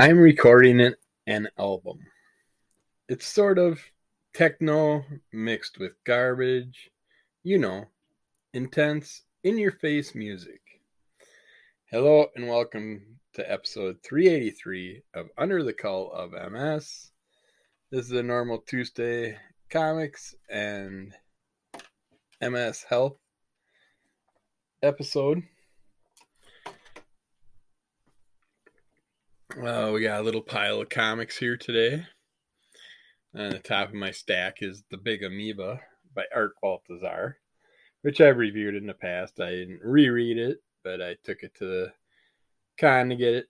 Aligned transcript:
I'm 0.00 0.20
recording 0.20 0.78
it, 0.78 0.94
an 1.26 1.48
album. 1.58 1.98
It's 3.08 3.26
sort 3.26 3.58
of 3.58 3.80
techno 4.32 5.04
mixed 5.32 5.80
with 5.80 5.94
garbage, 6.04 6.92
you 7.42 7.58
know, 7.58 7.86
intense, 8.54 9.22
in 9.42 9.58
your 9.58 9.72
face 9.72 10.14
music. 10.14 10.60
Hello 11.90 12.26
and 12.36 12.46
welcome 12.46 13.18
to 13.34 13.50
episode 13.50 13.96
383 14.04 15.02
of 15.14 15.30
Under 15.36 15.64
the 15.64 15.72
Cowl 15.72 16.12
of 16.12 16.30
MS. 16.30 17.10
This 17.90 18.06
is 18.06 18.12
a 18.12 18.22
normal 18.22 18.58
Tuesday 18.58 19.36
comics 19.68 20.32
and 20.48 21.12
MS 22.40 22.84
health 22.88 23.16
episode. 24.80 25.42
Uh, 29.64 29.90
we 29.92 30.02
got 30.02 30.20
a 30.20 30.22
little 30.22 30.40
pile 30.40 30.80
of 30.80 30.88
comics 30.88 31.36
here 31.36 31.56
today. 31.56 32.06
On 33.34 33.50
the 33.50 33.58
top 33.58 33.88
of 33.88 33.94
my 33.94 34.12
stack 34.12 34.58
is 34.60 34.84
The 34.90 34.96
Big 34.96 35.24
Amoeba 35.24 35.80
by 36.14 36.24
Art 36.32 36.52
Baltazar, 36.62 37.38
which 38.02 38.20
I've 38.20 38.36
reviewed 38.36 38.76
in 38.76 38.86
the 38.86 38.94
past. 38.94 39.40
I 39.40 39.50
didn't 39.50 39.80
reread 39.82 40.38
it, 40.38 40.58
but 40.84 41.02
I 41.02 41.16
took 41.24 41.42
it 41.42 41.54
to 41.56 41.64
the 41.64 41.92
con 42.78 43.08
to 43.08 43.16
get 43.16 43.34
it 43.34 43.46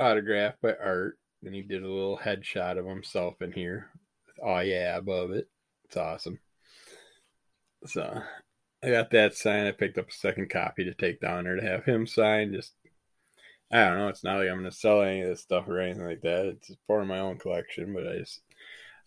autographed 0.00 0.60
by 0.60 0.74
Art. 0.74 1.16
And 1.44 1.54
he 1.54 1.62
did 1.62 1.84
a 1.84 1.88
little 1.88 2.18
headshot 2.18 2.76
of 2.76 2.86
himself 2.86 3.40
in 3.40 3.52
here 3.52 3.90
oh 4.42 4.60
yeah 4.60 4.96
above 4.96 5.30
it. 5.30 5.48
It's 5.84 5.96
awesome. 5.96 6.40
So 7.86 8.20
I 8.82 8.90
got 8.90 9.10
that 9.12 9.34
signed. 9.34 9.68
I 9.68 9.72
picked 9.72 9.98
up 9.98 10.08
a 10.08 10.12
second 10.12 10.50
copy 10.50 10.84
to 10.84 10.94
take 10.94 11.20
down 11.20 11.44
there 11.44 11.56
to 11.56 11.62
have 11.62 11.84
him 11.84 12.06
sign. 12.06 12.52
Just 12.52 12.72
I 13.72 13.84
don't 13.84 13.98
know. 13.98 14.08
It's 14.08 14.22
not 14.22 14.38
like 14.38 14.48
I'm 14.48 14.58
going 14.58 14.70
to 14.70 14.76
sell 14.76 15.02
any 15.02 15.22
of 15.22 15.28
this 15.28 15.40
stuff 15.40 15.66
or 15.66 15.80
anything 15.80 16.04
like 16.04 16.20
that. 16.22 16.46
It's 16.46 16.70
part 16.86 17.00
of 17.02 17.08
my 17.08 17.20
own 17.20 17.38
collection, 17.38 17.94
but 17.94 18.06
I 18.06 18.18
just 18.18 18.42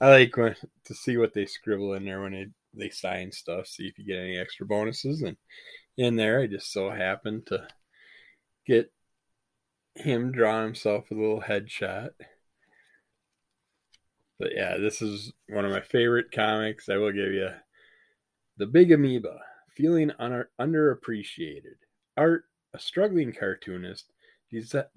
I 0.01 0.09
like 0.09 0.35
when, 0.35 0.55
to 0.85 0.95
see 0.95 1.17
what 1.17 1.33
they 1.33 1.45
scribble 1.45 1.93
in 1.93 2.03
there 2.05 2.21
when 2.21 2.33
they 2.33 2.47
they 2.73 2.89
sign 2.89 3.31
stuff. 3.31 3.67
See 3.67 3.87
if 3.87 3.97
you 3.97 4.05
get 4.05 4.19
any 4.19 4.37
extra 4.37 4.65
bonuses. 4.65 5.21
And 5.21 5.37
in 5.97 6.15
there, 6.15 6.41
I 6.41 6.47
just 6.47 6.73
so 6.73 6.89
happened 6.89 7.45
to 7.47 7.67
get 8.65 8.91
him 9.95 10.31
drawing 10.31 10.65
himself 10.65 11.11
a 11.11 11.13
little 11.13 11.41
headshot. 11.41 12.09
But 14.39 14.49
yeah, 14.53 14.77
this 14.77 15.01
is 15.01 15.31
one 15.47 15.63
of 15.63 15.71
my 15.71 15.79
favorite 15.79 16.31
comics. 16.33 16.89
I 16.89 16.97
will 16.97 17.13
give 17.13 17.31
you 17.31 17.49
the 18.57 18.65
Big 18.65 18.91
Amoeba, 18.91 19.39
feeling 19.75 20.11
under, 20.19 20.49
underappreciated. 20.59 21.77
Art, 22.17 22.43
a 22.73 22.79
struggling 22.79 23.31
cartoonist 23.31 24.11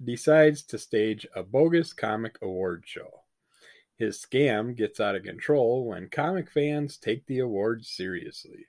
decides 0.03 0.63
to 0.63 0.77
stage 0.77 1.27
a 1.35 1.43
bogus 1.43 1.93
comic 1.93 2.37
award 2.41 2.83
show. 2.85 3.23
His 3.97 4.17
scam 4.17 4.75
gets 4.75 4.99
out 4.99 5.15
of 5.15 5.23
control 5.23 5.85
when 5.85 6.09
comic 6.09 6.49
fans 6.49 6.97
take 6.97 7.25
the 7.25 7.39
awards 7.39 7.89
seriously. 7.89 8.67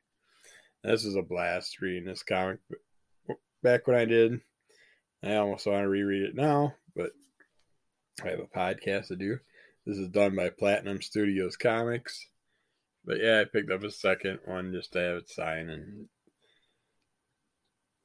This 0.83 1.05
is 1.05 1.15
a 1.15 1.23
blast 1.23 1.81
reading 1.81 2.07
this 2.07 2.23
comic. 2.23 2.59
Back 3.63 3.87
when 3.87 3.97
I 3.97 4.07
did, 4.07 4.41
I 5.23 5.37
almost 5.37 5.67
want 5.67 5.83
to 5.83 5.89
reread 5.89 6.23
it 6.23 6.35
now, 6.35 6.75
but 6.97 7.11
I 8.25 8.31
have 8.31 8.41
a 8.41 8.47
podcast 8.47 9.09
to 9.09 9.17
do. 9.17 9.39
This 9.87 9.99
is 9.99 10.09
done 10.09 10.35
by 10.35 10.51
Platinum 10.51 11.01
Studios 11.01 11.57
Comics. 11.57 12.27
But 13.05 13.21
yeah, 13.21 13.41
I 13.41 13.45
picked 13.45 13.71
up 13.71 13.85
a 13.85 13.91
second 13.91 14.41
one 14.45 14.73
just 14.73 14.93
to 14.93 14.99
have 14.99 15.17
it 15.19 15.31
signed 15.31 15.71
and 15.71 16.09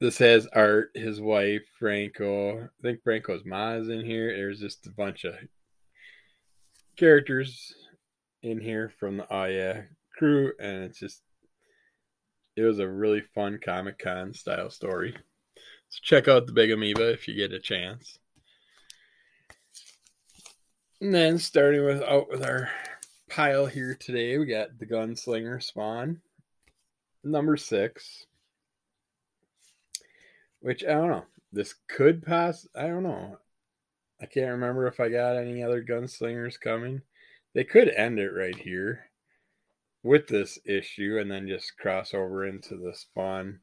this 0.00 0.18
has 0.18 0.46
Art, 0.52 0.90
his 0.94 1.20
wife, 1.20 1.62
Franco. 1.78 2.64
I 2.64 2.68
think 2.82 3.02
Franco's 3.02 3.44
ma 3.44 3.72
is 3.72 3.88
in 3.88 4.04
here. 4.04 4.34
There's 4.34 4.60
just 4.60 4.86
a 4.86 4.90
bunch 4.90 5.24
of 5.24 5.34
characters 6.96 7.74
in 8.42 8.60
here 8.60 8.92
from 8.98 9.16
the 9.16 9.26
Oh 9.30 9.44
Yeah 9.44 9.82
crew, 10.16 10.52
and 10.58 10.84
it's 10.84 10.98
just 10.98 11.22
it 12.56 12.62
was 12.62 12.78
a 12.78 12.88
really 12.88 13.22
fun 13.34 13.58
Comic 13.62 13.98
Con 13.98 14.32
style 14.34 14.70
story. 14.70 15.14
So 15.88 15.98
check 16.02 16.28
out 16.28 16.46
the 16.46 16.52
Big 16.52 16.70
Amoeba 16.70 17.12
if 17.12 17.28
you 17.28 17.34
get 17.34 17.52
a 17.52 17.60
chance. 17.60 18.18
And 21.00 21.14
then 21.14 21.38
starting 21.38 21.84
with 21.84 22.02
out 22.02 22.30
with 22.30 22.42
our 22.42 22.70
pile 23.30 23.66
here 23.66 23.96
today, 23.98 24.38
we 24.38 24.46
got 24.46 24.78
the 24.78 24.86
Gunslinger 24.86 25.62
Spawn, 25.62 26.20
number 27.22 27.56
six 27.56 28.26
which 30.66 30.82
I 30.82 30.94
don't 30.94 31.10
know. 31.10 31.26
This 31.52 31.76
could 31.86 32.26
pass. 32.26 32.66
I 32.74 32.88
don't 32.88 33.04
know. 33.04 33.38
I 34.20 34.26
can't 34.26 34.50
remember 34.50 34.88
if 34.88 34.98
I 34.98 35.08
got 35.08 35.36
any 35.36 35.62
other 35.62 35.80
gunslingers 35.80 36.58
coming. 36.58 37.02
They 37.54 37.62
could 37.62 37.88
end 37.88 38.18
it 38.18 38.30
right 38.30 38.56
here 38.56 39.04
with 40.02 40.26
this 40.26 40.58
issue 40.66 41.18
and 41.20 41.30
then 41.30 41.46
just 41.46 41.78
cross 41.78 42.12
over 42.12 42.44
into 42.44 42.76
the 42.76 42.94
spawn 42.96 43.60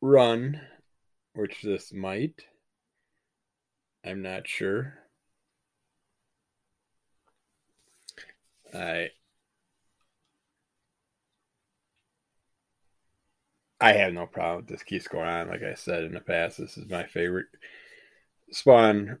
run, 0.00 0.60
which 1.34 1.60
this 1.62 1.92
might. 1.92 2.44
I'm 4.04 4.22
not 4.22 4.46
sure. 4.46 4.94
I 8.72 9.08
I 13.82 13.92
have 13.94 14.12
no 14.12 14.26
problem. 14.26 14.58
With 14.58 14.68
this 14.68 14.82
keeps 14.82 15.08
going 15.08 15.28
on. 15.28 15.48
Like 15.48 15.62
I 15.62 15.74
said 15.74 16.04
in 16.04 16.12
the 16.12 16.20
past, 16.20 16.58
this 16.58 16.78
is 16.78 16.88
my 16.88 17.04
favorite 17.04 17.46
Spawn. 18.50 19.18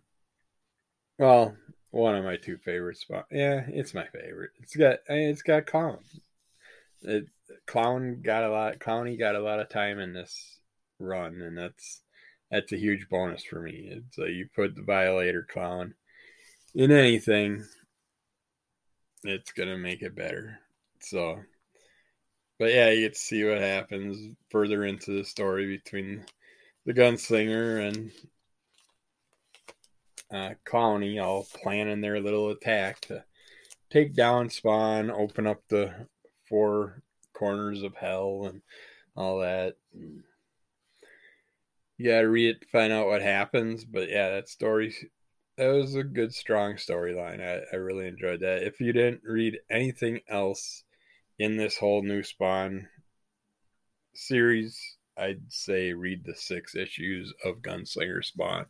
Well, 1.18 1.56
one 1.90 2.14
of 2.14 2.24
my 2.24 2.36
two 2.36 2.58
favorite 2.58 2.96
Spawn. 2.96 3.24
Yeah, 3.30 3.64
it's 3.68 3.94
my 3.94 4.06
favorite. 4.06 4.50
It's 4.60 4.76
got 4.76 4.98
it's 5.08 5.42
got 5.42 5.66
clown. 5.66 5.98
It, 7.02 7.26
clown 7.66 8.22
got 8.22 8.44
a 8.44 8.50
lot. 8.50 8.78
Clowny 8.78 9.18
got 9.18 9.34
a 9.34 9.42
lot 9.42 9.60
of 9.60 9.68
time 9.68 9.98
in 9.98 10.12
this 10.12 10.58
run, 10.98 11.42
and 11.42 11.58
that's 11.58 12.00
that's 12.50 12.72
a 12.72 12.78
huge 12.78 13.08
bonus 13.08 13.44
for 13.44 13.60
me. 13.60 13.88
It's 13.90 14.18
like 14.18 14.30
you 14.30 14.48
put 14.54 14.76
the 14.76 14.82
Violator 14.82 15.46
clown 15.50 15.94
in 16.74 16.90
anything, 16.90 17.64
it's 19.24 19.52
gonna 19.52 19.78
make 19.78 20.02
it 20.02 20.14
better. 20.14 20.58
So 21.00 21.40
but 22.58 22.72
yeah, 22.72 22.90
you 22.90 23.02
get 23.02 23.14
to 23.14 23.18
see 23.18 23.44
what 23.44 23.58
happens 23.58 24.34
further 24.50 24.84
into 24.84 25.16
the 25.16 25.24
story 25.24 25.66
between 25.66 26.24
the 26.86 26.94
gunslinger 26.94 27.88
and 27.88 28.10
uh, 30.32 30.54
Colony 30.64 31.18
all 31.18 31.46
planning 31.62 32.00
their 32.00 32.20
little 32.20 32.50
attack 32.50 33.00
to 33.02 33.24
take 33.90 34.14
down 34.14 34.48
Spawn, 34.48 35.10
open 35.10 35.46
up 35.46 35.62
the 35.68 35.92
four 36.48 37.02
corners 37.34 37.82
of 37.82 37.94
hell, 37.94 38.46
and 38.46 38.62
all 39.16 39.40
that. 39.40 39.76
You 41.98 42.08
gotta 42.08 42.28
read 42.28 42.56
it 42.56 42.60
to 42.62 42.68
find 42.68 42.92
out 42.92 43.06
what 43.06 43.22
happens. 43.22 43.84
But 43.84 44.08
yeah, 44.08 44.30
that 44.30 44.48
story 44.48 44.94
that 45.58 45.68
was 45.68 45.94
a 45.94 46.02
good, 46.02 46.34
strong 46.34 46.74
storyline. 46.74 47.40
I, 47.40 47.62
I 47.72 47.76
really 47.76 48.08
enjoyed 48.08 48.40
that. 48.40 48.62
If 48.62 48.80
you 48.80 48.92
didn't 48.92 49.22
read 49.24 49.58
anything 49.70 50.20
else 50.28 50.84
in 51.38 51.56
this 51.56 51.76
whole 51.76 52.02
new 52.02 52.22
Spawn 52.22 52.88
series, 54.14 54.96
I'd 55.16 55.42
say 55.48 55.92
read 55.92 56.24
the 56.24 56.34
six 56.34 56.74
issues 56.74 57.32
of 57.44 57.62
Gunslinger 57.62 58.24
Spawn. 58.24 58.66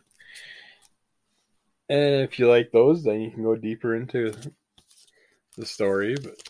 And 1.88 2.22
if 2.22 2.38
you 2.38 2.48
like 2.48 2.70
those, 2.72 3.04
then 3.04 3.20
you 3.20 3.30
can 3.30 3.42
go 3.42 3.56
deeper 3.56 3.94
into 3.94 4.32
the 5.56 5.66
story. 5.66 6.14
But 6.14 6.42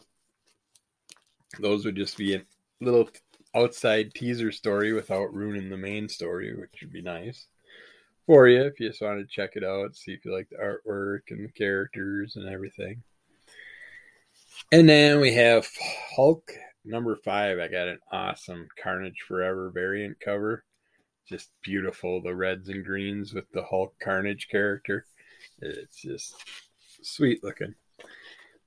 those 1.59 1.85
would 1.85 1.97
just 1.97 2.17
be 2.17 2.35
a 2.35 2.43
little 2.81 3.09
outside 3.55 4.15
teaser 4.15 4.53
story 4.53 4.93
without 4.93 5.35
ruining 5.35 5.69
the 5.69 5.77
main 5.77 6.09
story, 6.09 6.55
which 6.55 6.79
would 6.81 6.93
be 6.93 7.03
nice 7.03 7.47
for 8.27 8.49
you 8.49 8.63
if 8.63 8.79
you 8.79 8.89
just 8.89 9.03
want 9.03 9.19
to 9.19 9.27
check 9.27 9.57
it 9.57 9.65
out, 9.65 9.97
see 9.97 10.13
if 10.13 10.25
you 10.25 10.33
like 10.33 10.49
the 10.51 10.57
artwork 10.57 11.23
and 11.31 11.45
the 11.45 11.53
characters 11.53 12.37
and 12.37 12.49
everything. 12.49 13.03
And 14.71 14.89
then 14.89 15.21
we 15.21 15.35
have 15.35 15.69
Hulk 16.17 16.51
number 16.85 17.17
five. 17.17 17.59
I 17.59 17.69
got 17.69 17.89
an 17.89 17.99
awesome 18.11 18.69
Carnage 18.83 19.23
Forever 19.27 19.71
variant 19.71 20.19
cover. 20.21 20.65
Just 21.29 21.51
beautiful. 21.63 22.23
The 22.23 22.35
reds 22.35 22.69
and 22.69 22.85
greens 22.85 23.35
with 23.35 23.51
the 23.53 23.63
Hulk 23.63 23.95
Carnage 24.03 24.49
character. 24.51 25.07
It's 25.61 26.01
just 26.01 26.35
sweet 27.03 27.43
looking. 27.45 27.75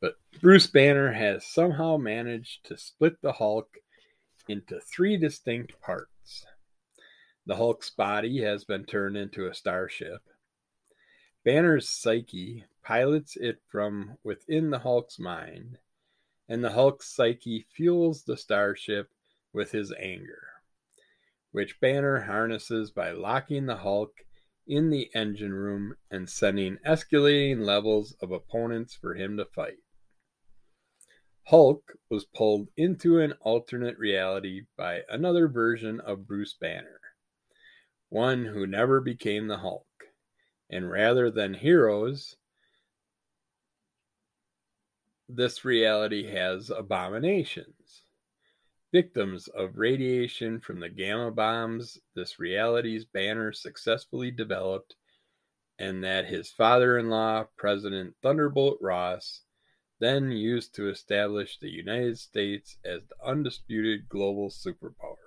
But 0.01 0.15
Bruce 0.41 0.67
Banner 0.67 1.11
has 1.11 1.45
somehow 1.45 1.97
managed 1.97 2.65
to 2.65 2.77
split 2.77 3.21
the 3.21 3.33
Hulk 3.33 3.67
into 4.47 4.79
three 4.79 5.17
distinct 5.17 5.79
parts. 5.81 6.45
The 7.45 7.55
Hulk's 7.55 7.89
body 7.89 8.41
has 8.41 8.63
been 8.63 8.85
turned 8.85 9.17
into 9.17 9.47
a 9.47 9.53
starship. 9.53 10.21
Banner's 11.45 11.87
psyche 11.87 12.65
pilots 12.83 13.37
it 13.37 13.61
from 13.67 14.17
within 14.23 14.71
the 14.71 14.79
Hulk's 14.79 15.19
mind 15.19 15.77
and 16.49 16.63
the 16.63 16.71
Hulk's 16.71 17.07
psyche 17.07 17.67
fuels 17.69 18.23
the 18.23 18.35
starship 18.35 19.11
with 19.53 19.71
his 19.71 19.93
anger, 19.99 20.47
which 21.51 21.79
Banner 21.79 22.21
harnesses 22.21 22.89
by 22.89 23.11
locking 23.11 23.67
the 23.67 23.77
Hulk 23.77 24.25
in 24.65 24.89
the 24.89 25.11
engine 25.13 25.53
room 25.53 25.95
and 26.09 26.27
sending 26.27 26.77
escalating 26.77 27.59
levels 27.59 28.15
of 28.21 28.31
opponents 28.31 28.95
for 28.95 29.13
him 29.13 29.37
to 29.37 29.45
fight. 29.45 29.77
Hulk 31.43 31.93
was 32.09 32.25
pulled 32.25 32.69
into 32.75 33.19
an 33.19 33.33
alternate 33.41 33.99
reality 33.99 34.63
by 34.75 35.03
another 35.09 35.47
version 35.47 35.99
of 35.99 36.25
Bruce 36.25 36.55
Banner, 36.59 36.99
one 38.09 38.45
who 38.45 38.65
never 38.65 38.99
became 38.99 39.47
the 39.47 39.59
Hulk. 39.59 39.84
And 40.69 40.89
rather 40.89 41.29
than 41.29 41.53
heroes, 41.53 42.35
this 45.29 45.65
reality 45.65 46.31
has 46.31 46.69
abominations. 46.69 48.03
Victims 48.91 49.47
of 49.49 49.77
radiation 49.77 50.59
from 50.59 50.79
the 50.79 50.89
gamma 50.89 51.31
bombs 51.31 51.99
this 52.15 52.39
reality's 52.39 53.05
banner 53.05 53.51
successfully 53.51 54.31
developed, 54.31 54.95
and 55.77 56.03
that 56.03 56.25
his 56.25 56.51
father 56.51 56.97
in 56.97 57.09
law, 57.09 57.45
President 57.57 58.15
Thunderbolt 58.21 58.77
Ross, 58.81 59.41
then 59.99 60.31
used 60.31 60.75
to 60.75 60.89
establish 60.89 61.57
the 61.57 61.69
United 61.69 62.17
States 62.19 62.77
as 62.85 63.01
the 63.07 63.15
undisputed 63.27 64.07
global 64.07 64.49
superpower. 64.49 65.24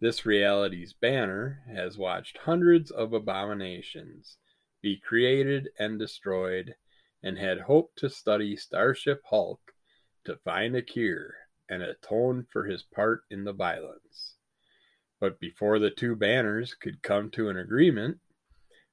This 0.00 0.24
reality's 0.24 0.92
banner 0.92 1.64
has 1.66 1.98
watched 1.98 2.38
hundreds 2.38 2.92
of 2.92 3.12
abominations 3.12 4.38
be 4.80 4.96
created 4.96 5.70
and 5.76 5.98
destroyed 5.98 6.76
and 7.20 7.36
had 7.36 7.62
hoped 7.62 7.98
to 7.98 8.08
study 8.08 8.56
Starship 8.56 9.22
Hulk 9.24 9.72
to 10.24 10.36
find 10.36 10.76
a 10.76 10.82
cure 10.82 11.34
and 11.68 11.82
atone 11.82 12.46
for 12.52 12.66
his 12.66 12.84
part 12.84 13.22
in 13.28 13.42
the 13.42 13.52
violence. 13.52 14.36
But 15.18 15.40
before 15.40 15.80
the 15.80 15.90
two 15.90 16.14
banners 16.14 16.74
could 16.74 17.02
come 17.02 17.28
to 17.32 17.48
an 17.48 17.56
agreement, 17.56 18.20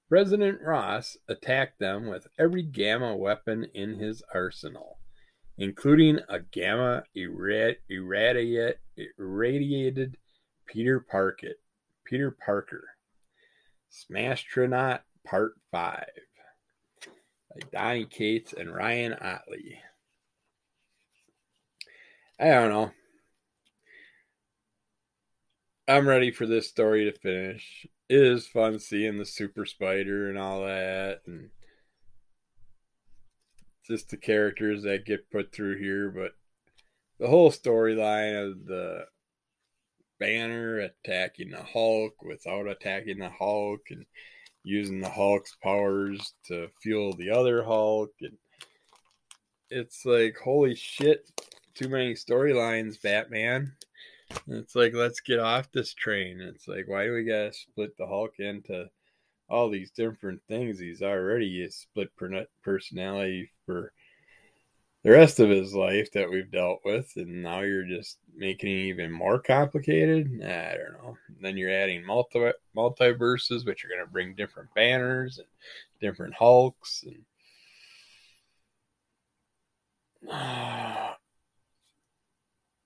President 0.10 0.60
Ross 0.60 1.18
attacked 1.28 1.78
them 1.78 2.08
with 2.08 2.26
every 2.40 2.64
gamma 2.64 3.16
weapon 3.16 3.66
in 3.76 4.00
his 4.00 4.24
arsenal, 4.34 4.98
including 5.56 6.20
a 6.28 6.40
gamma 6.40 7.04
irradiated 7.14 8.78
Peter 10.66 11.00
Parker. 11.00 11.56
Peter 12.06 12.32
Parker. 12.32 12.84
Smashtronaut 13.92 15.02
Part 15.26 15.54
5 15.72 16.06
by 17.50 17.60
Donny 17.72 18.06
Cates 18.06 18.54
and 18.54 18.74
Ryan 18.74 19.14
Ottley. 19.14 19.80
I 22.40 22.50
don't 22.50 22.70
know. 22.70 22.92
I'm 25.88 26.08
ready 26.08 26.32
for 26.32 26.46
this 26.46 26.68
story 26.68 27.06
to 27.06 27.18
finish 27.20 27.88
it 28.10 28.22
is 28.22 28.48
fun 28.48 28.80
seeing 28.80 29.18
the 29.18 29.26
super 29.26 29.66
spider 29.66 30.30
and 30.30 30.38
all 30.38 30.62
that 30.66 31.22
and 31.26 31.50
just 33.86 34.10
the 34.10 34.18
characters 34.18 34.84
that 34.84 35.06
get 35.06 35.30
put 35.32 35.52
through 35.52 35.78
here 35.78 36.10
but 36.10 36.32
the 37.20 37.28
whole 37.28 37.52
storyline 37.52 38.52
of 38.52 38.66
the 38.66 39.06
banner 40.20 40.80
attacking 40.80 41.52
the 41.52 41.64
hulk 41.64 42.14
without 42.24 42.68
attacking 42.68 43.20
the 43.20 43.30
hulk 43.30 43.82
and 43.90 44.06
using 44.64 45.00
the 45.00 45.10
hulk's 45.10 45.56
powers 45.62 46.34
to 46.46 46.68
fuel 46.82 47.14
the 47.16 47.30
other 47.30 47.64
hulk 47.64 48.12
and 48.22 48.38
it's 49.70 50.06
like 50.06 50.36
holy 50.44 50.76
shit 50.76 51.30
too 51.74 51.90
many 51.90 52.14
storylines 52.14 53.02
batman 53.02 53.72
it's 54.48 54.76
like 54.76 54.94
let's 54.94 55.20
get 55.20 55.40
off 55.40 55.72
this 55.72 55.94
train. 55.94 56.42
It's 56.42 56.68
like 56.68 56.88
why 56.88 57.06
do 57.06 57.14
we 57.14 57.24
gotta 57.24 57.54
split 57.54 57.96
the 57.98 58.06
Hulk 58.06 58.40
into 58.40 58.90
all 59.50 59.70
these 59.70 59.92
different 59.92 60.42
things? 60.48 60.80
He's 60.80 61.02
already 61.02 61.64
a 61.64 61.72
split 61.72 62.10
personality 62.64 63.50
for 63.66 63.92
the 65.06 65.12
rest 65.12 65.40
of 65.40 65.50
his 65.52 65.76
life 65.76 66.12
that 66.14 66.32
we've 66.32 66.50
dealt 66.50 66.80
with, 66.84 67.14
and 67.16 67.44
now 67.44 67.62
you're 67.62 67.86
just 67.86 68.18
making 68.36 68.72
it 68.72 68.86
even 68.86 69.12
more 69.12 69.38
complicated. 69.40 70.26
I 70.44 70.78
don't 70.78 70.94
know. 70.94 71.16
Then 71.42 71.58
you're 71.58 71.70
adding 71.70 72.04
multi 72.04 72.52
multiverses, 72.76 73.68
which 73.68 73.86
are 73.86 73.88
going 73.88 74.04
to 74.04 74.12
bring 74.12 74.34
different 74.34 74.74
banners 74.74 75.38
and 75.38 75.48
different 76.02 76.34
Hulks 76.34 77.06
and. 77.06 77.24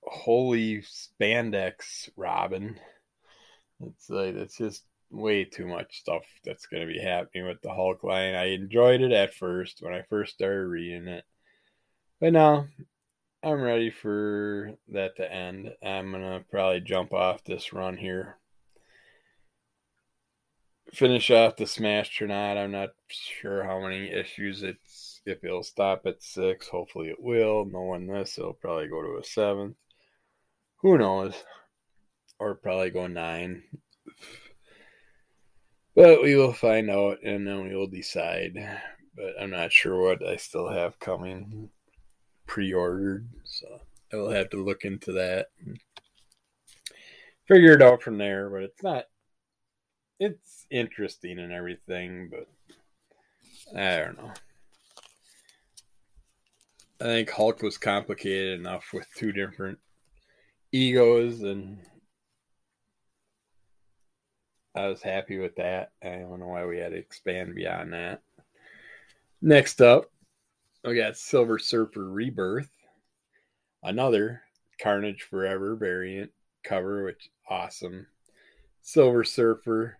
Holy 0.03 0.79
spandex 0.81 2.09
Robin. 2.17 2.77
It's 3.79 4.09
like 4.09 4.35
it's 4.35 4.57
just 4.57 4.83
way 5.09 5.45
too 5.45 5.67
much 5.67 6.01
stuff 6.01 6.23
that's 6.43 6.65
going 6.65 6.85
to 6.85 6.93
be 6.93 6.99
happening 6.99 7.45
with 7.47 7.61
the 7.61 7.73
Hulk 7.73 8.03
line. 8.03 8.35
I 8.35 8.47
enjoyed 8.47 8.99
it 8.99 9.13
at 9.13 9.33
first 9.35 9.81
when 9.81 9.93
I 9.93 10.01
first 10.09 10.33
started 10.33 10.67
reading 10.67 11.07
it, 11.07 11.23
but 12.19 12.33
now 12.33 12.67
I'm 13.41 13.61
ready 13.61 13.89
for 13.89 14.71
that 14.89 15.15
to 15.15 15.31
end. 15.31 15.71
I'm 15.81 16.11
gonna 16.11 16.43
probably 16.51 16.81
jump 16.81 17.13
off 17.13 17.43
this 17.43 17.71
run 17.71 17.95
here. 17.95 18.37
Finish 20.93 21.31
off 21.31 21.55
the 21.55 21.63
Smashtronaut. 21.63 22.57
I'm 22.57 22.71
not 22.71 22.89
sure 23.07 23.63
how 23.63 23.79
many 23.79 24.09
issues 24.11 24.63
it's 24.63 25.21
if 25.25 25.43
it'll 25.43 25.63
stop 25.63 26.05
at 26.05 26.21
six. 26.21 26.67
Hopefully 26.67 27.09
it 27.09 27.21
will. 27.21 27.65
Knowing 27.65 28.07
this, 28.07 28.37
it'll 28.37 28.53
probably 28.53 28.87
go 28.87 29.01
to 29.03 29.19
a 29.19 29.23
seventh. 29.23 29.77
Who 30.81 30.97
knows? 30.97 31.35
Or 32.39 32.55
probably 32.55 32.89
go 32.89 33.07
nine. 33.07 33.63
But 35.95 36.21
we 36.21 36.35
will 36.35 36.53
find 36.53 36.89
out 36.89 37.23
and 37.23 37.47
then 37.47 37.67
we 37.67 37.75
will 37.75 37.87
decide. 37.87 38.53
But 39.15 39.33
I'm 39.39 39.51
not 39.51 39.71
sure 39.71 40.01
what 40.01 40.25
I 40.27 40.37
still 40.37 40.69
have 40.69 40.99
coming 40.99 41.69
pre 42.49 42.73
ordered. 42.73 43.29
So 43.45 43.79
I 44.11 44.17
will 44.17 44.31
have 44.31 44.49
to 44.49 44.63
look 44.63 44.83
into 44.83 45.13
that 45.13 45.47
and 45.63 45.79
figure 47.47 47.73
it 47.73 47.81
out 47.81 48.01
from 48.01 48.17
there. 48.17 48.49
But 48.49 48.63
it's 48.63 48.83
not, 48.83 49.05
it's 50.19 50.65
interesting 50.69 51.39
and 51.39 51.53
everything. 51.53 52.29
But 52.29 53.79
I 53.79 53.97
don't 53.99 54.17
know. 54.17 54.33
I 56.99 57.03
think 57.05 57.29
Hulk 57.29 57.61
was 57.61 57.77
complicated 57.77 58.59
enough 58.59 58.87
with 58.91 59.07
two 59.15 59.31
different 59.31 59.79
egos 60.73 61.41
and 61.41 61.77
I 64.75 64.87
was 64.87 65.01
happy 65.01 65.37
with 65.37 65.55
that. 65.55 65.91
I 66.03 66.09
don't 66.09 66.39
know 66.39 66.47
why 66.47 66.65
we 66.65 66.77
had 66.77 66.91
to 66.91 66.97
expand 66.97 67.55
beyond 67.55 67.93
that. 67.93 68.21
Next 69.41 69.81
up, 69.81 70.11
Oh, 70.85 70.91
we 70.91 70.95
got 70.95 71.17
Silver 71.17 71.59
Surfer 71.59 72.09
Rebirth, 72.09 72.69
another 73.83 74.43
Carnage 74.81 75.23
Forever 75.23 75.75
variant 75.75 76.31
cover, 76.63 77.03
which 77.03 77.29
awesome. 77.49 78.07
Silver 78.81 79.25
Surfer 79.25 79.97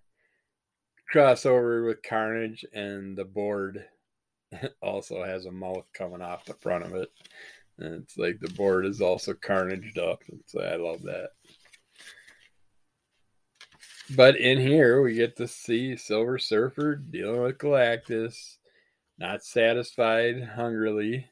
crossover 1.13 1.85
with 1.85 2.01
Carnage, 2.01 2.63
and 2.73 3.17
the 3.17 3.25
board 3.25 3.85
also 4.81 5.21
has 5.23 5.45
a 5.45 5.51
mouth 5.51 5.85
coming 5.93 6.21
off 6.21 6.45
the 6.45 6.53
front 6.53 6.85
of 6.85 6.95
it. 6.95 7.09
And 7.77 7.95
it's 8.03 8.17
like 8.17 8.39
the 8.39 8.53
board 8.53 8.85
is 8.85 9.01
also 9.01 9.33
carnaged 9.33 9.97
up. 9.97 10.23
So 10.45 10.61
I 10.61 10.77
love 10.77 11.01
that. 11.03 11.31
But 14.15 14.37
in 14.37 14.59
here, 14.59 15.01
we 15.01 15.13
get 15.13 15.35
to 15.37 15.47
see 15.47 15.97
Silver 15.97 16.39
Surfer 16.39 16.95
dealing 16.95 17.41
with 17.41 17.57
Galactus, 17.57 18.58
not 19.19 19.43
satisfied 19.43 20.41
hungrily 20.55 21.29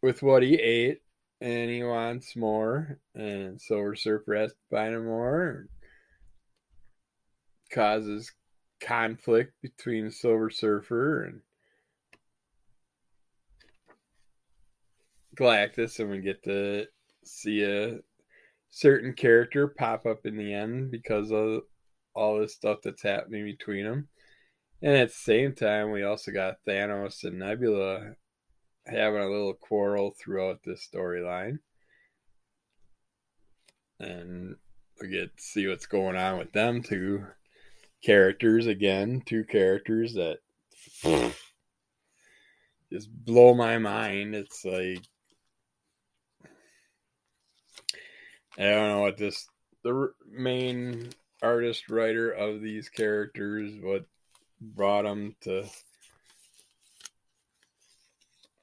with 0.00 0.22
what 0.22 0.42
he 0.42 0.54
ate, 0.54 1.02
and 1.40 1.70
he 1.70 1.82
wants 1.82 2.34
more. 2.34 2.98
And 3.14 3.60
Silver 3.60 3.94
Surfer 3.94 4.34
has 4.34 4.52
to 4.52 4.58
find 4.70 4.94
him 4.94 5.04
more. 5.04 5.66
Causes 7.70 8.32
conflict 8.80 9.52
between 9.62 10.10
Silver 10.10 10.50
Surfer 10.50 11.24
and 11.24 11.40
Galactus, 15.36 16.00
and 16.00 16.10
we 16.10 16.20
get 16.20 16.42
to 16.44 16.86
see 17.22 17.64
a 17.64 17.98
certain 18.70 19.12
character 19.12 19.68
pop 19.68 20.06
up 20.06 20.26
in 20.26 20.36
the 20.36 20.52
end 20.52 20.90
because 20.90 21.30
of 21.30 21.62
all 22.14 22.40
this 22.40 22.54
stuff 22.54 22.78
that's 22.82 23.02
happening 23.02 23.44
between 23.44 23.84
them. 23.84 24.08
And 24.82 24.96
at 24.96 25.08
the 25.08 25.14
same 25.14 25.54
time, 25.54 25.92
we 25.92 26.02
also 26.02 26.32
got 26.32 26.56
Thanos 26.66 27.22
and 27.22 27.38
Nebula 27.38 28.14
having 28.84 29.22
a 29.22 29.30
little 29.30 29.54
quarrel 29.54 30.14
throughout 30.18 30.58
this 30.64 30.88
storyline. 30.92 31.58
And 34.00 34.56
we 35.00 35.08
get 35.08 35.36
to 35.36 35.42
see 35.42 35.68
what's 35.68 35.86
going 35.86 36.16
on 36.16 36.38
with 36.38 36.52
them 36.52 36.82
two 36.82 37.24
characters 38.02 38.66
again, 38.66 39.22
two 39.24 39.44
characters 39.44 40.14
that 40.14 40.38
just 42.92 43.08
blow 43.24 43.54
my 43.54 43.78
mind. 43.78 44.34
It's 44.34 44.64
like 44.64 44.98
I 48.58 48.64
don't 48.64 48.88
know 48.88 49.00
what 49.00 49.16
this 49.16 49.48
the 49.84 50.12
main 50.28 51.10
artist 51.40 51.88
writer 51.88 52.30
of 52.30 52.60
these 52.60 52.88
characters, 52.88 53.72
what 53.80 54.06
brought 54.62 55.02
them 55.02 55.34
to 55.42 55.64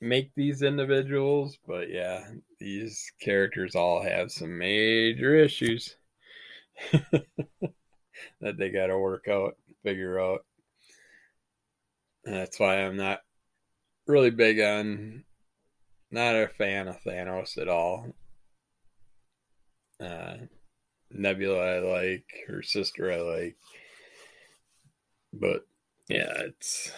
make 0.02 0.34
these 0.34 0.62
individuals, 0.62 1.58
but 1.68 1.90
yeah, 1.90 2.26
these 2.60 3.12
characters 3.20 3.76
all 3.76 4.02
have 4.02 4.32
some 4.32 4.58
major 4.58 5.36
issues 5.36 5.96
that 6.92 8.58
they 8.58 8.70
got 8.70 8.88
to 8.88 8.98
work 8.98 9.28
out, 9.28 9.58
figure 9.84 10.20
out. 10.20 10.46
And 12.26 12.36
that's 12.36 12.60
why 12.60 12.84
I'm 12.84 12.98
not 12.98 13.22
really 14.08 14.32
big 14.32 14.60
on, 14.60 15.24
not 16.12 16.36
a 16.36 16.48
fan 16.48 16.88
of 16.88 17.02
Thanos 17.04 17.58
at 17.58 17.68
all. 17.68 18.08
Uh, 20.00 20.38
Nebula 21.12 21.60
I 21.60 21.80
like, 21.80 22.26
her 22.48 22.62
sister 22.62 23.12
I 23.12 23.18
like, 23.18 23.58
but 25.34 25.66
yeah, 26.10 26.34
it's 26.40 26.92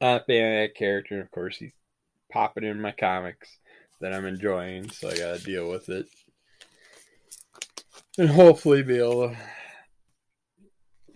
not 0.00 0.22
a 0.22 0.24
fan 0.24 0.52
of 0.52 0.68
that 0.68 0.74
character. 0.76 1.20
Of 1.20 1.30
course, 1.30 1.56
he's 1.56 1.72
popping 2.30 2.64
in 2.64 2.80
my 2.80 2.92
comics 2.92 3.48
that 4.00 4.12
I'm 4.12 4.26
enjoying, 4.26 4.90
so 4.90 5.08
I 5.08 5.16
gotta 5.16 5.42
deal 5.42 5.70
with 5.70 5.88
it. 5.88 6.06
And 8.18 8.28
hopefully 8.28 8.82
be 8.82 8.98
able 8.98 9.30
to 9.30 9.36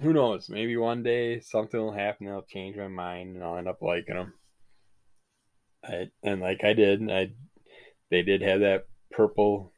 who 0.01 0.13
knows, 0.13 0.49
maybe 0.49 0.77
one 0.77 1.03
day 1.03 1.41
something 1.41 1.81
will 1.81 1.93
happen 1.93 2.27
that'll 2.27 2.43
change 2.43 2.77
my 2.77 2.89
mind 2.89 3.35
and 3.35 3.45
I'll 3.45 3.57
end 3.57 3.69
up 3.69 3.83
liking 3.83 4.17
them. 4.17 4.35
I, 5.85 6.11
and 6.23 6.41
like 6.41 6.65
I 6.65 6.73
did, 6.73 7.11
I 7.11 7.31
they 8.11 8.23
did 8.23 8.43
have 8.43 8.61
that 8.61 8.87
purple 9.11 9.73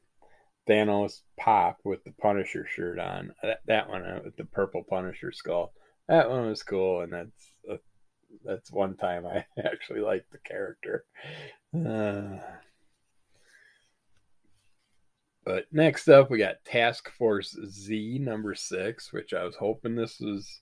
Thanos 0.69 1.21
pop 1.39 1.79
with 1.85 2.05
the 2.05 2.13
Punisher 2.21 2.67
shirt 2.67 2.99
on. 2.99 3.33
That, 3.43 3.61
that 3.67 3.89
one 3.89 4.03
uh, 4.03 4.21
with 4.25 4.37
the 4.37 4.45
purple 4.45 4.85
Punisher 4.89 5.33
skull. 5.33 5.73
That 6.09 6.31
one 6.31 6.47
was 6.47 6.63
cool, 6.63 7.01
and 7.01 7.13
that's 7.13 7.53
a, 7.69 7.79
that's 8.45 8.71
one 8.71 8.97
time 8.97 9.27
I 9.27 9.45
actually 9.65 10.01
liked 10.01 10.31
the 10.31 10.39
character. 10.39 11.05
Uh, 11.75 12.39
but 15.45 15.67
next 15.73 16.09
up, 16.09 16.31
we 16.31 16.39
got 16.39 16.65
Task 16.65 17.11
Force 17.11 17.57
Z 17.67 18.19
number 18.21 18.55
six, 18.55 19.13
which 19.13 19.33
I 19.33 19.45
was 19.45 19.57
hoping 19.57 19.95
this 19.95 20.21
was 20.21 20.61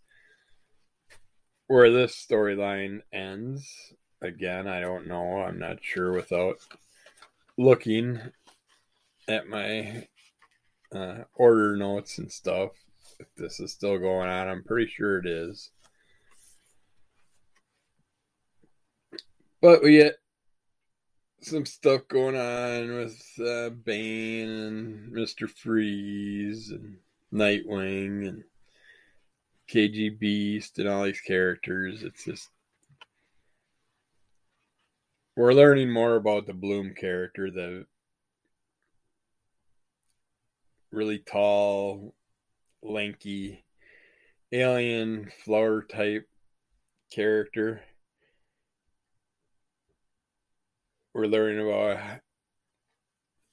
where 1.66 1.90
this 1.90 2.14
storyline 2.14 3.00
ends. 3.12 3.94
Again, 4.20 4.66
I 4.68 4.80
don't 4.80 5.06
know. 5.06 5.38
I'm 5.38 5.58
not 5.58 5.78
sure 5.82 6.12
without 6.12 6.56
looking 7.58 8.20
at 9.28 9.48
my 9.48 10.06
uh, 10.94 11.24
order 11.34 11.76
notes 11.76 12.18
and 12.18 12.30
stuff. 12.30 12.70
If 13.18 13.26
this 13.36 13.60
is 13.60 13.72
still 13.72 13.98
going 13.98 14.28
on, 14.28 14.48
I'm 14.48 14.64
pretty 14.64 14.90
sure 14.90 15.18
it 15.18 15.26
is. 15.26 15.70
But 19.60 19.82
we 19.82 19.96
get 19.96 20.16
some 21.40 21.66
stuff 21.66 22.08
going 22.08 22.36
on 22.36 22.96
with 22.96 23.22
uh, 23.40 23.70
Bane 23.70 24.48
and 24.48 25.12
Mister 25.12 25.48
Freeze 25.48 26.70
and 26.70 26.98
Nightwing 27.32 28.28
and 28.28 28.44
KG 29.70 30.18
Beast 30.18 30.78
and 30.78 30.88
all 30.88 31.04
these 31.04 31.20
characters. 31.20 32.02
It's 32.02 32.24
just 32.24 32.50
we're 35.36 35.52
learning 35.52 35.90
more 35.90 36.16
about 36.16 36.46
the 36.46 36.52
Bloom 36.52 36.94
character, 36.94 37.50
the 37.50 37.86
really 40.92 41.18
tall, 41.18 42.14
lanky, 42.84 43.64
alien 44.52 45.32
flower 45.44 45.82
type 45.82 46.28
character 47.10 47.82
we're 51.14 51.26
learning 51.26 51.64
about 51.64 52.20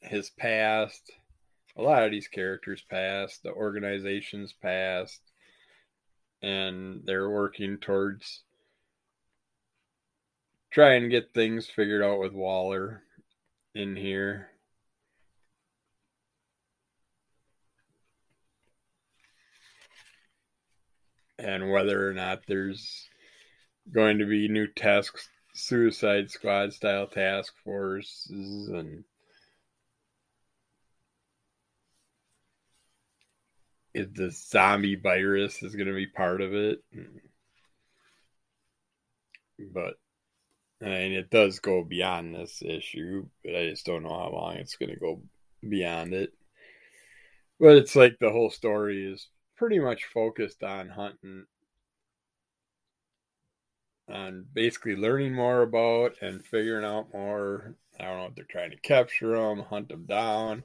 his 0.01 0.31
past, 0.31 1.11
a 1.77 1.81
lot 1.81 2.03
of 2.03 2.11
these 2.11 2.27
characters' 2.27 2.83
past, 2.89 3.43
the 3.43 3.51
organization's 3.51 4.51
past, 4.51 5.21
and 6.41 7.01
they're 7.05 7.29
working 7.29 7.77
towards 7.77 8.41
trying 10.71 11.03
to 11.03 11.09
get 11.09 11.33
things 11.33 11.67
figured 11.67 12.01
out 12.01 12.19
with 12.19 12.33
Waller 12.33 13.03
in 13.75 13.95
here. 13.95 14.49
And 21.41 21.71
whether 21.71 22.07
or 22.07 22.13
not 22.13 22.43
there's 22.47 23.09
going 23.91 24.19
to 24.19 24.25
be 24.25 24.47
new 24.47 24.67
tasks 24.67 25.27
Suicide 25.53 26.31
Squad 26.31 26.71
style 26.73 27.07
task 27.07 27.53
forces 27.63 28.69
and 28.69 29.03
if 33.93 34.13
the 34.13 34.31
zombie 34.31 34.95
virus 34.95 35.61
is 35.61 35.75
going 35.75 35.87
to 35.87 35.93
be 35.93 36.07
part 36.07 36.41
of 36.41 36.53
it. 36.53 36.79
But 39.73 39.95
and 40.79 41.13
it 41.13 41.29
does 41.29 41.59
go 41.59 41.83
beyond 41.83 42.33
this 42.33 42.61
issue, 42.63 43.27
but 43.43 43.55
I 43.55 43.69
just 43.69 43.85
don't 43.85 44.03
know 44.03 44.17
how 44.17 44.31
long 44.31 44.55
it's 44.55 44.77
going 44.77 44.91
to 44.91 44.99
go 44.99 45.21
beyond 45.67 46.13
it. 46.13 46.31
But 47.59 47.77
it's 47.77 47.95
like 47.95 48.17
the 48.19 48.31
whole 48.31 48.49
story 48.49 49.05
is 49.11 49.27
pretty 49.61 49.77
much 49.77 50.05
focused 50.05 50.63
on 50.63 50.89
hunting 50.89 51.45
on 54.11 54.43
basically 54.55 54.95
learning 54.95 55.35
more 55.35 55.61
about 55.61 56.15
and 56.19 56.43
figuring 56.43 56.83
out 56.83 57.13
more. 57.13 57.75
I 57.99 58.05
don't 58.05 58.17
know 58.17 58.25
if 58.25 58.33
they're 58.33 58.45
trying 58.49 58.71
to 58.71 58.77
capture 58.77 59.37
them, 59.37 59.59
hunt 59.59 59.89
them 59.89 60.07
down, 60.07 60.63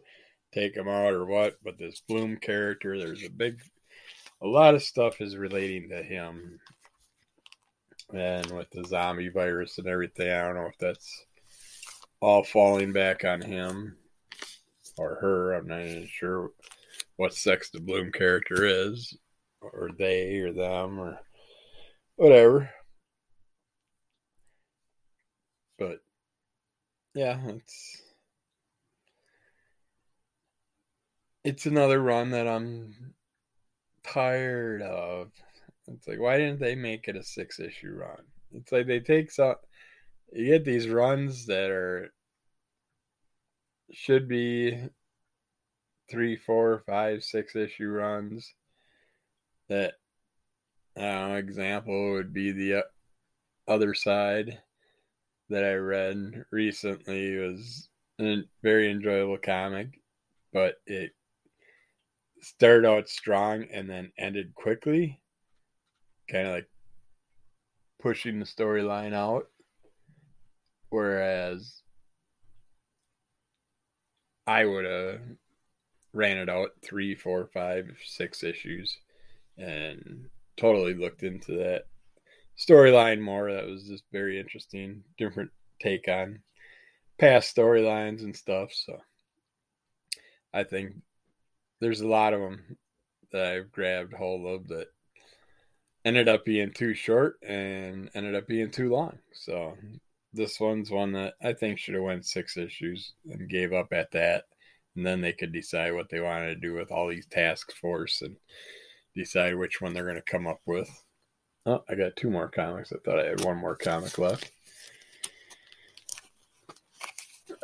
take 0.50 0.74
them 0.74 0.88
out, 0.88 1.12
or 1.12 1.26
what. 1.26 1.58
But 1.62 1.76
this 1.76 2.00
Bloom 2.08 2.38
character, 2.38 2.98
there's 2.98 3.22
a 3.22 3.28
big, 3.28 3.60
a 4.40 4.46
lot 4.46 4.74
of 4.74 4.82
stuff 4.82 5.20
is 5.20 5.36
relating 5.36 5.90
to 5.90 6.02
him, 6.02 6.58
and 8.14 8.50
with 8.50 8.70
the 8.70 8.82
zombie 8.84 9.28
virus 9.28 9.76
and 9.76 9.88
everything. 9.88 10.30
I 10.30 10.40
don't 10.40 10.54
know 10.54 10.68
if 10.68 10.78
that's 10.78 11.26
all 12.20 12.44
falling 12.44 12.94
back 12.94 13.26
on 13.26 13.42
him 13.42 13.98
or 14.96 15.16
her. 15.16 15.52
I'm 15.52 15.68
not 15.68 15.82
even 15.82 16.08
sure 16.10 16.52
what 17.16 17.34
sex 17.34 17.70
the 17.70 17.80
Bloom 17.80 18.12
character 18.12 18.64
is, 18.64 19.16
or 19.60 19.90
they, 19.98 20.38
or 20.38 20.52
them, 20.52 20.98
or 20.98 21.18
whatever. 22.16 22.70
But 25.78 26.00
yeah, 27.14 27.38
it's 27.48 28.02
it's 31.44 31.66
another 31.66 32.00
run 32.00 32.30
that 32.30 32.48
I'm 32.48 33.14
tired 34.02 34.82
of. 34.82 35.30
It's 35.88 36.08
like 36.08 36.18
why 36.18 36.38
didn't 36.38 36.60
they 36.60 36.74
make 36.74 37.08
it 37.08 37.16
a 37.16 37.22
six 37.22 37.60
issue 37.60 37.94
run? 37.94 38.22
It's 38.52 38.72
like 38.72 38.86
they 38.86 39.00
take 39.00 39.30
some 39.30 39.56
you 40.32 40.46
get 40.46 40.64
these 40.64 40.88
runs 40.88 41.46
that 41.46 41.70
are 41.70 42.12
should 43.92 44.28
be 44.28 44.88
three, 46.10 46.36
four, 46.36 46.82
five, 46.86 47.22
six 47.22 47.56
issue 47.56 47.88
runs 47.88 48.54
that 49.68 49.94
I 50.96 51.36
example 51.36 52.12
would 52.12 52.32
be 52.32 52.52
the 52.52 52.74
uh, 52.74 52.82
other 53.68 53.94
side 53.94 54.58
that 55.50 55.64
I 55.64 55.74
read 55.74 56.44
recently 56.50 57.36
was 57.36 57.88
a 58.20 58.42
very 58.62 58.90
enjoyable 58.90 59.38
comic, 59.38 60.00
but 60.52 60.76
it 60.86 61.12
started 62.40 62.88
out 62.88 63.08
strong 63.08 63.64
and 63.72 63.88
then 63.88 64.12
ended 64.18 64.54
quickly, 64.54 65.20
kind 66.30 66.46
of 66.46 66.54
like 66.54 66.68
pushing 68.00 68.38
the 68.38 68.46
storyline 68.46 69.12
out. 69.12 69.48
Whereas 70.90 71.82
I 74.46 74.64
would 74.64 74.84
have 74.84 75.20
ran 76.16 76.38
it 76.38 76.48
out 76.48 76.70
three, 76.82 77.14
four, 77.14 77.46
five, 77.52 77.94
six 78.04 78.42
issues 78.42 78.98
and 79.58 80.28
totally 80.56 80.94
looked 80.94 81.22
into 81.22 81.52
that 81.58 81.84
storyline 82.58 83.20
more. 83.20 83.52
That 83.52 83.66
was 83.66 83.84
just 83.84 84.04
very 84.10 84.40
interesting, 84.40 85.04
different 85.18 85.50
take 85.78 86.08
on 86.08 86.40
past 87.18 87.54
storylines 87.54 88.22
and 88.22 88.34
stuff. 88.34 88.72
So 88.72 88.98
I 90.54 90.64
think 90.64 90.94
there's 91.80 92.00
a 92.00 92.08
lot 92.08 92.32
of 92.32 92.40
them 92.40 92.76
that 93.32 93.52
I've 93.52 93.70
grabbed 93.70 94.14
hold 94.14 94.46
of 94.46 94.68
that 94.68 94.86
ended 96.04 96.28
up 96.28 96.44
being 96.44 96.70
too 96.72 96.94
short 96.94 97.38
and 97.46 98.08
ended 98.14 98.34
up 98.34 98.46
being 98.46 98.70
too 98.70 98.90
long. 98.90 99.18
So 99.32 99.76
this 100.32 100.58
one's 100.58 100.90
one 100.90 101.12
that 101.12 101.34
I 101.42 101.52
think 101.52 101.78
should 101.78 101.94
have 101.94 102.04
went 102.04 102.24
six 102.24 102.56
issues 102.56 103.12
and 103.30 103.50
gave 103.50 103.74
up 103.74 103.92
at 103.92 104.12
that 104.12 104.44
And 104.96 105.04
then 105.04 105.20
they 105.20 105.32
could 105.32 105.52
decide 105.52 105.92
what 105.92 106.08
they 106.08 106.20
wanted 106.20 106.54
to 106.54 106.60
do 106.60 106.72
with 106.72 106.90
all 106.90 107.08
these 107.08 107.26
task 107.26 107.72
force 107.72 108.22
and 108.22 108.36
decide 109.14 109.54
which 109.54 109.80
one 109.80 109.92
they're 109.92 110.04
going 110.04 110.16
to 110.16 110.22
come 110.22 110.46
up 110.46 110.60
with. 110.66 110.88
Oh, 111.66 111.84
I 111.88 111.94
got 111.94 112.16
two 112.16 112.30
more 112.30 112.48
comics. 112.48 112.92
I 112.92 112.96
thought 113.04 113.20
I 113.20 113.26
had 113.26 113.44
one 113.44 113.58
more 113.58 113.76
comic 113.76 114.18
left. 114.18 114.50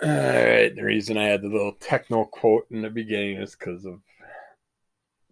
All 0.03 0.09
right. 0.09 0.75
The 0.75 0.83
reason 0.85 1.17
I 1.17 1.29
had 1.29 1.43
the 1.43 1.49
little 1.49 1.73
techno 1.81 2.25
quote 2.25 2.67
in 2.71 2.83
the 2.83 2.91
beginning 2.91 3.39
is 3.39 3.57
because 3.57 3.85
of 3.87 4.01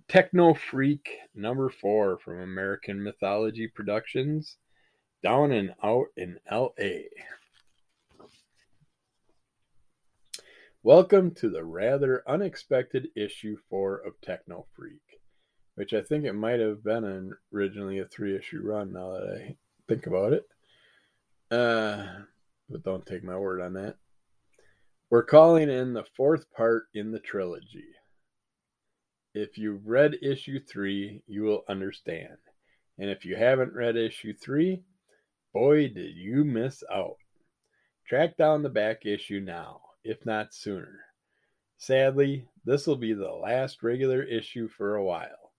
Techno 0.08 0.54
Freak 0.54 1.08
number 1.34 1.68
four 1.68 2.18
from 2.18 2.40
American 2.40 3.02
Mythology 3.02 3.68
Productions, 3.68 4.56
down 5.22 5.52
and 5.52 5.74
out 5.84 6.06
in 6.16 6.38
LA. 6.50 7.02
Welcome 10.82 11.32
to 11.32 11.50
the 11.50 11.62
rather 11.62 12.22
unexpected 12.26 13.08
issue 13.14 13.58
four 13.68 13.98
of 13.98 14.18
Techno 14.22 14.64
Freak, 14.74 15.20
which 15.74 15.92
I 15.92 16.00
think 16.00 16.24
it 16.24 16.32
might 16.32 16.58
have 16.58 16.82
been 16.82 17.34
originally 17.54 17.98
a 17.98 18.06
three 18.06 18.34
issue 18.34 18.62
run 18.64 18.94
now 18.94 19.12
that 19.12 19.42
I 19.42 19.56
think 19.86 20.06
about 20.06 20.32
it. 20.32 20.44
Uh, 21.50 22.06
but 22.70 22.82
don't 22.82 23.04
take 23.04 23.22
my 23.22 23.36
word 23.36 23.60
on 23.60 23.74
that. 23.74 23.96
We're 25.10 25.22
calling 25.22 25.68
in 25.68 25.92
the 25.92 26.06
fourth 26.16 26.50
part 26.56 26.84
in 26.94 27.12
the 27.12 27.20
trilogy. 27.20 27.84
If 29.34 29.58
you've 29.58 29.86
read 29.86 30.16
issue 30.22 30.60
three, 30.64 31.22
you 31.26 31.42
will 31.42 31.62
understand. 31.68 32.38
And 32.98 33.10
if 33.10 33.26
you 33.26 33.36
haven't 33.36 33.74
read 33.74 33.96
issue 33.96 34.32
three, 34.32 34.80
boy, 35.52 35.88
did 35.88 36.16
you 36.16 36.42
miss 36.42 36.82
out. 36.90 37.16
Track 38.08 38.38
down 38.38 38.62
the 38.62 38.70
back 38.70 39.04
issue 39.04 39.40
now, 39.40 39.82
if 40.04 40.24
not 40.24 40.54
sooner. 40.54 41.00
Sadly, 41.78 42.46
this 42.64 42.86
will 42.86 42.96
be 42.96 43.14
the 43.14 43.32
last 43.32 43.82
regular 43.82 44.22
issue 44.22 44.68
for 44.68 44.96
a 44.96 45.04
while. 45.04 45.52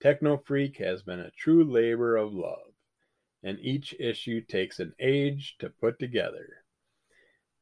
Techno 0.00 0.36
Freak 0.36 0.76
has 0.76 1.02
been 1.02 1.18
a 1.20 1.32
true 1.32 1.64
labor 1.64 2.16
of 2.16 2.32
love, 2.32 2.72
and 3.42 3.58
each 3.60 3.94
issue 3.98 4.40
takes 4.40 4.78
an 4.78 4.92
age 5.00 5.56
to 5.58 5.68
put 5.68 5.98
together. 5.98 6.64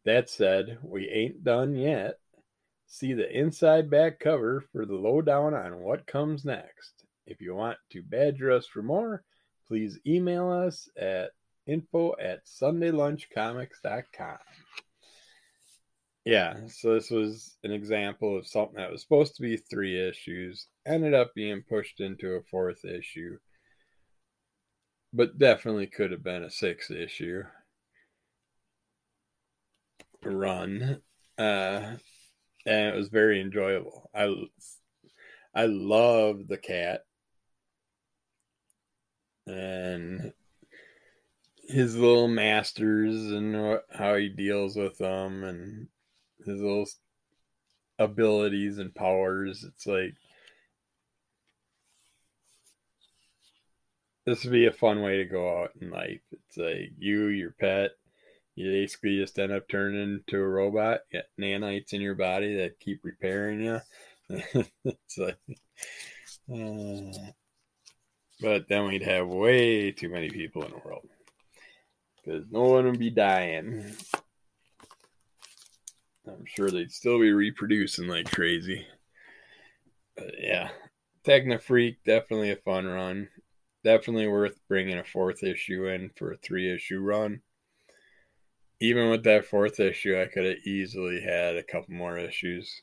That 0.04 0.28
said, 0.28 0.78
we 0.82 1.08
ain't 1.08 1.42
done 1.42 1.74
yet. 1.74 2.18
See 2.86 3.14
the 3.14 3.30
inside 3.30 3.90
back 3.90 4.20
cover 4.20 4.62
for 4.72 4.84
the 4.86 4.94
lowdown 4.94 5.54
on 5.54 5.80
what 5.80 6.06
comes 6.06 6.44
next. 6.44 7.04
If 7.26 7.40
you 7.40 7.54
want 7.54 7.78
to 7.90 8.02
badger 8.02 8.52
us 8.52 8.66
for 8.66 8.82
more, 8.82 9.24
please 9.66 9.98
email 10.06 10.50
us 10.50 10.88
at 10.96 11.30
info 11.66 12.14
at 12.20 12.46
sundaylunchcomics.com. 12.46 14.38
Yeah, 16.26 16.66
so 16.66 16.92
this 16.92 17.10
was 17.10 17.56
an 17.64 17.72
example 17.72 18.36
of 18.36 18.46
something 18.46 18.76
that 18.76 18.90
was 18.90 19.00
supposed 19.00 19.36
to 19.36 19.42
be 19.42 19.56
three 19.56 19.98
issues, 19.98 20.66
ended 20.84 21.14
up 21.14 21.32
being 21.34 21.62
pushed 21.62 22.00
into 22.00 22.32
a 22.32 22.42
fourth 22.42 22.84
issue, 22.84 23.38
but 25.12 25.38
definitely 25.38 25.86
could 25.88 26.12
have 26.12 26.22
been 26.22 26.44
a 26.44 26.50
six 26.50 26.90
issue 26.92 27.42
run, 30.24 31.00
uh, 31.38 31.96
and 32.66 32.88
it 32.88 32.94
was 32.94 33.08
very 33.08 33.40
enjoyable. 33.40 34.10
I 34.14 34.34
I 35.54 35.66
love 35.66 36.46
the 36.46 36.56
cat 36.58 37.04
and 39.46 40.32
his 41.68 41.96
little 41.96 42.28
masters 42.28 43.30
and 43.30 43.80
how 43.90 44.14
he 44.16 44.28
deals 44.28 44.76
with 44.76 44.98
them 44.98 45.44
and 45.44 45.88
his 46.46 46.60
little 46.60 46.86
abilities 47.98 48.78
and 48.78 48.94
powers. 48.94 49.64
It's 49.64 49.86
like 49.86 50.14
this 54.24 54.44
would 54.44 54.52
be 54.52 54.66
a 54.66 54.72
fun 54.72 55.02
way 55.02 55.18
to 55.18 55.24
go 55.24 55.62
out 55.62 55.70
in 55.80 55.90
life. 55.90 56.20
It's 56.32 56.56
like 56.56 56.92
you, 56.98 57.26
your 57.26 57.52
pet, 57.52 57.92
you 58.56 58.70
basically 58.70 59.18
just 59.18 59.38
end 59.38 59.52
up 59.52 59.68
turning 59.68 60.02
into 60.02 60.36
a 60.36 60.48
robot. 60.48 61.00
You 61.10 61.20
got 61.20 61.42
nanites 61.42 61.92
in 61.92 62.00
your 62.00 62.16
body 62.16 62.56
that 62.56 62.80
keep 62.80 63.04
repairing 63.04 63.60
you. 63.60 63.80
it's 64.84 65.18
like, 65.18 65.38
uh, 66.52 67.18
but 68.40 68.68
then 68.68 68.86
we'd 68.86 69.02
have 69.02 69.28
way 69.28 69.92
too 69.92 70.08
many 70.08 70.28
people 70.28 70.64
in 70.64 70.72
the 70.72 70.80
world 70.84 71.08
because 72.16 72.44
no 72.50 72.64
one 72.64 72.86
would 72.86 72.98
be 72.98 73.10
dying. 73.10 73.94
I'm 76.26 76.44
sure 76.46 76.70
they'd 76.70 76.92
still 76.92 77.20
be 77.20 77.32
reproducing 77.32 78.08
like 78.08 78.30
crazy. 78.30 78.86
But 80.16 80.34
yeah, 80.40 80.70
Techno 81.24 81.58
Freak 81.58 82.02
definitely 82.04 82.50
a 82.50 82.56
fun 82.56 82.86
run. 82.86 83.28
Definitely 83.84 84.28
worth 84.28 84.58
bringing 84.68 84.98
a 84.98 85.04
fourth 85.04 85.42
issue 85.42 85.86
in 85.86 86.10
for 86.16 86.32
a 86.32 86.36
three 86.38 86.72
issue 86.72 87.00
run 87.00 87.42
even 88.80 89.08
with 89.10 89.24
that 89.24 89.46
fourth 89.46 89.80
issue, 89.80 90.20
I 90.20 90.26
could 90.26 90.44
have 90.44 90.66
easily 90.66 91.20
had 91.20 91.56
a 91.56 91.62
couple 91.62 91.94
more 91.94 92.18
issues 92.18 92.82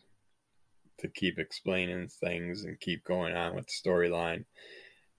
to 1.00 1.08
keep 1.08 1.38
explaining 1.38 2.08
things 2.08 2.64
and 2.64 2.80
keep 2.80 3.04
going 3.04 3.36
on 3.36 3.56
with 3.56 3.68
the 3.68 3.90
storyline. 3.90 4.46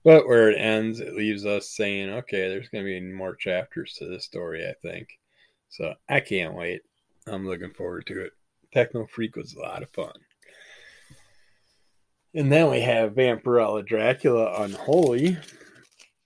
But 0.03 0.27
where 0.27 0.49
it 0.49 0.59
ends, 0.59 0.99
it 0.99 1.15
leaves 1.15 1.45
us 1.45 1.69
saying, 1.69 2.09
okay, 2.09 2.49
there's 2.49 2.69
going 2.69 2.83
to 2.83 2.89
be 2.89 3.01
more 3.01 3.35
chapters 3.35 3.93
to 3.97 4.07
this 4.07 4.25
story, 4.25 4.67
I 4.67 4.73
think. 4.81 5.07
So 5.69 5.93
I 6.09 6.19
can't 6.19 6.53
wait. 6.53 6.81
I'm 7.27 7.47
looking 7.47 7.73
forward 7.73 8.05
to 8.07 8.25
it. 8.25 8.33
Techno 8.71 9.07
Freak 9.07 9.35
was 9.35 9.53
a 9.53 9.59
lot 9.59 9.81
of 9.81 9.89
fun. 9.89 10.13
And 12.35 12.51
then 12.51 12.69
we 12.69 12.81
have 12.81 13.13
Vampirella 13.13 13.85
Dracula 13.85 14.61
Unholy, 14.61 15.37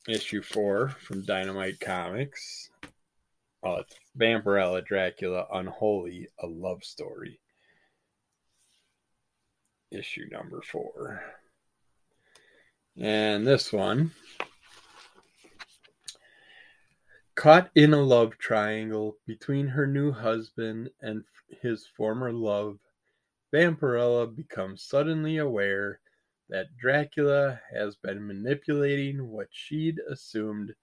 issue 0.07 0.41
four 0.41 0.89
from 0.89 1.23
Dynamite 1.23 1.79
Comics. 1.79 2.69
Oh, 3.63 3.75
it's 3.75 3.95
Vampirella 4.17 4.85
Dracula 4.85 5.45
Unholy, 5.53 6.27
a 6.39 6.47
love 6.47 6.83
story. 6.83 7.39
Issue 9.91 10.25
number 10.31 10.62
four. 10.62 11.21
And 12.97 13.47
this 13.47 13.71
one. 13.71 14.12
Caught 17.39 17.71
in 17.73 17.93
a 17.93 18.02
love 18.02 18.38
triangle 18.38 19.17
between 19.25 19.67
her 19.67 19.88
new 19.88 20.12
husband 20.12 20.89
and 20.99 21.23
his 21.62 21.88
former 21.88 22.34
love, 22.34 22.80
Vampirella 23.54 24.28
becomes 24.28 24.84
suddenly 24.84 25.38
aware 25.38 26.02
that 26.49 26.75
Dracula 26.75 27.62
has 27.71 27.95
been 27.95 28.28
manipulating 28.28 29.30
what 29.30 29.47
she'd 29.52 29.99
assumed 30.10 30.75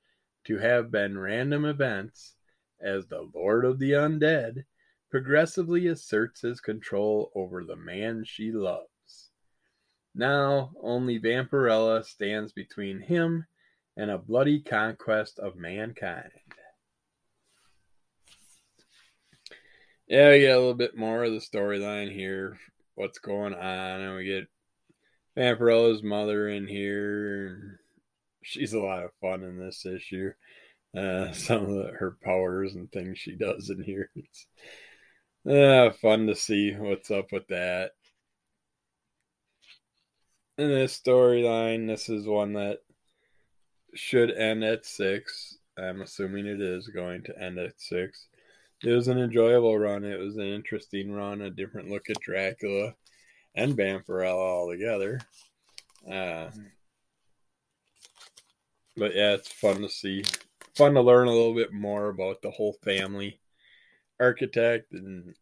to 0.44 0.56
have 0.56 0.90
been 0.90 1.18
random 1.18 1.66
events 1.66 2.36
as 2.80 3.06
the 3.06 3.30
Lord 3.34 3.66
of 3.66 3.78
the 3.78 3.90
Undead, 3.90 4.64
progressively 5.10 5.86
asserts 5.86 6.40
his 6.40 6.62
control 6.62 7.30
over 7.34 7.64
the 7.64 7.76
man 7.76 8.24
she 8.24 8.50
loves. 8.50 9.28
Now, 10.14 10.72
only 10.80 11.18
Vampirella 11.18 12.02
stands 12.02 12.54
between 12.54 13.00
him 13.00 13.46
and 13.96 14.10
a 14.10 14.18
bloody 14.18 14.60
conquest 14.60 15.38
of 15.38 15.56
mankind. 15.56 16.30
Yeah, 20.08 20.30
we 20.30 20.40
get 20.40 20.56
a 20.56 20.58
little 20.58 20.74
bit 20.74 20.96
more 20.96 21.24
of 21.24 21.32
the 21.32 21.38
storyline 21.38 22.12
here, 22.12 22.58
what's 22.94 23.18
going 23.18 23.54
on, 23.54 24.00
and 24.00 24.16
we 24.16 24.24
get 24.24 24.46
Vampirella's 25.36 26.02
mother 26.02 26.48
in 26.48 26.66
here. 26.66 27.80
She's 28.42 28.72
a 28.72 28.80
lot 28.80 29.02
of 29.02 29.10
fun 29.20 29.42
in 29.42 29.58
this 29.58 29.84
issue 29.84 30.32
uh, 30.96 31.32
some 31.32 31.62
of 31.62 31.68
the, 31.68 31.90
her 31.98 32.16
powers 32.22 32.74
and 32.74 32.90
things 32.90 33.18
she 33.18 33.36
does 33.36 33.70
in 33.70 33.82
here. 33.82 34.10
It's 34.16 34.46
uh, 35.48 35.90
fun 36.00 36.26
to 36.26 36.34
see 36.34 36.72
what's 36.72 37.10
up 37.10 37.32
with 37.32 37.46
that. 37.48 37.92
In 40.58 40.68
this 40.68 40.98
storyline, 40.98 41.86
this 41.86 42.08
is 42.08 42.26
one 42.26 42.54
that 42.54 42.78
should 43.94 44.30
end 44.30 44.64
at 44.64 44.84
six. 44.84 45.58
I'm 45.78 46.02
assuming 46.02 46.46
it 46.46 46.60
is 46.60 46.88
going 46.88 47.22
to 47.24 47.38
end 47.42 47.58
at 47.58 47.80
six. 47.80 48.28
It 48.82 48.92
was 48.92 49.08
an 49.08 49.18
enjoyable 49.18 49.78
run. 49.78 50.04
It 50.04 50.18
was 50.18 50.36
an 50.36 50.46
interesting 50.46 51.12
run, 51.12 51.40
a 51.42 51.50
different 51.50 51.90
look 51.90 52.10
at 52.10 52.20
Dracula 52.20 52.94
and 53.54 53.76
Vampirella 53.76 54.34
all 54.34 54.70
together. 54.70 55.20
Uh, 56.10 56.48
but 58.96 59.14
yeah, 59.14 59.32
it's 59.32 59.50
fun 59.50 59.80
to 59.82 59.88
see 59.88 60.24
fun 60.74 60.94
to 60.94 61.00
learn 61.00 61.26
a 61.26 61.32
little 61.32 61.54
bit 61.54 61.72
more 61.72 62.10
about 62.10 62.42
the 62.42 62.50
whole 62.50 62.76
family 62.84 63.40
architect 64.20 64.92
and 64.92 65.34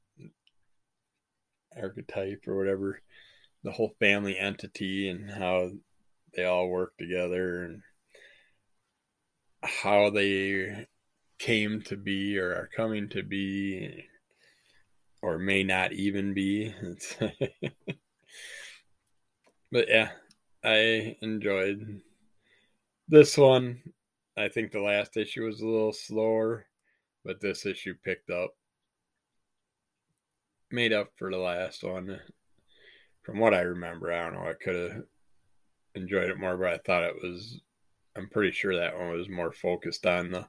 archetype 1.81 2.45
or 2.47 2.57
whatever 2.57 3.01
the 3.65 3.73
whole 3.73 3.95
family 3.99 4.39
entity 4.39 5.09
and 5.09 5.31
how 5.31 5.71
they 6.37 6.45
all 6.45 6.69
work 6.69 6.97
together 6.99 7.65
and 7.65 7.83
how 9.65 10.11
they 10.11 10.87
came 11.39 11.83
to 11.83 11.97
be 11.97 12.39
or 12.39 12.53
are 12.53 12.71
coming 12.75 13.09
to 13.11 13.23
be 13.23 14.05
or 15.23 15.39
may 15.39 15.65
not 15.65 15.93
even 15.93 16.35
be. 16.35 16.75
but 19.73 19.89
yeah, 19.89 20.11
I 20.63 21.17
enjoyed 21.23 22.03
this 23.09 23.39
one. 23.39 23.83
I 24.37 24.49
think 24.49 24.73
the 24.73 24.81
last 24.81 25.17
issue 25.17 25.45
was 25.45 25.61
a 25.61 25.67
little 25.67 25.93
slower, 25.93 26.67
but 27.25 27.41
this 27.41 27.65
issue 27.65 27.95
picked 28.05 28.31
up, 28.31 28.55
made 30.71 30.93
up 30.93 31.13
for 31.17 31.31
the 31.31 31.39
last 31.39 31.83
one. 31.85 32.21
From 33.23 33.39
what 33.39 33.55
I 33.55 33.61
remember, 33.61 34.13
I 34.13 34.25
don't 34.25 34.35
know. 34.35 34.49
I 34.49 34.53
could 34.63 34.93
have 34.93 35.03
enjoyed 35.95 36.29
it 36.29 36.39
more, 36.39 36.57
but 36.57 36.69
I 36.69 36.79
thought 36.79 37.05
it 37.05 37.17
was. 37.23 37.61
I'm 38.17 38.29
pretty 38.29 38.53
sure 38.53 38.77
that 38.77 38.97
one 38.99 39.11
was 39.11 39.29
more 39.29 39.53
focused 39.53 40.07
on 40.07 40.31
the 40.31 40.47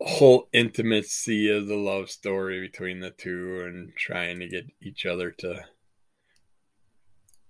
whole 0.00 0.48
intimacy 0.52 1.50
of 1.50 1.66
the 1.66 1.76
love 1.76 2.10
story 2.10 2.60
between 2.60 3.00
the 3.00 3.10
two 3.10 3.62
and 3.66 3.92
trying 3.96 4.38
to 4.40 4.48
get 4.48 4.66
each 4.80 5.06
other 5.06 5.30
to 5.30 5.64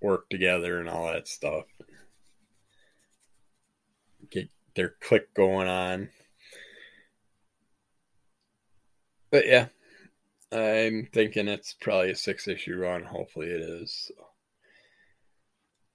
work 0.00 0.28
together 0.30 0.78
and 0.78 0.88
all 0.88 1.06
that 1.06 1.28
stuff. 1.28 1.64
Get 4.30 4.48
their 4.74 4.94
click 5.00 5.34
going 5.34 5.68
on. 5.68 6.08
But 9.30 9.46
yeah, 9.46 9.66
I'm 10.52 11.08
thinking 11.12 11.48
it's 11.48 11.74
probably 11.74 12.10
a 12.12 12.16
six 12.16 12.48
issue 12.48 12.76
run. 12.76 13.02
Hopefully 13.02 13.48
it 13.48 13.60
is. 13.60 14.10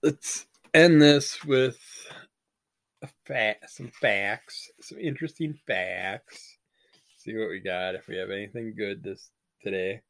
Let's 0.04 0.46
end 0.74 1.02
this 1.02 1.44
with 1.44 1.80
a 3.02 3.10
fact, 3.26 3.70
some 3.70 3.90
facts, 3.90 4.70
some 4.82 4.98
interesting 5.00 5.58
facts. 5.68 6.58
See 7.18 7.36
what 7.38 7.50
we 7.50 7.60
got. 7.60 7.96
If 7.96 8.08
we 8.08 8.18
have 8.18 8.30
anything 8.30 8.74
good 8.76 9.04
this 9.04 9.30
today. 9.64 10.02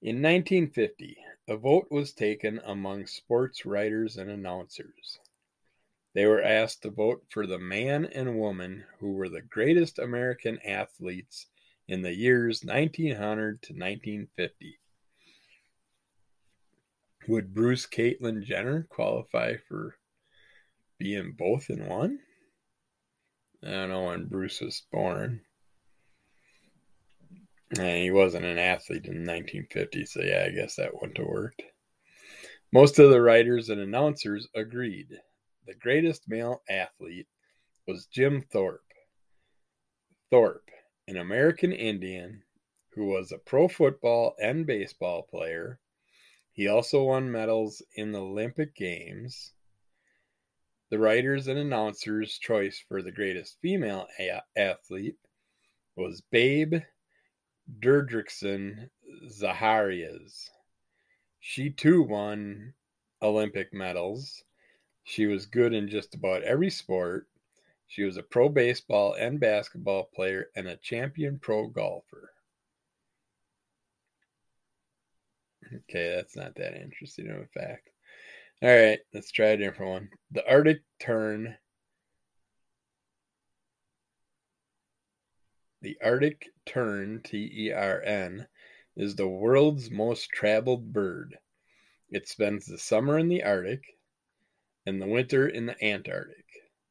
In 0.00 0.22
1950, 0.22 1.16
a 1.48 1.56
vote 1.56 1.88
was 1.90 2.12
taken 2.12 2.60
among 2.64 3.06
sports 3.06 3.66
writers 3.66 4.16
and 4.16 4.30
announcers. 4.30 5.18
They 6.14 6.26
were 6.26 6.42
asked 6.42 6.82
to 6.82 6.90
vote 6.90 7.24
for 7.30 7.46
the 7.46 7.58
man 7.58 8.04
and 8.06 8.38
woman 8.38 8.84
who 8.98 9.12
were 9.12 9.28
the 9.28 9.42
greatest 9.42 9.98
American 9.98 10.58
athletes 10.64 11.46
in 11.86 12.02
the 12.02 12.14
years 12.14 12.64
1900 12.64 13.62
to 13.62 13.72
1950. 13.72 14.78
Would 17.28 17.52
Bruce 17.52 17.86
Caitlyn 17.86 18.42
Jenner 18.42 18.86
qualify 18.88 19.56
for 19.68 19.96
being 20.98 21.32
both 21.32 21.68
in 21.68 21.86
one? 21.86 22.20
I 23.62 23.70
don't 23.70 23.90
know 23.90 24.04
when 24.04 24.28
Bruce 24.28 24.62
was 24.62 24.82
born. 24.90 25.42
And 27.76 28.02
he 28.02 28.10
wasn't 28.10 28.46
an 28.46 28.56
athlete 28.56 29.04
in 29.04 29.26
1950, 29.26 30.06
so 30.06 30.22
yeah, 30.22 30.46
I 30.46 30.50
guess 30.54 30.76
that 30.76 30.94
wouldn't 30.94 31.18
have 31.18 31.26
worked. 31.26 31.62
Most 32.72 32.98
of 32.98 33.10
the 33.10 33.20
writers 33.20 33.68
and 33.68 33.82
announcers 33.82 34.48
agreed. 34.54 35.08
The 35.66 35.74
greatest 35.74 36.30
male 36.30 36.62
athlete 36.70 37.28
was 37.86 38.06
Jim 38.06 38.40
Thorpe. 38.40 38.80
Thorpe, 40.30 40.70
an 41.06 41.18
American 41.18 41.72
Indian 41.72 42.42
who 42.94 43.04
was 43.04 43.32
a 43.32 43.38
pro 43.38 43.68
football 43.68 44.34
and 44.40 44.66
baseball 44.66 45.24
player. 45.28 45.78
He 46.58 46.66
also 46.66 47.04
won 47.04 47.30
medals 47.30 47.82
in 47.94 48.10
the 48.10 48.20
Olympic 48.20 48.74
Games. 48.74 49.52
The 50.90 50.98
writers 50.98 51.46
and 51.46 51.56
announcers' 51.56 52.36
choice 52.36 52.80
for 52.88 53.00
the 53.00 53.12
greatest 53.12 53.60
female 53.60 54.08
a- 54.18 54.42
athlete 54.56 55.18
was 55.94 56.20
Babe 56.20 56.82
Derderickson 57.78 58.90
Zaharias. 59.28 60.50
She 61.38 61.70
too 61.70 62.02
won 62.02 62.74
Olympic 63.22 63.72
medals. 63.72 64.42
She 65.04 65.26
was 65.26 65.46
good 65.46 65.72
in 65.72 65.88
just 65.88 66.12
about 66.12 66.42
every 66.42 66.70
sport. 66.70 67.28
She 67.86 68.02
was 68.02 68.16
a 68.16 68.22
pro 68.24 68.48
baseball 68.48 69.14
and 69.14 69.38
basketball 69.38 70.10
player 70.12 70.50
and 70.56 70.66
a 70.66 70.76
champion 70.76 71.38
pro 71.38 71.68
golfer. 71.68 72.32
Okay, 75.74 76.14
that's 76.14 76.36
not 76.36 76.54
that 76.56 76.80
interesting 76.80 77.28
of 77.30 77.36
a 77.36 77.46
fact. 77.46 77.90
All 78.62 78.68
right, 78.68 78.98
let's 79.14 79.30
try 79.30 79.48
a 79.48 79.56
different 79.56 79.92
one. 79.92 80.08
The 80.32 80.48
Arctic 80.50 80.82
tern. 80.98 81.56
The 85.82 85.96
Arctic 86.02 86.48
tern, 86.66 87.20
T 87.22 87.50
E 87.66 87.72
R 87.72 88.02
N, 88.02 88.48
is 88.96 89.14
the 89.14 89.28
world's 89.28 89.90
most 89.90 90.30
traveled 90.30 90.92
bird. 90.92 91.38
It 92.10 92.28
spends 92.28 92.66
the 92.66 92.78
summer 92.78 93.18
in 93.18 93.28
the 93.28 93.44
Arctic 93.44 93.84
and 94.86 95.00
the 95.00 95.06
winter 95.06 95.46
in 95.48 95.66
the 95.66 95.84
Antarctic. 95.84 96.46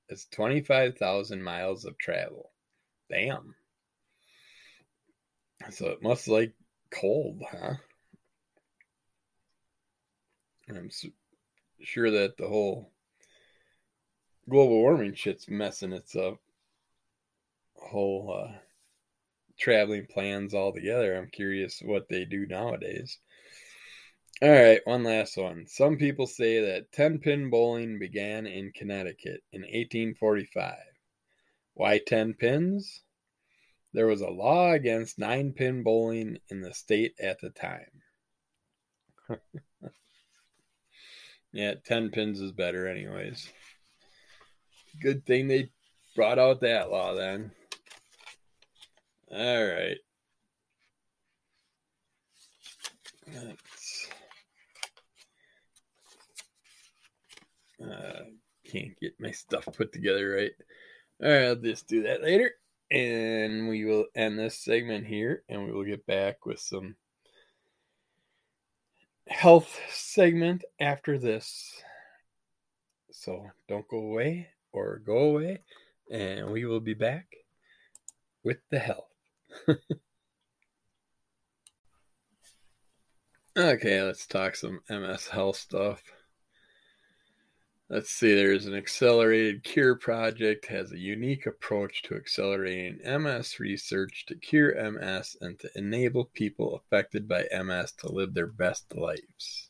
It's 0.07 0.27
25,000 0.27 1.43
miles 1.43 1.83
of 1.83 1.97
travel. 1.97 2.51
Damn. 3.09 3.55
So 5.71 5.87
it 5.87 6.01
must 6.01 6.27
like 6.27 6.53
cold, 6.91 7.41
huh? 7.51 7.73
I'm 10.69 10.89
sure 11.81 12.11
that 12.11 12.37
the 12.37 12.47
whole 12.47 12.91
global 14.49 14.77
warming 14.77 15.13
shit's 15.13 15.49
messing 15.49 15.93
its 15.93 16.15
up. 16.15 16.39
Whole 17.75 18.43
uh, 18.45 18.57
traveling 19.57 20.07
plans 20.07 20.53
altogether. 20.53 21.15
I'm 21.15 21.29
curious 21.29 21.81
what 21.83 22.09
they 22.09 22.25
do 22.25 22.45
nowadays. 22.45 23.19
All 24.41 24.49
right, 24.49 24.81
one 24.85 25.03
last 25.03 25.37
one. 25.37 25.65
Some 25.67 25.97
people 25.97 26.27
say 26.27 26.59
that 26.61 26.91
10 26.91 27.19
pin 27.19 27.49
bowling 27.49 27.97
began 27.97 28.45
in 28.45 28.71
Connecticut 28.71 29.41
in 29.51 29.61
1845. 29.61 30.75
Why 31.73 31.99
10 32.05 32.35
pins? 32.35 33.01
There 33.93 34.05
was 34.05 34.21
a 34.21 34.29
law 34.29 34.73
against 34.73 35.17
9 35.17 35.53
pin 35.53 35.81
bowling 35.81 36.37
in 36.49 36.61
the 36.61 36.73
state 36.73 37.15
at 37.19 37.39
the 37.41 37.49
time. 37.49 38.01
Yeah, 41.57 41.73
10 41.85 42.11
pins 42.11 42.39
is 42.39 42.51
better, 42.51 42.87
anyways. 42.87 43.51
Good 45.01 45.25
thing 45.25 45.47
they 45.47 45.71
brought 46.15 46.37
out 46.37 46.61
that 46.61 46.91
law 46.91 47.15
then. 47.15 47.49
All 49.31 49.65
right. 49.65 49.97
Let's, 53.33 54.07
uh, 57.83 58.25
can't 58.71 58.99
get 59.01 59.13
my 59.19 59.31
stuff 59.31 59.67
put 59.75 59.91
together 59.91 60.29
right. 60.29 60.51
All 61.23 61.27
right, 61.27 61.47
I'll 61.47 61.55
just 61.55 61.87
do 61.87 62.03
that 62.03 62.21
later. 62.21 62.51
And 62.91 63.67
we 63.67 63.83
will 63.83 64.05
end 64.13 64.37
this 64.37 64.59
segment 64.59 65.07
here 65.07 65.41
and 65.49 65.65
we 65.65 65.71
will 65.71 65.85
get 65.85 66.05
back 66.05 66.45
with 66.45 66.59
some 66.59 66.97
health 69.29 69.79
segment 69.89 70.63
after 70.79 71.17
this. 71.17 71.81
So 73.11 73.49
don't 73.67 73.87
go 73.87 73.97
away 73.97 74.47
or 74.71 75.01
go 75.05 75.17
away, 75.17 75.59
and 76.11 76.49
we 76.49 76.65
will 76.65 76.79
be 76.79 76.93
back 76.93 77.25
with 78.43 78.57
the 78.69 78.79
health. 78.79 79.09
okay, 83.57 84.01
let's 84.01 84.27
talk 84.27 84.55
some 84.55 84.81
MS 84.89 85.27
health 85.27 85.57
stuff. 85.57 86.03
Let's 87.89 88.09
see, 88.09 88.35
there's 88.35 88.65
an 88.65 88.75
accelerated 88.75 89.63
cure 89.63 89.95
project 89.95 90.65
has 90.65 90.91
a 90.91 90.99
unique 90.99 91.45
approach 91.45 92.01
to 92.03 92.15
accelerating 92.15 92.99
MS 93.05 93.61
research 93.61 94.25
to 94.27 94.35
cure 94.35 94.75
MS 94.91 95.37
and 95.39 95.57
to 95.59 95.69
enable 95.73 96.25
people 96.25 96.75
affected 96.75 97.29
by 97.29 97.47
MS 97.49 97.93
to 97.99 98.11
live 98.11 98.33
their 98.33 98.47
best 98.47 98.93
lives. 98.93 99.69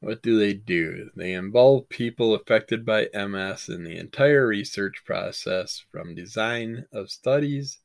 What 0.00 0.22
do 0.22 0.40
they 0.40 0.54
do? 0.54 1.08
They 1.14 1.34
involve 1.34 1.88
people 1.88 2.34
affected 2.34 2.84
by 2.84 3.10
MS 3.14 3.68
in 3.68 3.84
the 3.84 3.96
entire 3.96 4.48
research 4.48 5.04
process 5.04 5.84
from 5.92 6.16
design 6.16 6.86
of 6.92 7.12
studies 7.12 7.78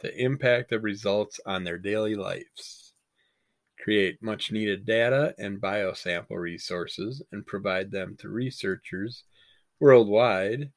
to 0.00 0.14
impact 0.14 0.72
of 0.72 0.84
results 0.84 1.40
on 1.46 1.64
their 1.64 1.78
daily 1.78 2.14
lives 2.14 2.85
create 3.86 4.20
much 4.20 4.50
needed 4.50 4.84
data 4.84 5.32
and 5.38 5.60
biosample 5.60 6.36
resources 6.36 7.22
and 7.30 7.46
provide 7.46 7.88
them 7.88 8.16
to 8.18 8.28
researchers 8.28 9.22
worldwide, 9.78 10.72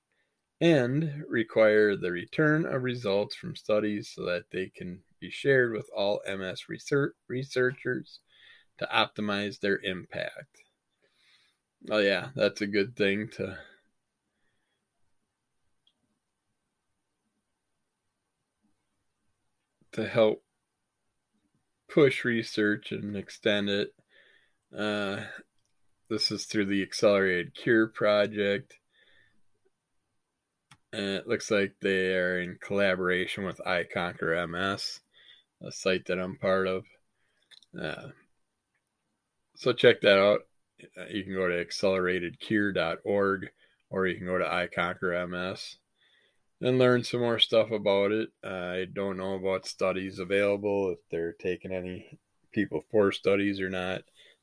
and 0.62 1.24
require 1.28 1.96
the 1.96 2.12
return 2.12 2.68
of 2.68 2.84
results 2.84 3.36
from 3.36 3.56
studies 3.56 4.12
so 4.14 4.24
that 4.24 4.44
they 4.52 4.68
can 4.68 5.00
be 5.20 5.32
shared 5.32 5.74
with 5.74 5.90
all 5.98 6.22
MS 6.28 6.70
research 6.70 7.16
researchers 7.28 8.20
to 8.78 8.88
optimize 8.94 9.60
their 9.60 9.80
impact. 9.80 10.62
Oh, 11.90 11.98
yeah, 11.98 12.28
that's 12.36 12.62
a 12.62 12.68
good 12.68 12.96
thing 12.96 13.28
to. 13.38 13.58
To 19.94 20.08
help 20.08 20.44
push 21.90 22.24
research 22.24 22.92
and 22.92 23.16
extend 23.16 23.70
it. 23.70 23.94
Uh, 24.78 25.22
this 26.10 26.32
is 26.32 26.46
through 26.46 26.66
the 26.66 26.82
Accelerated 26.82 27.56
Cure 27.56 27.88
Project. 27.88 28.76
And 30.92 31.06
it 31.06 31.28
looks 31.28 31.52
like 31.52 31.76
they 31.82 32.16
are 32.16 32.40
in 32.40 32.58
collaboration 32.62 33.46
with 33.46 33.62
I 33.66 33.86
MS, 34.48 35.02
a 35.62 35.72
site 35.72 36.06
that 36.06 36.20
I'm 36.20 36.38
part 36.38 36.68
of. 36.68 36.86
Uh, 37.80 38.10
so 39.56 39.74
check 39.74 40.02
that 40.02 40.18
out. 40.18 40.42
Uh, 40.98 41.06
you 41.12 41.24
can 41.24 41.34
go 41.34 41.48
to 41.48 41.64
acceleratedcure.org 41.64 43.50
or 43.92 44.08
you 44.08 44.18
can 44.18 44.26
go 44.26 44.38
to 44.38 44.46
iConquerMS 44.46 45.76
and 46.62 46.78
learn 46.78 47.04
some 47.04 47.22
more 47.22 47.40
stuff 47.40 47.72
about 47.72 48.12
it. 48.12 48.30
I 48.44 48.86
don't 48.94 49.18
know 49.18 49.36
about 49.36 49.66
studies 49.66 50.20
available, 50.20 50.92
if 50.92 51.00
they're 51.10 51.34
taking 51.34 51.72
any 51.72 52.20
people 52.52 52.84
for 52.92 53.12
studies 53.12 53.62
or 53.62 53.70
not. 53.70 54.02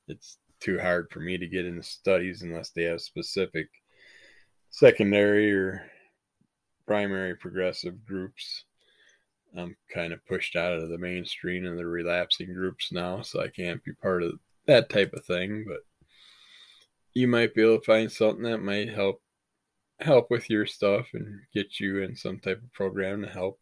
It's 0.08 0.38
too 0.60 0.78
hard 0.78 1.10
for 1.10 1.20
me 1.20 1.36
to 1.36 1.46
get 1.46 1.66
into 1.66 1.82
studies 1.82 2.42
unless 2.42 2.70
they 2.70 2.84
have 2.84 3.00
specific 3.00 3.68
secondary 4.70 5.52
or 5.52 5.90
primary 6.86 7.34
progressive 7.34 8.06
groups. 8.06 8.64
I'm 9.56 9.76
kind 9.92 10.12
of 10.12 10.24
pushed 10.26 10.56
out 10.56 10.74
of 10.74 10.88
the 10.88 10.98
mainstream 10.98 11.66
and 11.66 11.78
the 11.78 11.86
relapsing 11.86 12.52
groups 12.54 12.92
now, 12.92 13.22
so 13.22 13.42
I 13.42 13.48
can't 13.48 13.82
be 13.84 13.92
part 13.92 14.22
of 14.22 14.38
that 14.66 14.88
type 14.88 15.12
of 15.12 15.24
thing. 15.24 15.64
But 15.66 15.80
you 17.14 17.26
might 17.26 17.54
be 17.54 17.62
able 17.62 17.78
to 17.78 17.84
find 17.84 18.10
something 18.10 18.44
that 18.44 18.58
might 18.58 18.90
help 18.90 19.22
help 20.00 20.30
with 20.30 20.50
your 20.50 20.66
stuff 20.66 21.06
and 21.14 21.40
get 21.54 21.80
you 21.80 22.02
in 22.02 22.16
some 22.16 22.38
type 22.38 22.62
of 22.62 22.72
program 22.72 23.22
to 23.22 23.28
help 23.28 23.58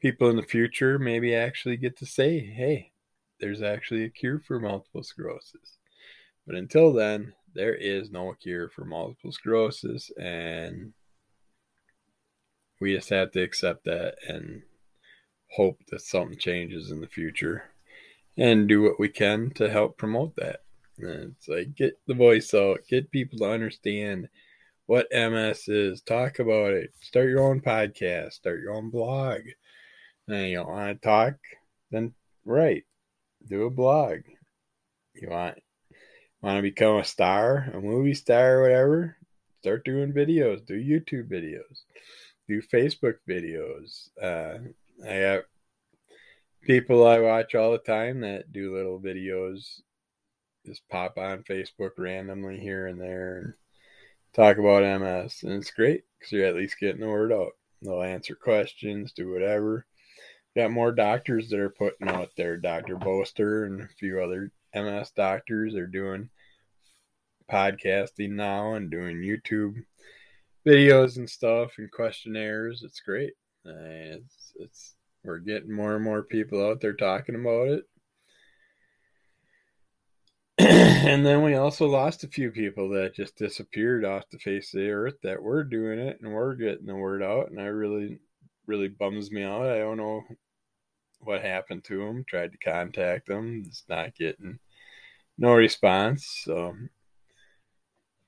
people 0.00 0.30
in 0.30 0.36
the 0.36 0.42
future 0.42 0.98
maybe 0.98 1.34
actually 1.34 1.76
get 1.76 1.96
to 1.98 2.06
say, 2.06 2.38
hey, 2.38 2.92
there's 3.40 3.62
actually 3.62 4.04
a 4.04 4.08
cure 4.08 4.38
for 4.38 4.60
multiple 4.60 5.02
sclerosis. 5.02 5.78
But 6.46 6.56
until 6.56 6.92
then, 6.92 7.34
there 7.54 7.74
is 7.74 8.10
no 8.10 8.34
cure 8.40 8.68
for 8.68 8.84
multiple 8.84 9.32
sclerosis, 9.32 10.10
and 10.20 10.92
we 12.80 12.94
just 12.94 13.10
have 13.10 13.32
to 13.32 13.42
accept 13.42 13.84
that 13.84 14.14
and 14.26 14.62
hope 15.50 15.80
that 15.90 16.00
something 16.00 16.38
changes 16.38 16.90
in 16.90 17.00
the 17.00 17.08
future 17.08 17.64
and 18.36 18.68
do 18.68 18.82
what 18.82 19.00
we 19.00 19.08
can 19.08 19.50
to 19.50 19.68
help 19.68 19.98
promote 19.98 20.36
that. 20.36 20.60
And 20.98 21.34
it's 21.36 21.48
like 21.48 21.74
get 21.74 21.98
the 22.06 22.14
voice 22.14 22.54
out, 22.54 22.80
get 22.88 23.10
people 23.10 23.38
to 23.38 23.50
understand 23.50 24.28
what 24.88 25.06
MS 25.12 25.68
is, 25.68 26.00
talk 26.00 26.38
about 26.38 26.72
it, 26.72 26.94
start 27.02 27.28
your 27.28 27.42
own 27.42 27.60
podcast, 27.60 28.32
start 28.32 28.62
your 28.62 28.72
own 28.72 28.88
blog. 28.88 29.40
And 30.26 30.48
you 30.48 30.56
don't 30.56 30.70
want 30.70 31.02
to 31.02 31.06
talk, 31.06 31.34
then 31.90 32.14
write, 32.46 32.84
do 33.46 33.64
a 33.64 33.70
blog. 33.70 34.20
You 35.14 35.28
want 35.28 35.58
want 36.40 36.56
to 36.56 36.62
become 36.62 36.96
a 36.96 37.04
star, 37.04 37.70
a 37.74 37.80
movie 37.82 38.14
star, 38.14 38.60
or 38.60 38.62
whatever? 38.62 39.16
Start 39.60 39.84
doing 39.84 40.14
videos, 40.14 40.64
do 40.64 40.72
YouTube 40.72 41.28
videos, 41.28 41.82
do 42.48 42.62
Facebook 42.62 43.16
videos. 43.28 44.08
Uh, 44.18 44.70
I 45.06 45.12
have 45.12 45.42
people 46.62 47.06
I 47.06 47.18
watch 47.18 47.54
all 47.54 47.72
the 47.72 47.78
time 47.78 48.20
that 48.20 48.54
do 48.54 48.74
little 48.74 48.98
videos, 48.98 49.82
just 50.64 50.88
pop 50.88 51.18
on 51.18 51.42
Facebook 51.42 51.90
randomly 51.98 52.58
here 52.58 52.86
and 52.86 52.98
there 52.98 53.58
talk 54.38 54.56
about 54.58 55.00
MS, 55.00 55.42
and 55.42 55.52
it's 55.54 55.72
great 55.72 56.04
because 56.18 56.30
you're 56.30 56.46
at 56.46 56.54
least 56.54 56.78
getting 56.78 57.00
the 57.00 57.08
word 57.08 57.32
out. 57.32 57.52
They'll 57.82 58.02
answer 58.02 58.36
questions, 58.36 59.12
do 59.12 59.32
whatever. 59.32 59.84
Got 60.56 60.70
more 60.70 60.92
doctors 60.92 61.48
that 61.50 61.58
are 61.58 61.70
putting 61.70 62.08
out 62.08 62.30
there. 62.36 62.56
Dr. 62.56 62.96
Boster 62.96 63.64
and 63.64 63.82
a 63.82 63.88
few 63.98 64.20
other 64.20 64.52
MS 64.74 65.10
doctors 65.10 65.74
are 65.74 65.88
doing 65.88 66.30
podcasting 67.50 68.30
now 68.30 68.74
and 68.74 68.90
doing 68.90 69.16
YouTube 69.18 69.74
videos 70.64 71.16
and 71.16 71.28
stuff 71.28 71.72
and 71.78 71.90
questionnaires. 71.90 72.82
It's 72.84 73.00
great. 73.00 73.32
Uh, 73.66 73.72
it's 73.74 74.52
it's 74.56 74.94
we're 75.24 75.38
getting 75.38 75.72
more 75.72 75.96
and 75.96 76.04
more 76.04 76.22
people 76.22 76.64
out 76.64 76.80
there 76.80 76.94
talking 76.94 77.34
about 77.34 77.68
it. 77.68 77.84
And 81.08 81.24
then 81.24 81.42
we 81.42 81.54
also 81.54 81.86
lost 81.86 82.22
a 82.22 82.28
few 82.28 82.50
people 82.50 82.90
that 82.90 83.14
just 83.14 83.36
disappeared 83.36 84.04
off 84.04 84.28
the 84.30 84.38
face 84.38 84.74
of 84.74 84.80
the 84.80 84.90
earth 84.90 85.14
that 85.22 85.42
were 85.42 85.64
doing 85.64 85.98
it 85.98 86.20
and 86.20 86.30
we're 86.30 86.54
getting 86.54 86.84
the 86.84 86.94
word 86.94 87.22
out. 87.22 87.50
And 87.50 87.58
I 87.58 87.64
really, 87.64 88.18
really 88.66 88.88
bums 88.88 89.30
me 89.30 89.42
out. 89.42 89.66
I 89.66 89.78
don't 89.78 89.96
know 89.96 90.22
what 91.20 91.40
happened 91.40 91.84
to 91.84 91.98
them. 91.98 92.24
Tried 92.28 92.52
to 92.52 92.58
contact 92.58 93.28
them, 93.28 93.64
it's 93.66 93.84
not 93.88 94.14
getting 94.14 94.58
no 95.38 95.54
response. 95.54 96.42
So, 96.44 96.76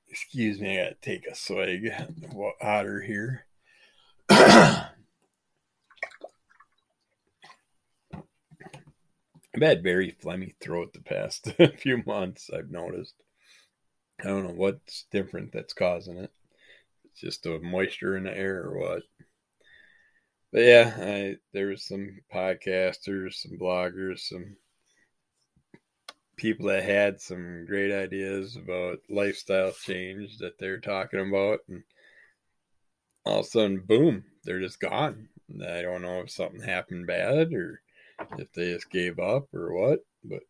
excuse 0.09 0.59
me, 0.59 0.79
I 0.79 0.85
gotta 0.85 0.95
take 1.01 1.27
a 1.27 1.35
swig 1.35 1.85
of 1.87 2.33
water 2.33 3.01
here. 3.01 3.45
I've 9.55 9.61
had 9.61 9.83
very 9.83 10.11
phlegmy 10.11 10.55
throat 10.59 10.93
the 10.93 11.01
past 11.01 11.51
few 11.77 12.03
months, 12.05 12.49
I've 12.53 12.71
noticed. 12.71 13.15
I 14.21 14.25
don't 14.25 14.43
know 14.43 14.53
what's 14.53 15.05
different 15.11 15.51
that's 15.51 15.73
causing 15.73 16.17
it. 16.17 16.31
It's 17.05 17.21
just 17.21 17.43
the 17.43 17.59
moisture 17.59 18.15
in 18.15 18.23
the 18.23 18.37
air 18.37 18.63
or 18.63 18.79
what. 18.79 19.03
But 20.53 20.61
yeah, 20.61 20.93
I, 20.97 21.35
there 21.53 21.67
was 21.67 21.83
some 21.83 22.19
podcasters, 22.33 23.35
some 23.35 23.57
bloggers, 23.57 24.19
some 24.19 24.57
people 26.35 26.67
that 26.67 26.83
had 26.83 27.21
some 27.21 27.65
great 27.65 27.91
ideas 27.91 28.55
about 28.55 28.99
lifestyle 29.09 29.71
change 29.71 30.37
that 30.39 30.57
they're 30.59 30.79
talking 30.79 31.19
about, 31.19 31.59
and 31.67 31.83
all 33.25 33.39
of 33.39 33.45
a 33.45 33.49
sudden, 33.49 33.81
boom, 33.81 34.23
they're 34.43 34.59
just 34.59 34.79
gone. 34.79 35.29
I 35.63 35.81
don't 35.81 36.01
know 36.01 36.21
if 36.21 36.31
something 36.31 36.61
happened 36.61 37.07
bad 37.07 37.53
or 37.53 37.80
if 38.37 38.51
they 38.53 38.73
just 38.73 38.89
gave 38.89 39.19
up 39.19 39.53
or 39.53 39.73
what, 39.73 40.05
but 40.23 40.43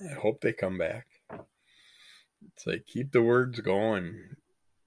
I 0.00 0.14
hope 0.14 0.40
they 0.40 0.52
come 0.52 0.78
back. 0.78 1.06
It's 2.54 2.66
like 2.66 2.86
keep 2.86 3.12
the 3.12 3.22
words 3.22 3.60
going. 3.60 4.36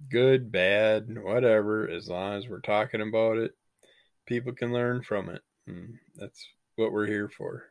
Good, 0.10 0.52
bad, 0.52 1.22
whatever, 1.22 1.88
as 1.88 2.08
long 2.08 2.34
as 2.34 2.48
we're 2.48 2.60
talking 2.60 3.02
about 3.02 3.38
it, 3.38 3.56
people 4.26 4.54
can 4.54 4.74
learn 4.74 5.04
from 5.04 5.30
it. 5.30 5.42
And 5.68 6.00
that's 6.16 6.48
what 6.76 6.92
we're 6.92 7.08
here 7.08 7.30
for. 7.30 7.66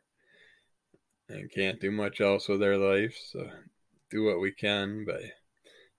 And 1.27 1.51
can't 1.51 1.81
do 1.81 1.91
much 1.91 2.21
else 2.21 2.47
with 2.47 2.59
their 2.59 2.77
life, 2.77 3.17
so 3.31 3.49
do 4.09 4.23
what 4.23 4.39
we 4.39 4.51
can 4.51 5.05
by 5.05 5.31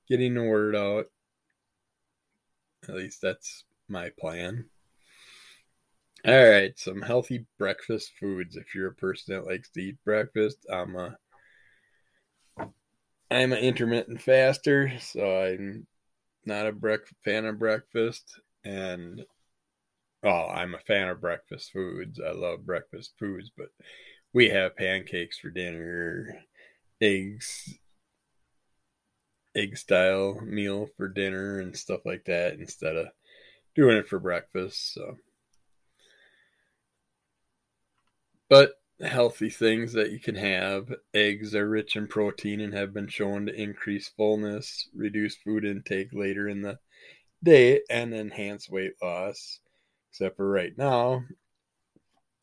getting 0.08 0.34
the 0.34 0.42
word 0.42 0.76
out. 0.76 1.06
At 2.88 2.94
least 2.94 3.20
that's 3.20 3.64
my 3.88 4.10
plan. 4.18 4.66
All 6.24 6.48
right, 6.50 6.78
some 6.78 7.02
healthy 7.02 7.46
breakfast 7.58 8.12
foods. 8.18 8.56
If 8.56 8.74
you're 8.74 8.88
a 8.88 8.94
person 8.94 9.34
that 9.34 9.46
likes 9.46 9.70
to 9.70 9.80
eat 9.82 10.04
breakfast, 10.04 10.66
I'm 10.70 10.94
a 10.94 11.16
I'm 13.30 13.52
an 13.52 13.58
intermittent 13.58 14.20
faster, 14.20 14.98
so 15.00 15.42
I'm 15.42 15.86
not 16.44 16.66
a 16.66 16.72
brec- 16.72 17.12
fan 17.24 17.46
of 17.46 17.58
breakfast. 17.58 18.38
And 18.64 19.24
oh, 20.22 20.46
I'm 20.48 20.74
a 20.74 20.80
fan 20.80 21.08
of 21.08 21.20
breakfast 21.20 21.72
foods. 21.72 22.20
I 22.20 22.32
love 22.32 22.66
breakfast 22.66 23.14
foods, 23.18 23.50
but 23.56 23.68
we 24.32 24.48
have 24.50 24.76
pancakes 24.76 25.38
for 25.38 25.50
dinner, 25.50 26.40
eggs, 27.00 27.78
egg 29.56 29.76
style 29.76 30.38
meal 30.42 30.88
for 30.96 31.08
dinner, 31.08 31.58
and 31.60 31.76
stuff 31.76 32.00
like 32.04 32.26
that 32.26 32.54
instead 32.54 32.96
of 32.96 33.08
doing 33.74 33.96
it 33.96 34.08
for 34.08 34.20
breakfast. 34.20 34.94
So. 34.94 35.16
But 38.52 38.74
healthy 39.00 39.48
things 39.48 39.94
that 39.94 40.10
you 40.10 40.20
can 40.20 40.34
have 40.34 40.92
eggs 41.14 41.54
are 41.54 41.66
rich 41.66 41.96
in 41.96 42.06
protein 42.06 42.60
and 42.60 42.74
have 42.74 42.92
been 42.92 43.08
shown 43.08 43.46
to 43.46 43.54
increase 43.54 44.08
fullness, 44.08 44.90
reduce 44.94 45.36
food 45.36 45.64
intake 45.64 46.08
later 46.12 46.50
in 46.50 46.60
the 46.60 46.78
day, 47.42 47.80
and 47.88 48.12
enhance 48.12 48.68
weight 48.68 48.92
loss. 49.00 49.60
Except 50.10 50.36
for 50.36 50.50
right 50.50 50.76
now, 50.76 51.24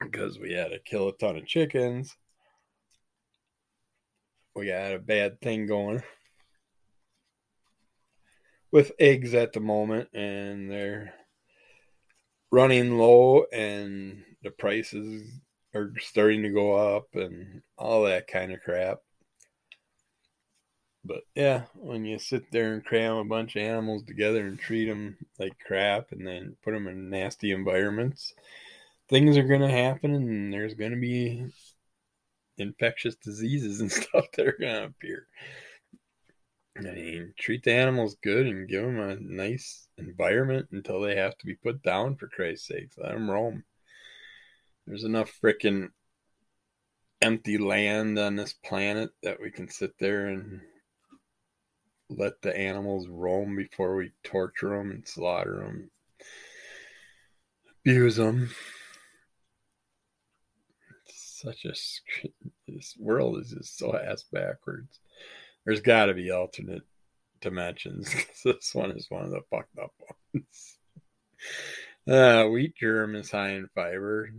because 0.01 0.39
we 0.39 0.53
had 0.53 0.69
to 0.69 0.79
kill 0.79 1.09
a 1.09 1.13
ton 1.15 1.37
of 1.37 1.45
chickens, 1.45 2.17
we 4.55 4.65
got 4.65 4.95
a 4.95 4.97
bad 4.97 5.39
thing 5.41 5.67
going 5.67 6.01
with 8.71 8.93
eggs 8.99 9.35
at 9.35 9.53
the 9.53 9.59
moment, 9.59 10.09
and 10.15 10.71
they're 10.71 11.13
running 12.51 12.97
low, 12.97 13.43
and 13.53 14.23
the 14.41 14.49
prices 14.49 15.21
are 15.73 15.93
starting 15.99 16.43
to 16.43 16.49
go 16.49 16.75
up 16.75 17.08
and 17.13 17.62
all 17.77 18.03
that 18.03 18.27
kind 18.27 18.51
of 18.51 18.62
crap. 18.62 18.99
But 21.05 21.21
yeah, 21.34 21.63
when 21.75 22.05
you 22.05 22.19
sit 22.19 22.51
there 22.51 22.73
and 22.73 22.84
cram 22.84 23.17
a 23.17 23.25
bunch 23.25 23.55
of 23.55 23.62
animals 23.62 24.03
together 24.03 24.45
and 24.45 24.60
treat 24.60 24.86
them 24.86 25.17
like 25.39 25.58
crap 25.65 26.12
and 26.12 26.27
then 26.27 26.58
put 26.63 26.73
them 26.73 26.88
in 26.88 27.10
nasty 27.10 27.51
environments, 27.51 28.34
things 29.10 29.38
are 29.38 29.43
going 29.43 29.62
to 29.62 29.69
happen 29.69 30.13
and 30.13 30.53
there's 30.53 30.73
going 30.73 30.91
to 30.91 30.97
be 30.97 31.45
infectious 32.58 33.15
diseases 33.15 33.82
and 33.82 33.91
stuff 33.91 34.25
that 34.36 34.47
are 34.47 34.58
going 34.60 34.75
to 34.75 34.86
appear. 34.86 35.27
I 36.77 36.82
mean, 36.82 37.34
treat 37.38 37.63
the 37.63 37.73
animals 37.73 38.15
good 38.23 38.47
and 38.47 38.69
give 38.69 38.84
them 38.84 38.99
a 38.99 39.15
nice 39.15 39.88
environment 39.97 40.67
until 40.71 41.01
they 41.01 41.15
have 41.15 41.38
to 41.39 41.45
be 41.45 41.55
put 41.55 41.82
down, 41.84 42.15
for 42.15 42.27
Christ's 42.27 42.67
sake. 42.67 42.91
Let 42.97 43.13
them 43.13 43.29
roam. 43.29 43.63
There's 44.89 45.04
enough 45.04 45.32
freaking 45.39 45.89
empty 47.21 47.60
land 47.60 48.17
on 48.17 48.36
this 48.36 48.54
planet 48.54 49.12
that 49.21 49.39
we 49.39 49.52
can 49.52 49.69
sit 49.69 49.91
there 49.99 50.25
and 50.25 50.62
let 52.10 52.41
the 52.41 52.58
animals 52.58 53.08
roam 53.08 53.56
before 53.56 53.95
we 53.95 54.13
torture 54.23 54.69
them 54.69 54.89
and 54.89 55.08
slaughter 55.08 55.58
them, 55.58 55.91
abuse 57.82 58.15
them. 58.15 58.49
It's 61.06 61.39
such 61.39 61.65
a 61.65 61.73
this 62.67 62.95
world 62.97 63.38
is 63.41 63.52
just 63.52 63.78
so 63.78 63.95
ass 63.95 64.23
backwards. 64.34 64.99
There's 65.65 65.82
got 65.82 66.08
to 66.08 66.15
be 66.15 66.32
alternate 66.32 66.82
dimensions 67.41 68.12
this 68.43 68.73
one 68.73 68.89
is 68.89 69.06
one 69.10 69.25
of 69.25 69.30
the 69.30 69.41
fucked 69.52 69.78
up 69.78 69.93
ones. 70.34 70.78
Uh, 72.08 72.45
wheat 72.45 72.75
germ 72.75 73.15
is 73.15 73.30
high 73.30 73.52
in 73.52 73.69
fiber. 73.75 74.32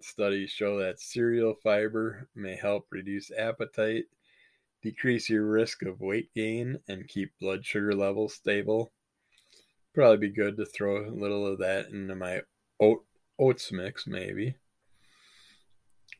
Studies 0.00 0.50
show 0.50 0.78
that 0.78 1.00
cereal 1.00 1.54
fiber 1.62 2.28
may 2.34 2.56
help 2.56 2.86
reduce 2.90 3.30
appetite 3.30 4.04
decrease 4.86 5.28
your 5.28 5.44
risk 5.44 5.82
of 5.82 6.00
weight 6.00 6.32
gain, 6.32 6.78
and 6.86 7.08
keep 7.08 7.32
blood 7.40 7.66
sugar 7.66 7.92
levels 7.92 8.34
stable. 8.34 8.92
Probably 9.92 10.28
be 10.28 10.32
good 10.32 10.56
to 10.58 10.64
throw 10.64 11.08
a 11.08 11.10
little 11.10 11.44
of 11.44 11.58
that 11.58 11.88
into 11.88 12.14
my 12.14 12.42
oat, 12.78 13.04
oats 13.36 13.72
mix, 13.72 14.06
maybe. 14.06 14.54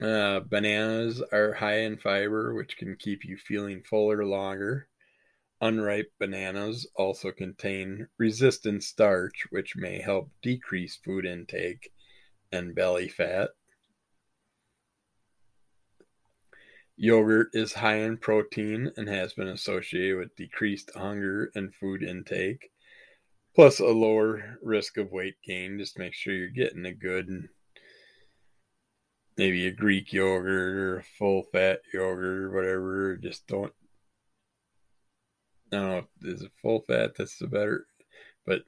Uh, 0.01 0.41
bananas 0.41 1.23
are 1.33 1.53
high 1.53 1.79
in 1.79 1.97
fiber, 1.97 2.55
which 2.55 2.77
can 2.77 2.97
keep 2.97 3.25
you 3.25 3.37
feeling 3.37 3.83
fuller 3.83 4.25
longer. 4.25 4.89
Unripe 5.61 6.12
bananas 6.19 6.89
also 6.97 7.31
contain 7.31 8.09
resistant 8.19 8.83
starch, 8.83 9.47
which 9.51 9.77
may 9.77 10.01
help 10.01 10.29
decrease 10.43 10.97
food 10.97 11.25
intake 11.25 11.93
and 12.51 12.75
belly 12.75 13.09
fat. 13.09 13.51
Yogurt 16.97 17.51
is 17.53 17.75
high 17.75 17.97
in 17.97 18.17
protein 18.17 18.91
and 18.97 19.09
has 19.09 19.35
been 19.35 19.49
associated 19.49 20.17
with 20.17 20.37
decreased 20.37 20.91
hunger 20.95 21.51
and 21.55 21.75
food 21.75 22.03
intake, 22.03 22.71
plus 23.55 23.81
a 23.81 23.87
lower 23.87 24.59
risk 24.63 24.97
of 24.97 25.13
weight 25.13 25.37
gain. 25.45 25.79
Just 25.79 25.99
make 25.99 26.15
sure 26.15 26.33
you're 26.33 26.49
getting 26.49 26.87
a 26.87 26.95
good, 26.95 27.49
maybe 29.37 29.67
a 29.67 29.73
Greek 29.73 30.13
yogurt 30.13 30.77
or 30.79 30.99
a 30.99 31.05
full 31.19 31.43
fat 31.53 31.81
yogurt 31.93 32.45
or 32.45 32.51
whatever. 32.55 33.17
Just 33.17 33.47
don't. 33.47 33.73
I 35.73 35.77
don't 35.77 35.89
know. 35.89 35.99
If 35.99 36.35
is 36.35 36.43
it 36.43 36.53
full 36.63 36.81
fat? 36.81 37.13
That's 37.19 37.39
the 37.39 37.47
better. 37.47 37.87
But 38.47 38.63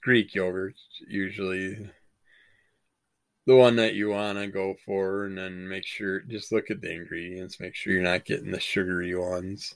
Greek 0.00 0.34
yogurt 0.34 0.74
usually 1.06 1.90
the 3.48 3.56
one 3.56 3.76
that 3.76 3.94
you 3.94 4.10
want 4.10 4.36
to 4.36 4.46
go 4.46 4.76
for 4.84 5.24
and 5.24 5.38
then 5.38 5.66
make 5.66 5.86
sure 5.86 6.20
just 6.20 6.52
look 6.52 6.70
at 6.70 6.82
the 6.82 6.92
ingredients 6.92 7.58
make 7.58 7.74
sure 7.74 7.94
you're 7.94 8.02
not 8.02 8.26
getting 8.26 8.50
the 8.50 8.60
sugary 8.60 9.14
ones. 9.16 9.74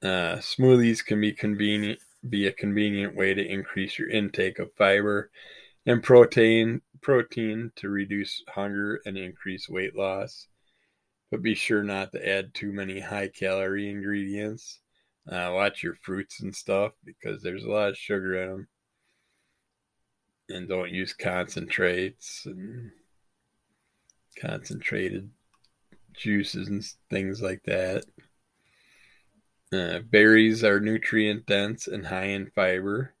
Uh, 0.00 0.36
smoothies 0.36 1.04
can 1.04 1.20
be 1.20 1.32
convenient 1.32 1.98
be 2.30 2.46
a 2.46 2.52
convenient 2.52 3.16
way 3.16 3.34
to 3.34 3.44
increase 3.44 3.98
your 3.98 4.08
intake 4.08 4.60
of 4.60 4.72
fiber 4.78 5.28
and 5.86 6.04
protein 6.04 6.80
protein 7.00 7.72
to 7.74 7.88
reduce 7.88 8.44
hunger 8.46 9.00
and 9.06 9.18
increase 9.18 9.68
weight 9.68 9.96
loss. 9.96 10.46
But 11.32 11.42
be 11.42 11.56
sure 11.56 11.82
not 11.82 12.12
to 12.12 12.28
add 12.28 12.54
too 12.54 12.72
many 12.72 13.00
high 13.00 13.26
calorie 13.26 13.90
ingredients. 13.90 14.78
Uh, 15.28 15.50
watch 15.52 15.82
your 15.82 15.96
fruits 15.96 16.40
and 16.40 16.54
stuff 16.54 16.92
because 17.04 17.42
there's 17.42 17.64
a 17.64 17.70
lot 17.70 17.88
of 17.88 17.98
sugar 17.98 18.40
in 18.40 18.48
them 18.50 18.68
and 20.52 20.68
don't 20.68 20.90
use 20.90 21.12
concentrates 21.14 22.46
and 22.46 22.90
concentrated 24.40 25.30
juices 26.12 26.68
and 26.68 26.84
things 27.10 27.40
like 27.40 27.62
that. 27.64 28.04
Uh, 29.72 30.00
berries 30.00 30.62
are 30.62 30.80
nutrient 30.80 31.46
dense 31.46 31.86
and 31.86 32.06
high 32.06 32.26
in 32.26 32.50
fiber. 32.54 33.14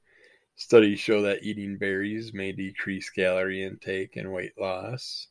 Studies 0.56 1.00
show 1.00 1.22
that 1.22 1.42
eating 1.42 1.78
berries 1.78 2.34
may 2.34 2.52
decrease 2.52 3.08
calorie 3.08 3.64
intake 3.64 4.16
and 4.16 4.32
weight 4.32 4.52
loss. 4.58 5.28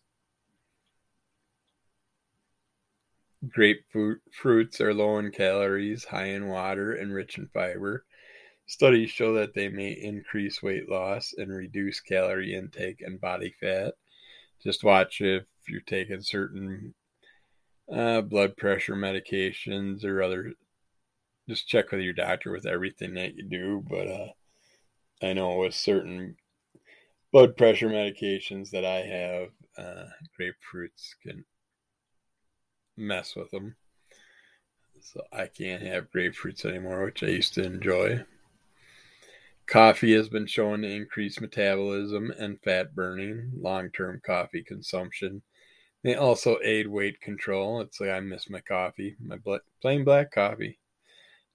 Grapefruit 3.47 4.21
fruits 4.31 4.81
are 4.81 4.93
low 4.93 5.17
in 5.19 5.31
calories, 5.31 6.05
high 6.05 6.27
in 6.27 6.47
water, 6.47 6.93
and 6.93 7.13
rich 7.13 7.37
in 7.37 7.47
fiber. 7.47 8.05
Studies 8.67 9.09
show 9.09 9.33
that 9.33 9.53
they 9.53 9.67
may 9.67 9.91
increase 9.91 10.63
weight 10.63 10.89
loss 10.89 11.33
and 11.37 11.51
reduce 11.51 11.99
calorie 11.99 12.55
intake 12.55 13.01
and 13.01 13.19
body 13.19 13.53
fat. 13.59 13.95
Just 14.63 14.83
watch 14.83 15.19
if 15.21 15.43
you're 15.67 15.81
taking 15.81 16.21
certain 16.21 16.93
uh, 17.91 18.21
blood 18.21 18.55
pressure 18.55 18.95
medications 18.95 20.05
or 20.05 20.21
other. 20.21 20.53
Just 21.49 21.67
check 21.67 21.91
with 21.91 22.01
your 22.01 22.13
doctor 22.13 22.51
with 22.51 22.65
everything 22.65 23.15
that 23.15 23.35
you 23.35 23.43
do. 23.43 23.83
But 23.89 24.07
uh, 24.07 24.27
I 25.21 25.33
know 25.33 25.57
with 25.57 25.73
certain 25.73 26.37
blood 27.31 27.57
pressure 27.57 27.89
medications 27.89 28.69
that 28.71 28.85
I 28.85 29.01
have, 29.01 29.49
uh, 29.77 30.09
grapefruits 30.39 31.15
can 31.21 31.45
mess 32.95 33.35
with 33.35 33.51
them. 33.51 33.75
So 35.01 35.21
I 35.33 35.47
can't 35.47 35.81
have 35.81 36.11
grapefruits 36.11 36.63
anymore, 36.63 37.05
which 37.05 37.23
I 37.23 37.27
used 37.27 37.55
to 37.55 37.63
enjoy. 37.63 38.23
Coffee 39.71 40.13
has 40.15 40.27
been 40.27 40.47
shown 40.47 40.81
to 40.81 40.89
increase 40.89 41.39
metabolism 41.39 42.29
and 42.37 42.61
fat 42.61 42.93
burning. 42.93 43.53
Long 43.55 43.89
term 43.91 44.19
coffee 44.21 44.63
consumption 44.63 45.41
may 46.03 46.15
also 46.15 46.57
aid 46.61 46.87
weight 46.87 47.21
control. 47.21 47.79
It's 47.79 48.01
like 48.01 48.09
I 48.09 48.19
miss 48.19 48.49
my 48.49 48.59
coffee, 48.59 49.15
my 49.25 49.37
plain 49.81 50.03
black 50.03 50.29
coffee. 50.33 50.77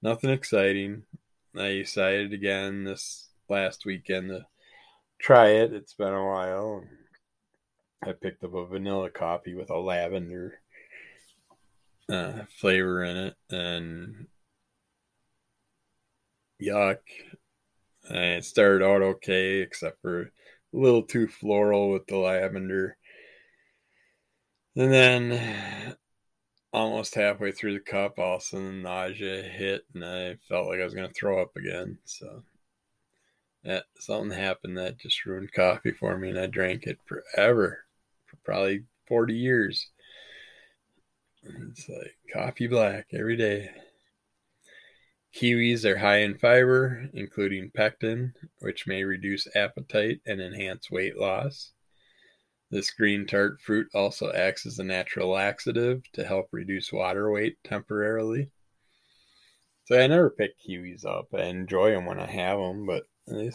Nothing 0.01 0.31
exciting. 0.31 1.03
I 1.55 1.69
decided 1.69 2.33
again 2.33 2.85
this 2.85 3.29
last 3.51 3.85
weekend 3.85 4.31
to 4.31 4.47
try 5.19 5.49
it. 5.49 5.75
It's 5.75 5.93
been 5.93 6.15
a 6.15 6.27
while. 6.27 6.85
I 8.03 8.13
picked 8.13 8.45
up 8.45 8.55
a 8.55 8.65
vanilla 8.65 9.11
coffee 9.11 9.55
with 9.55 9.69
a 9.69 9.79
lavender 9.79 10.61
uh, 12.09 12.45
flavor 12.59 13.05
in 13.05 13.17
it, 13.19 13.37
and 13.51 14.27
yuck. 16.63 16.97
And 18.09 18.19
it 18.19 18.45
started 18.45 18.85
out 18.85 19.03
okay, 19.03 19.61
except 19.61 20.01
for 20.01 20.23
a 20.23 20.27
little 20.73 21.03
too 21.03 21.29
floral 21.29 21.91
with 21.91 22.07
the 22.07 22.17
lavender. 22.17 22.97
And 24.77 24.93
then 24.93 25.97
almost 26.73 27.15
halfway 27.15 27.53
through 27.53 27.73
the 27.75 27.81
cup, 27.81 28.19
all 28.19 28.37
of 28.37 28.43
a 28.43 28.45
sudden 28.45 28.83
nausea 28.83 29.43
hit, 29.43 29.87
and 29.95 30.05
I 30.05 30.37
felt 30.49 30.69
like 30.69 30.81
I 30.81 30.85
was 30.85 30.95
going 30.95 31.09
to 31.09 31.15
throw 31.15 31.41
up 31.41 31.57
again. 31.57 31.99
So 32.05 32.43
that 33.65 33.85
something 33.99 34.37
happened 34.37 34.77
that 34.77 34.99
just 34.99 35.25
ruined 35.25 35.53
coffee 35.53 35.93
for 35.93 36.19
me, 36.19 36.31
and 36.31 36.39
I 36.39 36.47
drank 36.47 36.85
it 36.85 36.99
forever, 37.07 37.85
for 38.27 38.37
probably 38.45 38.85
40 39.09 39.35
years. 39.35 39.89
It's 41.43 41.89
like 41.89 42.17
coffee 42.33 42.67
black 42.67 43.07
every 43.13 43.37
day. 43.37 43.71
Kiwis 45.37 45.85
are 45.85 45.99
high 45.99 46.21
in 46.21 46.39
fiber, 46.39 47.11
including 47.13 47.71
pectin, 47.71 48.33
which 48.61 48.87
may 48.87 49.05
reduce 49.05 49.47
appetite 49.55 50.21
and 50.25 50.41
enhance 50.41 50.91
weight 50.91 51.19
loss. 51.19 51.73
This 52.71 52.91
green 52.91 53.27
tart 53.27 53.61
fruit 53.61 53.87
also 53.95 54.33
acts 54.33 54.65
as 54.65 54.79
a 54.79 54.85
natural 54.85 55.29
laxative 55.29 56.11
to 56.15 56.25
help 56.25 56.47
reduce 56.53 56.91
water 56.91 57.31
weight 57.31 57.59
temporarily. 57.65 58.51
So 59.85 60.01
I 60.01 60.07
never 60.07 60.31
pick 60.31 60.53
kiwis 60.59 61.05
up. 61.05 61.27
I 61.35 61.43
enjoy 61.43 61.91
them 61.91 62.07
when 62.07 62.19
I 62.19 62.27
have 62.27 62.59
them, 62.59 62.87
but 62.87 63.05
you 63.29 63.53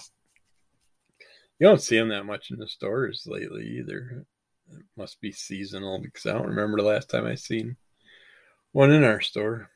don't 1.59 1.81
see 1.81 1.97
them 1.97 2.09
that 2.09 2.25
much 2.27 2.51
in 2.51 2.59
the 2.59 2.67
stores 2.67 3.23
lately 3.25 3.65
either. 3.79 4.23
It 4.71 4.85
must 4.95 5.19
be 5.19 5.31
seasonal 5.31 5.99
because 5.99 6.27
I 6.27 6.33
don't 6.33 6.47
remember 6.47 6.77
the 6.77 6.87
last 6.87 7.09
time 7.09 7.25
I 7.25 7.33
seen 7.35 7.75
one 8.71 8.91
in 8.91 9.03
our 9.03 9.19
store. 9.19 9.71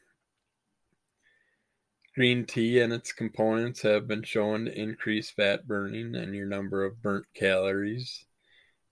Green 2.15 2.45
tea 2.45 2.79
and 2.79 2.93
its 2.93 3.11
components 3.11 3.81
have 3.81 4.07
been 4.07 4.23
shown 4.23 4.65
to 4.65 4.81
increase 4.81 5.31
fat 5.31 5.67
burning 5.67 6.15
and 6.15 6.33
your 6.33 6.45
number 6.45 6.85
of 6.85 7.01
burnt 7.01 7.25
calories, 7.33 8.25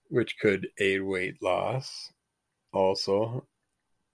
which 0.08 0.38
could 0.38 0.68
aid 0.78 1.00
weight 1.00 1.42
loss. 1.42 2.12
Also, 2.74 3.46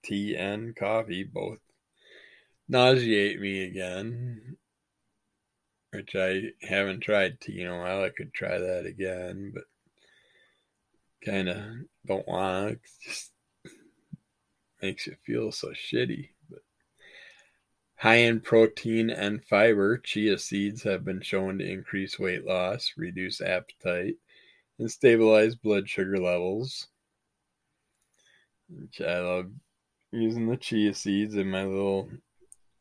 tea 0.05 0.37
and 0.37 0.77
coffee 0.77 1.25
both 1.25 1.59
nauseate 2.69 3.41
me 3.41 3.65
again, 3.65 4.57
which 5.91 6.15
I 6.15 6.53
haven't 6.63 7.01
tried 7.01 7.41
tea 7.41 7.63
in 7.63 7.67
a 7.67 7.79
while. 7.79 8.05
I 8.05 8.11
could 8.11 8.33
try 8.33 8.59
that 8.59 8.87
again, 8.87 9.51
but 9.53 9.65
kind 11.25 11.49
of 11.49 11.65
don't 12.07 12.29
want 12.29 12.79
to. 12.79 12.79
Just 13.09 13.33
makes 14.81 15.09
you 15.09 15.17
feel 15.27 15.51
so 15.51 15.71
shitty. 15.71 16.29
High 18.01 18.17
in 18.17 18.41
protein 18.41 19.11
and 19.11 19.45
fiber, 19.45 19.99
chia 19.99 20.39
seeds 20.39 20.85
have 20.85 21.05
been 21.05 21.21
shown 21.21 21.59
to 21.59 21.71
increase 21.71 22.19
weight 22.19 22.47
loss, 22.47 22.95
reduce 22.97 23.43
appetite, 23.43 24.15
and 24.79 24.91
stabilize 24.91 25.55
blood 25.55 25.87
sugar 25.87 26.17
levels. 26.17 26.87
Which 28.71 29.03
I 29.03 29.21
love 29.21 29.51
using 30.13 30.49
the 30.49 30.57
chia 30.57 30.95
seeds 30.95 31.35
in 31.35 31.51
my 31.51 31.65
little 31.65 32.09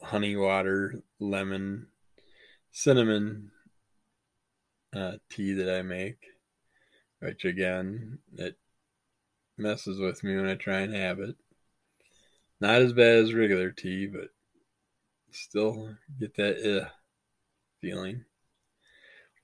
honey 0.01 0.37
water 0.37 1.01
lemon 1.19 1.87
cinnamon 2.71 3.51
uh, 4.95 5.17
tea 5.29 5.51
that 5.51 5.79
I 5.79 5.81
make, 5.81 6.27
which 7.19 7.43
again, 7.43 8.19
it 8.37 8.57
messes 9.57 9.99
with 9.99 10.23
me 10.23 10.37
when 10.37 10.47
I 10.47 10.55
try 10.55 10.79
and 10.79 10.95
have 10.95 11.19
it. 11.19 11.35
Not 12.61 12.81
as 12.81 12.93
bad 12.93 13.17
as 13.17 13.33
regular 13.33 13.71
tea, 13.71 14.07
but 14.07 14.29
still 15.31 15.95
get 16.19 16.35
that 16.35 16.83
uh, 16.83 16.89
feeling. 17.81 18.25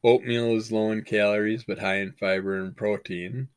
Oatmeal 0.03 0.55
is 0.55 0.71
low 0.71 0.91
in 0.91 1.03
calories 1.03 1.63
but 1.63 1.79
high 1.79 1.97
in 1.97 2.11
fiber 2.13 2.57
and 2.57 2.77
protein, 2.77 3.47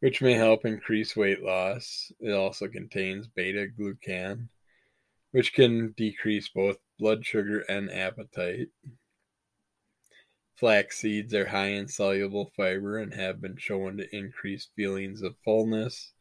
which 0.00 0.20
may 0.20 0.34
help 0.34 0.64
increase 0.64 1.16
weight 1.16 1.42
loss. 1.42 2.12
It 2.20 2.32
also 2.32 2.68
contains 2.68 3.26
beta 3.26 3.68
glucan, 3.78 4.48
which 5.30 5.54
can 5.54 5.92
decrease 5.96 6.48
both 6.48 6.76
blood 6.98 7.24
sugar 7.24 7.60
and 7.60 7.90
appetite. 7.90 8.68
Flax 10.56 10.98
seeds 10.98 11.32
are 11.34 11.46
high 11.46 11.68
in 11.68 11.86
soluble 11.86 12.50
fiber 12.56 12.98
and 12.98 13.14
have 13.14 13.40
been 13.40 13.56
shown 13.56 13.96
to 13.96 14.16
increase 14.16 14.68
feelings 14.74 15.22
of 15.22 15.36
fullness 15.44 16.12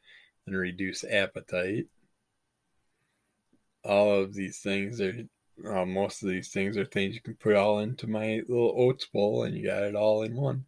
and 0.45 0.56
reduce 0.56 1.04
appetite. 1.04 1.88
All 3.84 4.22
of 4.22 4.34
these 4.34 4.60
things 4.60 5.02
are, 5.02 5.28
well, 5.58 5.86
most 5.86 6.24
of 6.24 6.30
these 6.30 6.49
things 6.49 6.78
are 6.78 6.86
things 6.86 7.16
you 7.16 7.22
can 7.22 7.36
put 7.36 7.55
all 7.55 7.80
into 7.80 8.08
my 8.08 8.41
little 8.47 8.74
oats 8.78 9.05
bowl 9.05 9.43
and 9.43 9.55
you 9.55 9.66
got 9.66 9.84
it 9.84 9.95
all 9.95 10.24
in 10.24 10.36
one. 10.36 10.66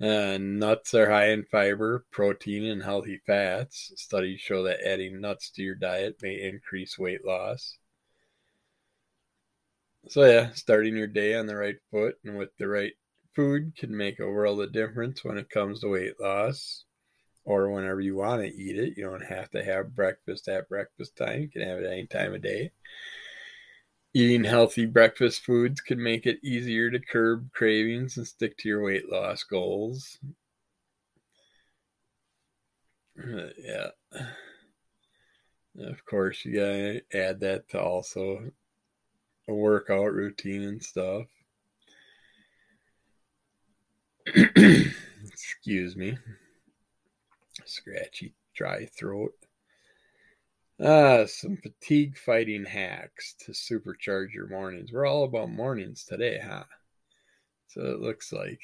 Uh, 0.00 0.38
nuts 0.40 0.94
are 0.94 1.10
high 1.10 1.28
in 1.28 1.44
fiber, 1.44 2.06
protein, 2.10 2.64
and 2.64 2.82
healthy 2.82 3.20
fats. 3.26 3.92
Studies 3.96 4.40
show 4.40 4.62
that 4.62 4.80
adding 4.86 5.20
nuts 5.20 5.50
to 5.50 5.62
your 5.62 5.74
diet 5.74 6.16
may 6.22 6.40
increase 6.40 6.98
weight 6.98 7.24
loss. 7.24 7.76
So 10.08 10.24
yeah, 10.24 10.52
starting 10.52 10.96
your 10.96 11.06
day 11.06 11.34
on 11.34 11.46
the 11.46 11.56
right 11.56 11.76
foot 11.90 12.14
and 12.24 12.38
with 12.38 12.56
the 12.58 12.68
right 12.68 12.94
food 13.34 13.76
can 13.76 13.94
make 13.94 14.18
a 14.18 14.28
world 14.28 14.60
of 14.60 14.72
difference 14.72 15.22
when 15.22 15.36
it 15.36 15.50
comes 15.50 15.80
to 15.80 15.88
weight 15.88 16.18
loss 16.18 16.84
or 17.44 17.70
whenever 17.70 18.00
you 18.00 18.16
want 18.16 18.40
to 18.42 18.48
eat 18.48 18.78
it. 18.78 18.96
You 18.96 19.04
don't 19.04 19.24
have 19.24 19.50
to 19.50 19.62
have 19.62 19.94
breakfast 19.94 20.48
at 20.48 20.68
breakfast 20.68 21.16
time. 21.16 21.42
You 21.42 21.48
can 21.48 21.62
have 21.62 21.78
it 21.78 21.86
any 21.86 22.06
time 22.06 22.34
of 22.34 22.42
day. 22.42 22.72
Eating 24.12 24.42
healthy 24.42 24.86
breakfast 24.86 25.44
foods 25.44 25.80
can 25.80 26.02
make 26.02 26.26
it 26.26 26.40
easier 26.42 26.90
to 26.90 26.98
curb 26.98 27.52
cravings 27.52 28.16
and 28.16 28.26
stick 28.26 28.56
to 28.58 28.68
your 28.68 28.82
weight 28.82 29.10
loss 29.10 29.44
goals. 29.44 30.18
Uh, 33.16 33.50
yeah. 33.56 33.90
Of 35.78 36.04
course, 36.04 36.44
you 36.44 36.54
gotta 36.54 37.02
add 37.16 37.40
that 37.40 37.68
to 37.68 37.80
also 37.80 38.50
a 39.48 39.54
workout 39.54 40.12
routine 40.12 40.62
and 40.62 40.82
stuff. 40.82 41.26
Excuse 45.24 45.94
me. 45.96 46.18
Scratchy, 47.64 48.34
dry 48.54 48.86
throat. 48.86 49.34
Ah, 50.82 51.26
some 51.26 51.56
fatigue 51.56 52.16
fighting 52.16 52.64
hacks 52.64 53.34
to 53.40 53.52
supercharge 53.52 54.32
your 54.32 54.48
mornings. 54.48 54.92
We're 54.92 55.06
all 55.06 55.24
about 55.24 55.50
mornings 55.50 56.04
today, 56.04 56.40
huh? 56.42 56.64
So 57.68 57.82
it 57.82 58.00
looks 58.00 58.32
like. 58.32 58.62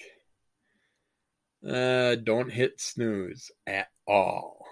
Uh, 1.67 2.15
don't 2.17 2.51
hit 2.51 2.81
snooze 2.81 3.51
at 3.67 3.89
all. 4.07 4.67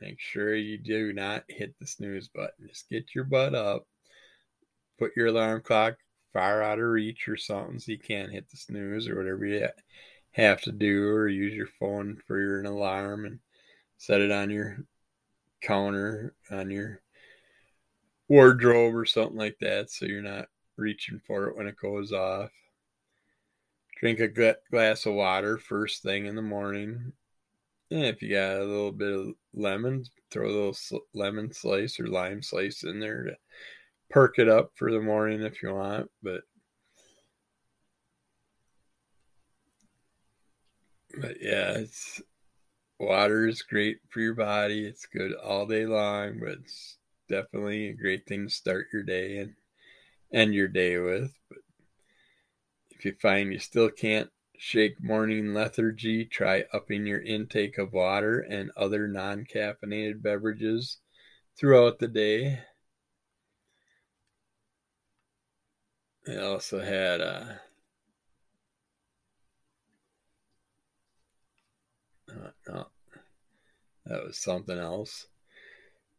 Make 0.00 0.20
sure 0.20 0.54
you 0.54 0.78
do 0.78 1.12
not 1.12 1.44
hit 1.48 1.74
the 1.78 1.86
snooze 1.86 2.28
button. 2.28 2.68
Just 2.68 2.88
get 2.88 3.14
your 3.14 3.24
butt 3.24 3.54
up 3.54 3.86
put 4.98 5.16
your 5.16 5.28
alarm 5.28 5.62
clock 5.62 5.96
far 6.32 6.62
out 6.62 6.78
of 6.78 6.84
reach 6.84 7.28
or 7.28 7.36
something 7.36 7.78
so 7.78 7.92
you 7.92 7.98
can't 7.98 8.32
hit 8.32 8.48
the 8.50 8.56
snooze 8.56 9.08
or 9.08 9.16
whatever 9.16 9.46
you 9.46 9.66
have 10.32 10.60
to 10.60 10.72
do 10.72 11.06
or 11.06 11.28
use 11.28 11.54
your 11.54 11.68
phone 11.78 12.20
for 12.26 12.38
your 12.38 12.62
alarm 12.64 13.24
and 13.24 13.38
set 13.96 14.20
it 14.20 14.30
on 14.30 14.50
your 14.50 14.78
counter 15.60 16.34
on 16.50 16.70
your 16.70 17.00
wardrobe 18.28 18.94
or 18.94 19.04
something 19.04 19.38
like 19.38 19.56
that 19.60 19.90
so 19.90 20.06
you're 20.06 20.22
not 20.22 20.46
reaching 20.76 21.20
for 21.26 21.48
it 21.48 21.56
when 21.56 21.66
it 21.66 21.76
goes 21.76 22.12
off. 22.12 22.50
Drink 24.00 24.20
a 24.20 24.54
glass 24.70 25.06
of 25.06 25.14
water 25.14 25.58
first 25.58 26.02
thing 26.02 26.26
in 26.26 26.36
the 26.36 26.42
morning. 26.42 27.12
And 27.90 28.04
if 28.04 28.22
you 28.22 28.34
got 28.34 28.58
a 28.58 28.64
little 28.64 28.92
bit 28.92 29.12
of 29.12 29.34
lemon 29.54 30.04
throw 30.30 30.46
a 30.46 30.52
little 30.52 30.76
lemon 31.14 31.52
slice 31.52 31.98
or 31.98 32.06
lime 32.06 32.42
slice 32.42 32.84
in 32.84 33.00
there 33.00 33.24
to 33.24 33.36
perk 34.10 34.38
it 34.38 34.48
up 34.48 34.72
for 34.74 34.92
the 34.92 35.00
morning 35.00 35.42
if 35.42 35.62
you 35.62 35.74
want, 35.74 36.10
but 36.22 36.42
but 41.20 41.36
yeah, 41.40 41.72
it's 41.72 42.20
water 42.98 43.46
is 43.46 43.62
great 43.62 43.98
for 44.08 44.20
your 44.20 44.34
body. 44.34 44.86
It's 44.86 45.06
good 45.06 45.34
all 45.34 45.66
day 45.66 45.86
long, 45.86 46.40
but 46.40 46.58
it's 46.64 46.98
definitely 47.28 47.88
a 47.88 47.94
great 47.94 48.26
thing 48.26 48.44
to 48.44 48.50
start 48.50 48.88
your 48.92 49.02
day 49.02 49.38
and 49.38 49.54
end 50.32 50.54
your 50.54 50.68
day 50.68 50.98
with. 50.98 51.32
But 51.48 51.58
if 52.90 53.04
you 53.04 53.14
find 53.20 53.52
you 53.52 53.58
still 53.58 53.90
can't 53.90 54.30
shake 54.58 55.02
morning 55.02 55.54
lethargy, 55.54 56.24
try 56.24 56.64
upping 56.72 57.06
your 57.06 57.20
intake 57.20 57.78
of 57.78 57.92
water 57.92 58.40
and 58.40 58.72
other 58.76 59.06
non 59.06 59.44
caffeinated 59.44 60.20
beverages 60.20 60.98
throughout 61.56 61.98
the 61.98 62.08
day. 62.08 62.60
They 66.26 66.38
also 66.38 66.80
had 66.80 67.20
uh, 67.20 67.54
uh, 72.30 72.50
no, 72.68 72.86
that 74.06 74.24
was 74.24 74.38
something 74.38 74.78
else. 74.78 75.26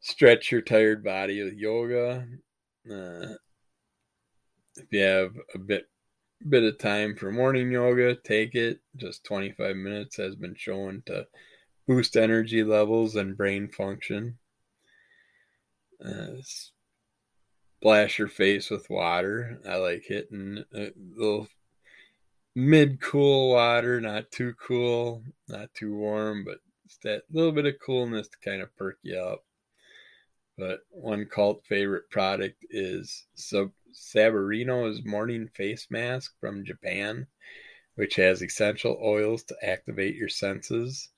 Stretch 0.01 0.51
your 0.51 0.61
tired 0.61 1.03
body 1.03 1.43
with 1.43 1.53
yoga. 1.53 2.25
Uh, 2.89 3.35
if 4.75 4.85
you 4.91 5.01
have 5.01 5.35
a 5.53 5.57
bit 5.57 5.87
bit 6.47 6.63
of 6.63 6.77
time 6.77 7.15
for 7.15 7.31
morning 7.31 7.71
yoga, 7.71 8.15
take 8.15 8.55
it. 8.55 8.79
Just 8.95 9.25
25 9.25 9.75
minutes 9.75 10.15
has 10.17 10.35
been 10.35 10.55
shown 10.55 11.03
to 11.05 11.27
boost 11.87 12.15
energy 12.15 12.63
levels 12.63 13.15
and 13.15 13.35
brain 13.35 13.67
function. 13.67 14.37
Uh, 16.03 16.37
splash 17.81 18.19
your 18.19 18.29
face 18.29 18.69
with 18.69 18.89
water. 18.89 19.59
I 19.67 19.75
like 19.75 20.03
hitting 20.05 20.63
a 20.73 20.91
little 21.15 21.47
mid 22.55 22.99
cool 23.01 23.51
water, 23.51 24.01
not 24.01 24.31
too 24.31 24.53
cool, 24.55 25.23
not 25.47 25.73
too 25.73 25.95
warm, 25.95 26.43
but 26.43 26.59
it's 26.85 26.97
that 27.03 27.23
little 27.31 27.51
bit 27.51 27.65
of 27.65 27.79
coolness 27.85 28.27
to 28.27 28.37
kind 28.43 28.61
of 28.61 28.75
perk 28.75 28.97
you 29.03 29.17
up. 29.17 29.45
But 30.57 30.81
one 30.89 31.25
cult 31.25 31.65
favorite 31.65 32.09
product 32.09 32.65
is 32.69 33.27
Sab- 33.35 33.73
Saborino's 33.93 35.05
morning 35.05 35.47
face 35.47 35.87
mask 35.89 36.33
from 36.39 36.65
Japan, 36.65 37.27
which 37.95 38.15
has 38.15 38.41
essential 38.41 38.99
oils 39.01 39.43
to 39.45 39.55
activate 39.63 40.15
your 40.15 40.29
senses. 40.29 41.09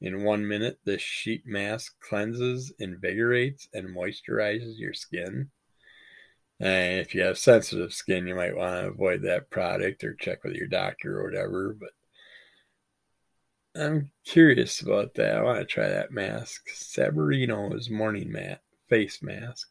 In 0.00 0.24
one 0.24 0.46
minute, 0.46 0.78
this 0.84 1.00
sheet 1.00 1.46
mask 1.46 1.98
cleanses, 2.00 2.72
invigorates, 2.78 3.68
and 3.72 3.88
moisturizes 3.88 4.78
your 4.78 4.92
skin. 4.92 5.50
And 6.58 7.00
if 7.00 7.14
you 7.14 7.22
have 7.22 7.38
sensitive 7.38 7.92
skin, 7.92 8.26
you 8.26 8.34
might 8.34 8.56
want 8.56 8.80
to 8.80 8.88
avoid 8.88 9.22
that 9.22 9.50
product 9.50 10.02
or 10.04 10.14
check 10.14 10.42
with 10.42 10.54
your 10.54 10.68
doctor 10.68 11.20
or 11.20 11.24
whatever. 11.24 11.76
But 11.78 11.90
I'm 13.80 14.10
curious 14.24 14.80
about 14.80 15.14
that. 15.14 15.36
I 15.36 15.42
want 15.42 15.58
to 15.58 15.66
try 15.66 15.88
that 15.88 16.12
mask. 16.12 16.62
Saborino's 16.74 17.90
morning 17.90 18.32
mat 18.32 18.62
face 18.88 19.22
mask. 19.22 19.68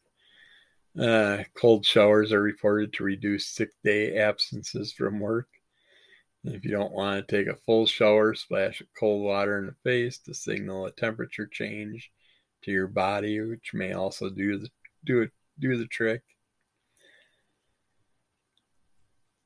Uh, 0.98 1.42
cold 1.54 1.84
showers 1.84 2.32
are 2.32 2.40
reported 2.40 2.92
to 2.92 3.04
reduce 3.04 3.48
sick 3.48 3.70
day 3.84 4.16
absences 4.16 4.92
from 4.92 5.20
work. 5.20 5.48
If 6.44 6.64
you 6.64 6.70
don't 6.70 6.92
want 6.92 7.26
to 7.26 7.36
take 7.36 7.48
a 7.48 7.58
full 7.66 7.86
shower, 7.86 8.34
splash 8.34 8.80
cold 8.98 9.24
water 9.24 9.58
in 9.58 9.66
the 9.66 9.74
face 9.82 10.18
to 10.20 10.34
signal 10.34 10.86
a 10.86 10.92
temperature 10.92 11.46
change 11.46 12.10
to 12.62 12.70
your 12.70 12.86
body, 12.86 13.40
which 13.40 13.72
may 13.74 13.92
also 13.92 14.30
do 14.30 14.58
the 14.58 14.68
do 15.04 15.22
it 15.22 15.32
do 15.58 15.76
the 15.76 15.86
trick. 15.86 16.22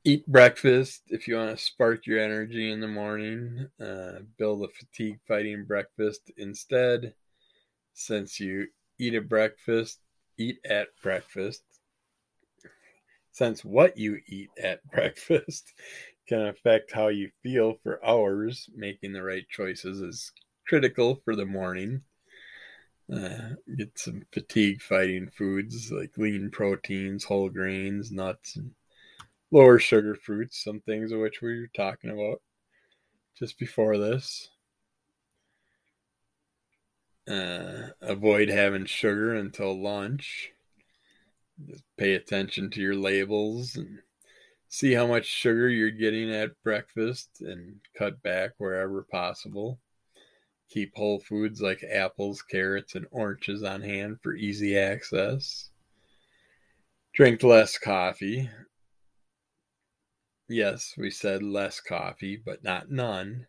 Eat 0.03 0.25
breakfast 0.27 1.03
if 1.07 1.27
you 1.27 1.35
want 1.35 1.55
to 1.55 1.63
spark 1.63 2.05
your 2.07 2.19
energy 2.19 2.71
in 2.71 2.79
the 2.79 2.87
morning. 2.87 3.67
Uh, 3.79 4.19
build 4.37 4.63
a 4.63 4.67
fatigue 4.69 5.19
fighting 5.27 5.65
breakfast 5.65 6.31
instead, 6.37 7.13
since 7.93 8.39
you 8.39 8.67
eat 8.99 9.13
at 9.13 9.29
breakfast, 9.29 9.99
eat 10.37 10.57
at 10.65 10.87
breakfast. 11.03 11.63
Since 13.31 13.63
what 13.63 13.97
you 13.97 14.19
eat 14.27 14.49
at 14.61 14.83
breakfast 14.91 15.73
can 16.27 16.47
affect 16.47 16.91
how 16.91 17.09
you 17.09 17.29
feel 17.43 17.75
for 17.83 18.03
hours, 18.05 18.69
making 18.75 19.13
the 19.13 19.23
right 19.23 19.47
choices 19.49 20.01
is 20.01 20.31
critical 20.67 21.21
for 21.23 21.35
the 21.35 21.45
morning. 21.45 22.01
Uh, 23.13 23.55
get 23.77 23.97
some 23.99 24.23
fatigue 24.31 24.81
fighting 24.81 25.29
foods 25.29 25.91
like 25.91 26.17
lean 26.17 26.49
proteins, 26.49 27.25
whole 27.25 27.49
grains, 27.49 28.09
nuts, 28.09 28.55
and 28.55 28.71
lower 29.51 29.79
sugar 29.79 30.15
fruits, 30.15 30.63
some 30.63 30.79
things 30.81 31.11
of 31.11 31.19
which 31.19 31.41
we 31.41 31.59
were 31.59 31.69
talking 31.75 32.09
about 32.09 32.41
just 33.37 33.59
before 33.59 33.97
this. 33.97 34.49
Uh, 37.27 37.89
avoid 38.01 38.49
having 38.49 38.85
sugar 38.85 39.35
until 39.35 39.79
lunch. 39.79 40.51
Just 41.67 41.83
pay 41.97 42.15
attention 42.15 42.71
to 42.71 42.81
your 42.81 42.95
labels 42.95 43.75
and 43.75 43.99
see 44.69 44.93
how 44.93 45.05
much 45.05 45.25
sugar 45.25 45.69
you're 45.69 45.91
getting 45.91 46.33
at 46.33 46.61
breakfast 46.63 47.41
and 47.41 47.75
cut 47.95 48.21
back 48.23 48.51
wherever 48.57 49.03
possible. 49.03 49.79
Keep 50.69 50.95
whole 50.95 51.19
foods 51.19 51.61
like 51.61 51.83
apples, 51.83 52.41
carrots, 52.41 52.95
and 52.95 53.05
oranges 53.11 53.61
on 53.61 53.81
hand 53.81 54.17
for 54.23 54.33
easy 54.33 54.77
access. 54.77 55.69
Drink 57.13 57.43
less 57.43 57.77
coffee. 57.77 58.49
Yes, 60.53 60.95
we 60.97 61.11
said 61.11 61.43
less 61.43 61.79
coffee, 61.79 62.35
but 62.35 62.61
not 62.61 62.91
none. 62.91 63.47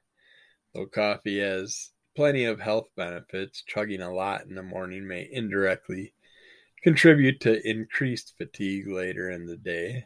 Though 0.73 0.87
coffee 0.87 1.41
has 1.41 1.91
plenty 2.15 2.45
of 2.45 2.61
health 2.61 2.91
benefits, 2.97 3.65
chugging 3.67 4.01
a 4.01 4.15
lot 4.15 4.47
in 4.47 4.55
the 4.55 4.63
morning 4.63 5.09
may 5.09 5.29
indirectly 5.29 6.15
contribute 6.81 7.41
to 7.41 7.69
increased 7.69 8.35
fatigue 8.39 8.87
later 8.87 9.29
in 9.29 9.47
the 9.47 9.57
day. 9.57 10.05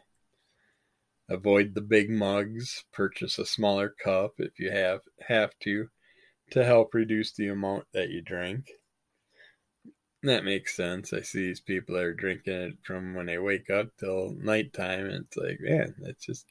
Avoid 1.29 1.75
the 1.75 1.81
big 1.81 2.09
mugs. 2.09 2.83
Purchase 2.91 3.37
a 3.37 3.45
smaller 3.45 3.89
cup 3.89 4.33
if 4.39 4.57
you 4.57 4.71
have 4.71 5.01
have 5.27 5.51
to 5.59 5.89
to 6.49 6.65
help 6.65 6.95
reduce 6.95 7.31
the 7.31 7.49
amount 7.49 7.85
that 7.93 8.09
you 8.09 8.23
drink. 8.23 8.71
That 10.23 10.43
makes 10.43 10.75
sense. 10.75 11.13
I 11.13 11.21
see 11.21 11.45
these 11.45 11.61
people 11.61 11.93
that 11.93 12.05
are 12.05 12.13
drinking 12.15 12.53
it 12.53 12.77
from 12.81 13.13
when 13.13 13.27
they 13.27 13.37
wake 13.37 13.69
up 13.69 13.89
till 13.99 14.33
nighttime, 14.41 15.05
and 15.05 15.25
it's 15.25 15.37
like, 15.37 15.59
man, 15.61 15.93
that's 15.99 16.25
just 16.25 16.47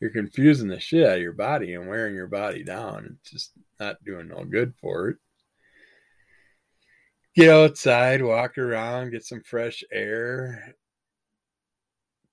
you're 0.00 0.10
confusing 0.10 0.68
the 0.68 0.80
shit 0.80 1.06
out 1.06 1.16
of 1.16 1.22
your 1.22 1.32
body 1.32 1.74
and 1.74 1.88
wearing 1.88 2.14
your 2.14 2.26
body 2.26 2.64
down. 2.64 3.18
It's 3.20 3.30
just 3.30 3.52
not 3.78 4.02
doing 4.04 4.28
no 4.28 4.44
good 4.44 4.74
for 4.80 5.10
it. 5.10 5.16
Get 7.36 7.50
outside, 7.50 8.22
walk 8.22 8.58
around, 8.58 9.10
get 9.10 9.24
some 9.24 9.42
fresh 9.42 9.84
air 9.92 10.74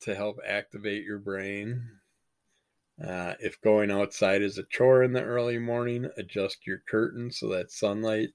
to 0.02 0.16
help 0.16 0.38
activate 0.48 1.04
your 1.04 1.20
brain. 1.20 1.84
Uh, 3.06 3.34
if 3.40 3.62
going 3.62 3.92
outside 3.92 4.42
is 4.42 4.58
a 4.58 4.64
chore 4.64 5.04
in 5.04 5.14
the 5.14 5.22
early 5.22 5.60
morning, 5.60 6.10
adjust 6.18 6.66
your 6.66 6.82
curtain 6.90 7.30
so 7.32 7.50
that 7.50 7.72
sunlight 7.72 8.30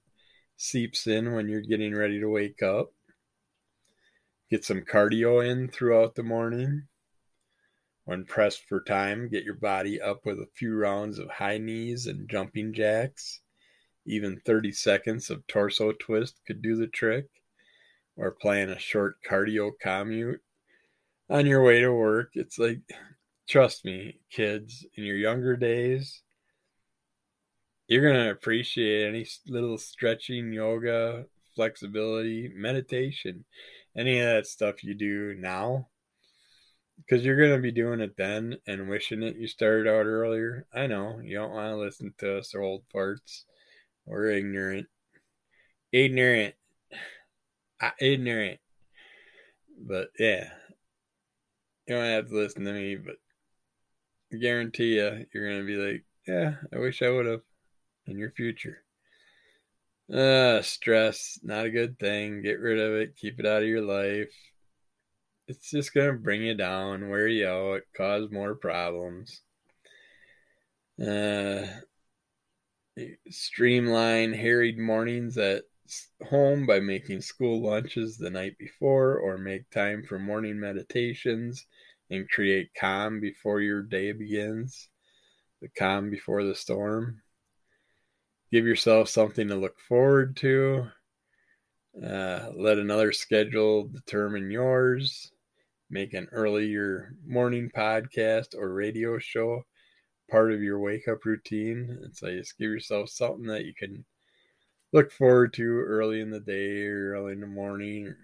seeps 0.57 1.07
in 1.09 1.35
when 1.35 1.49
you're 1.49 1.63
getting 1.63 1.95
ready 1.95 2.21
to 2.21 2.29
wake 2.29 2.63
up. 2.63 2.93
Get 4.51 4.65
some 4.65 4.83
cardio 4.83 5.45
in 5.45 5.69
throughout 5.69 6.15
the 6.15 6.23
morning. 6.23 6.87
When 8.05 8.25
pressed 8.25 8.65
for 8.69 8.83
time, 8.83 9.29
get 9.29 9.45
your 9.45 9.55
body 9.55 10.01
up 10.01 10.27
with 10.27 10.39
a 10.41 10.49
few 10.55 10.75
rounds 10.75 11.19
of 11.19 11.31
high 11.31 11.59
knees 11.59 12.07
and 12.07 12.29
jumping 12.29 12.73
jacks. 12.73 13.41
Even 14.05 14.41
30 14.45 14.73
seconds 14.73 15.31
of 15.31 15.47
torso 15.47 15.93
twist 15.93 16.41
could 16.45 16.63
do 16.63 16.75
the 16.75 16.89
trick. 16.89 17.27
Or 18.17 18.33
plan 18.33 18.71
a 18.71 18.79
short 18.79 19.17
cardio 19.29 19.71
commute 19.81 20.43
on 21.31 21.47
your 21.47 21.63
way 21.63 21.81
to 21.81 21.93
work. 21.93 22.31
It's 22.35 22.59
like, 22.59 22.81
trust 23.49 23.85
me, 23.85 24.19
kids, 24.31 24.85
in 24.97 25.05
your 25.05 25.17
younger 25.17 25.57
days, 25.57 26.23
you're 27.87 28.03
going 28.03 28.25
to 28.25 28.31
appreciate 28.31 29.09
any 29.09 29.27
little 29.47 29.79
stretching, 29.79 30.53
yoga, 30.53 31.27
flexibility, 31.55 32.53
meditation, 32.55 33.45
any 33.97 34.19
of 34.19 34.27
that 34.27 34.47
stuff 34.47 34.83
you 34.83 34.95
do 34.95 35.35
now 35.39 35.89
because 36.99 37.25
you're 37.25 37.37
going 37.37 37.57
to 37.57 37.63
be 37.63 37.73
doing 37.73 38.01
it 38.01 38.17
then 38.17 38.57
and 38.67 38.89
wishing 38.89 39.23
it 39.23 39.37
you 39.37 39.47
started 39.49 39.89
out 39.89 40.07
earlier. 40.07 40.67
I 40.73 40.87
know 40.87 41.21
you 41.23 41.37
don't 41.37 41.53
want 41.53 41.71
to 41.71 41.77
listen 41.77 42.15
to 42.19 42.39
us 42.39 42.55
old 42.55 42.89
parts. 42.91 43.45
We're 44.07 44.31
ignorant. 44.31 44.87
Ignorant. 45.91 46.55
Uh, 47.81 47.91
ignorant. 48.01 48.61
But 49.79 50.09
yeah, 50.19 50.51
you 51.87 51.97
don't 51.97 52.05
have 52.05 52.29
to 52.29 52.35
listen 52.35 52.65
to 52.65 52.73
me, 52.73 52.97
but 52.97 53.17
I 54.33 54.37
guarantee 54.37 54.97
you, 54.97 55.27
you're 55.33 55.49
going 55.49 55.61
to 55.61 55.67
be 55.67 55.77
like, 55.77 56.05
yeah, 56.27 56.55
I 56.73 56.79
wish 56.79 57.03
I 57.03 57.11
would 57.11 57.27
have 57.27 57.43
in 58.07 58.19
your 58.19 58.31
future. 58.31 58.85
Uh, 60.13 60.63
stress, 60.63 61.39
not 61.43 61.67
a 61.67 61.71
good 61.71 61.99
thing. 61.99 62.43
Get 62.43 62.61
rid 62.61 62.79
of 62.79 62.93
it. 62.95 63.17
Keep 63.17 63.41
it 63.41 63.47
out 63.47 63.63
of 63.63 63.69
your 63.69 63.83
life 63.83 64.33
it's 65.53 65.71
just 65.71 65.93
going 65.93 66.11
to 66.11 66.19
bring 66.19 66.43
you 66.43 66.55
down, 66.55 67.11
wear 67.11 67.29
you 67.29 67.47
out, 67.47 67.83
cause 67.95 68.31
more 68.31 68.55
problems. 68.55 69.43
Uh, 70.99 71.67
streamline 73.29 74.33
harried 74.33 74.79
mornings 74.79 75.37
at 75.37 75.65
home 76.27 76.65
by 76.65 76.81
making 76.81 77.21
school 77.21 77.63
lunches 77.63 78.17
the 78.17 78.31
night 78.31 78.57
before 78.59 79.19
or 79.19 79.37
make 79.37 79.69
time 79.69 80.03
for 80.03 80.19
morning 80.19 80.59
meditations 80.59 81.67
and 82.11 82.31
create 82.31 82.71
calm 82.75 83.21
before 83.21 83.61
your 83.61 83.83
day 83.83 84.13
begins. 84.13 84.89
The 85.61 85.69
calm 85.69 86.09
before 86.09 86.45
the 86.45 86.55
storm. 86.55 87.21
Give 88.51 88.65
yourself 88.65 89.11
something 89.11 89.49
to 89.49 89.57
look 89.57 89.79
forward 89.81 90.37
to. 90.39 90.89
Uh, 92.03 92.49
let 92.57 92.79
another 92.79 93.13
schedule 93.13 93.87
determine 93.89 94.51
yours. 94.51 95.32
Make 95.93 96.15
an 96.15 96.27
earlier 96.33 97.15
morning 97.27 97.71
podcast 97.77 98.55
or 98.57 98.73
radio 98.73 99.19
show 99.19 99.67
part 100.31 100.51
of 100.51 100.63
your 100.63 100.81
wake 100.81 101.07
up 101.07 101.27
routine. 101.27 101.99
And 102.03 102.17
so 102.17 102.29
just 102.29 102.57
give 102.57 102.71
yourself 102.71 103.11
something 103.11 103.45
that 103.49 103.67
you 103.67 103.75
can 103.75 104.07
look 104.95 105.13
forward 105.13 105.53
to 105.53 105.81
early 105.81 106.23
in 106.23 106.31
the 106.31 106.41
day 106.41 106.87
or 106.87 107.13
early 107.13 107.35
in 107.35 107.41
the 107.41 107.47
morning 107.47 108.07
or 108.07 108.17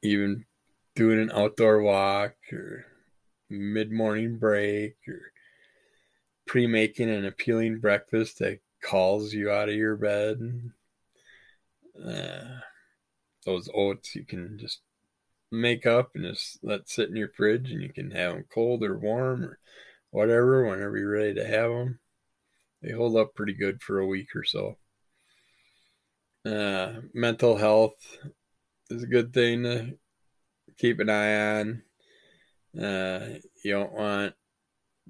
even 0.00 0.46
doing 0.94 1.20
an 1.20 1.30
outdoor 1.30 1.82
walk 1.82 2.34
or 2.50 2.86
mid 3.50 3.92
morning 3.92 4.38
break 4.38 4.96
or 5.06 5.20
pre 6.46 6.66
making 6.66 7.10
an 7.10 7.26
appealing 7.26 7.78
breakfast 7.78 8.38
that 8.38 8.60
calls 8.82 9.34
you 9.34 9.50
out 9.50 9.68
of 9.68 9.74
your 9.74 9.96
bed. 9.96 10.70
Uh, 12.02 12.60
those 13.44 13.68
oats 13.74 14.14
you 14.14 14.24
can 14.24 14.56
just 14.58 14.80
make 15.50 15.86
up 15.86 16.10
and 16.14 16.24
just 16.24 16.58
let 16.62 16.88
sit 16.88 17.08
in 17.08 17.16
your 17.16 17.30
fridge 17.30 17.70
and 17.70 17.82
you 17.82 17.92
can 17.92 18.10
have 18.10 18.32
them 18.32 18.44
cold 18.52 18.82
or 18.82 18.98
warm 18.98 19.44
or 19.44 19.58
whatever 20.10 20.66
whenever 20.66 20.96
you're 20.96 21.10
ready 21.10 21.34
to 21.34 21.46
have 21.46 21.70
them. 21.70 21.98
They 22.82 22.92
hold 22.92 23.16
up 23.16 23.34
pretty 23.34 23.54
good 23.54 23.82
for 23.82 23.98
a 23.98 24.06
week 24.06 24.34
or 24.34 24.44
so. 24.44 24.76
Uh, 26.44 27.00
mental 27.12 27.56
health 27.56 27.96
is 28.90 29.02
a 29.02 29.08
good 29.08 29.32
thing 29.32 29.64
to 29.64 29.98
keep 30.78 31.00
an 31.00 31.10
eye 31.10 31.58
on. 31.58 31.82
Uh, 32.80 33.38
you 33.64 33.72
don't 33.72 33.92
want 33.92 34.34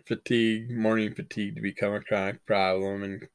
fatigue, 0.07 0.71
morning 0.71 1.15
fatigue, 1.15 1.57
to 1.57 1.61
become 1.61 1.93
a 1.93 2.01
chronic 2.01 2.45
problem 2.47 3.03
and 3.03 3.29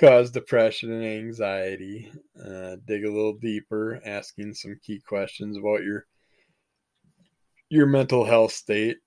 cause 0.00 0.30
depression 0.30 0.92
and 0.92 1.04
anxiety. 1.04 2.10
Uh, 2.38 2.76
dig 2.86 3.04
a 3.04 3.10
little 3.10 3.34
deeper, 3.34 4.00
asking 4.04 4.54
some 4.54 4.78
key 4.82 5.00
questions 5.00 5.56
about 5.56 5.82
your 5.82 6.06
your 7.68 7.86
mental 7.86 8.24
health 8.24 8.52
state 8.52 8.98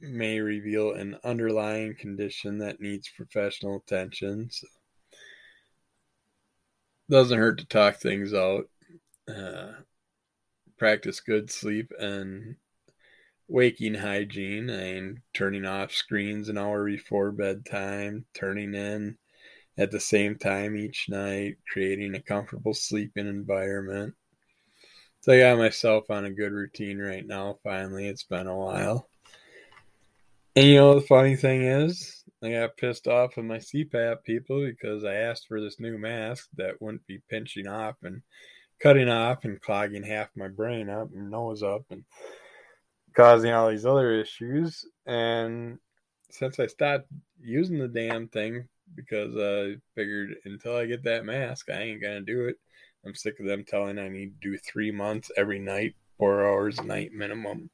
may 0.00 0.38
reveal 0.40 0.92
an 0.92 1.16
underlying 1.24 1.96
condition 1.96 2.58
that 2.58 2.80
needs 2.80 3.08
professional 3.08 3.76
attention. 3.76 4.48
So, 4.50 4.66
doesn't 7.10 7.38
hurt 7.38 7.58
to 7.58 7.66
talk 7.66 7.96
things 7.96 8.32
out. 8.32 8.68
Uh, 9.28 9.72
practice 10.78 11.20
good 11.20 11.50
sleep 11.50 11.90
and 11.98 12.56
waking 13.48 13.94
hygiene 13.94 14.70
and 14.70 15.18
turning 15.32 15.64
off 15.64 15.92
screens 15.92 16.48
an 16.48 16.58
hour 16.58 16.84
before 16.84 17.32
bedtime, 17.32 18.24
turning 18.34 18.74
in 18.74 19.16
at 19.76 19.90
the 19.90 20.00
same 20.00 20.36
time 20.36 20.76
each 20.76 21.08
night, 21.08 21.56
creating 21.70 22.14
a 22.14 22.20
comfortable 22.20 22.74
sleeping 22.74 23.26
environment. 23.26 24.14
So 25.20 25.32
I 25.32 25.40
got 25.40 25.58
myself 25.58 26.10
on 26.10 26.26
a 26.26 26.30
good 26.30 26.52
routine 26.52 26.98
right 26.98 27.26
now. 27.26 27.58
Finally, 27.64 28.08
it's 28.08 28.24
been 28.24 28.46
a 28.46 28.56
while. 28.56 29.08
And 30.54 30.66
you 30.66 30.76
know 30.76 30.94
the 30.94 31.06
funny 31.06 31.34
thing 31.34 31.62
is, 31.62 32.22
I 32.42 32.52
got 32.52 32.76
pissed 32.76 33.08
off 33.08 33.36
with 33.36 33.46
my 33.46 33.58
CPAP 33.58 34.22
people 34.22 34.64
because 34.64 35.02
I 35.02 35.14
asked 35.14 35.48
for 35.48 35.60
this 35.60 35.80
new 35.80 35.98
mask 35.98 36.48
that 36.56 36.80
wouldn't 36.80 37.06
be 37.06 37.22
pinching 37.28 37.66
off 37.66 37.96
and 38.02 38.22
cutting 38.80 39.08
off 39.08 39.44
and 39.44 39.60
clogging 39.60 40.02
half 40.02 40.28
my 40.36 40.48
brain 40.48 40.90
up 40.90 41.08
and 41.12 41.30
nose 41.30 41.62
up 41.62 41.82
and 41.90 42.04
causing 43.14 43.50
all 43.50 43.70
these 43.70 43.86
other 43.86 44.12
issues. 44.12 44.84
And 45.06 45.78
since 46.30 46.60
I 46.60 46.66
stopped 46.66 47.06
using 47.40 47.78
the 47.78 47.88
damn 47.88 48.28
thing 48.28 48.68
because 48.94 49.34
I 49.36 49.76
figured 49.94 50.34
until 50.44 50.76
I 50.76 50.86
get 50.86 51.04
that 51.04 51.24
mask, 51.24 51.70
I 51.70 51.82
ain't 51.82 52.02
gonna 52.02 52.20
do 52.20 52.46
it. 52.46 52.56
I'm 53.04 53.14
sick 53.14 53.38
of 53.40 53.46
them 53.46 53.64
telling 53.64 53.98
I 53.98 54.08
need 54.08 54.40
to 54.40 54.50
do 54.50 54.58
three 54.58 54.90
months 54.90 55.30
every 55.36 55.58
night, 55.58 55.94
four 56.18 56.46
hours 56.46 56.78
a 56.78 56.84
night 56.84 57.12
minimum, 57.12 57.70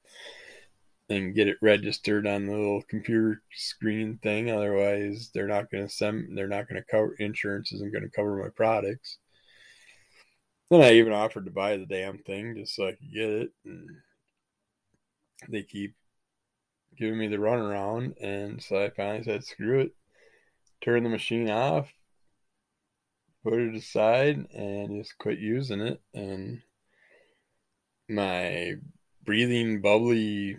and 1.08 1.34
get 1.34 1.48
it 1.48 1.58
registered 1.62 2.26
on 2.26 2.46
the 2.46 2.52
little 2.52 2.82
computer 2.82 3.42
screen 3.52 4.18
thing. 4.22 4.50
Otherwise, 4.50 5.30
they're 5.34 5.46
not 5.46 5.70
gonna 5.70 5.88
send. 5.88 6.36
They're 6.36 6.48
not 6.48 6.68
gonna 6.68 6.84
cover. 6.90 7.14
Insurance 7.18 7.72
isn't 7.72 7.92
gonna 7.92 8.10
cover 8.10 8.42
my 8.42 8.48
products. 8.48 9.18
Then 10.70 10.82
I 10.82 10.92
even 10.92 11.12
offered 11.12 11.46
to 11.46 11.50
buy 11.50 11.76
the 11.76 11.86
damn 11.86 12.18
thing 12.18 12.56
just 12.56 12.76
so 12.76 12.86
I 12.86 12.92
could 12.92 13.12
get 13.12 13.28
it, 13.28 13.50
and 13.64 13.88
they 15.48 15.62
keep 15.62 15.94
giving 16.96 17.18
me 17.18 17.28
the 17.28 17.36
runaround. 17.36 18.14
And 18.20 18.62
so 18.62 18.82
I 18.82 18.90
finally 18.90 19.24
said, 19.24 19.44
screw 19.44 19.80
it, 19.80 19.92
turn 20.80 21.04
the 21.04 21.10
machine 21.10 21.50
off, 21.50 21.92
put 23.44 23.58
it 23.58 23.74
aside, 23.74 24.46
and 24.52 25.02
just 25.02 25.18
quit 25.18 25.38
using 25.38 25.80
it. 25.80 26.00
And 26.14 26.62
my 28.08 28.74
breathing, 29.24 29.80
bubbly, 29.80 30.56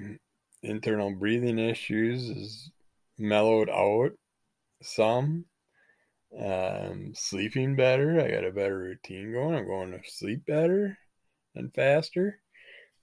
internal 0.64 1.12
breathing 1.12 1.60
issues 1.60 2.30
is 2.30 2.72
mellowed 3.18 3.70
out 3.70 4.12
some. 4.82 5.46
Um, 6.40 7.12
sleeping 7.14 7.76
better. 7.76 8.22
I 8.22 8.32
got 8.32 8.46
a 8.46 8.52
better 8.52 8.78
routine 8.78 9.34
going. 9.34 9.56
I'm 9.56 9.68
going 9.68 9.92
to 9.92 10.00
sleep 10.10 10.46
better 10.46 10.98
and 11.56 11.74
faster. 11.74 12.40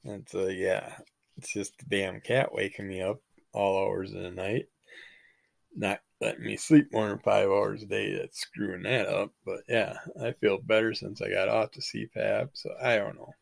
And 0.05 0.27
so, 0.29 0.47
yeah, 0.47 0.95
it's 1.37 1.53
just 1.53 1.77
the 1.79 1.85
damn 1.95 2.21
cat 2.21 2.55
waking 2.55 2.89
me 2.89 3.03
up 3.03 3.21
all 3.53 3.85
hours 3.85 4.14
of 4.14 4.23
the 4.23 4.31
night. 4.31 4.66
Not 5.77 6.01
letting 6.21 6.45
me 6.45 6.57
sleep 6.57 6.93
more 6.93 7.09
than 7.09 7.19
five 7.19 7.49
hours 7.49 7.83
a 7.83 7.87
day. 7.87 8.16
That's 8.16 8.41
screwing 8.41 8.83
that 8.83 9.07
up. 9.07 9.33
But 9.45 9.61
yeah, 9.69 9.99
I 10.21 10.33
feel 10.33 10.59
better 10.59 10.95
since 10.95 11.23
I 11.23 11.31
got 11.31 11.49
off 11.49 11.73
the 11.73 11.81
CPAP. 11.81 12.51
So 12.55 12.71
I 12.83 12.97
don't 12.97 13.16
know. 13.16 13.33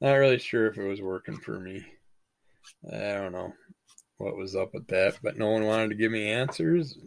Not 0.00 0.12
really 0.14 0.38
sure 0.38 0.66
if 0.66 0.78
it 0.78 0.86
was 0.86 1.02
working 1.02 1.36
for 1.36 1.58
me. 1.58 1.84
I 2.92 2.96
don't 2.96 3.32
know 3.32 3.52
what 4.18 4.36
was 4.36 4.54
up 4.54 4.74
with 4.74 4.86
that, 4.88 5.18
but 5.22 5.38
no 5.38 5.50
one 5.50 5.64
wanted 5.64 5.88
to 5.90 5.94
give 5.96 6.12
me 6.12 6.30
answers. 6.30 6.98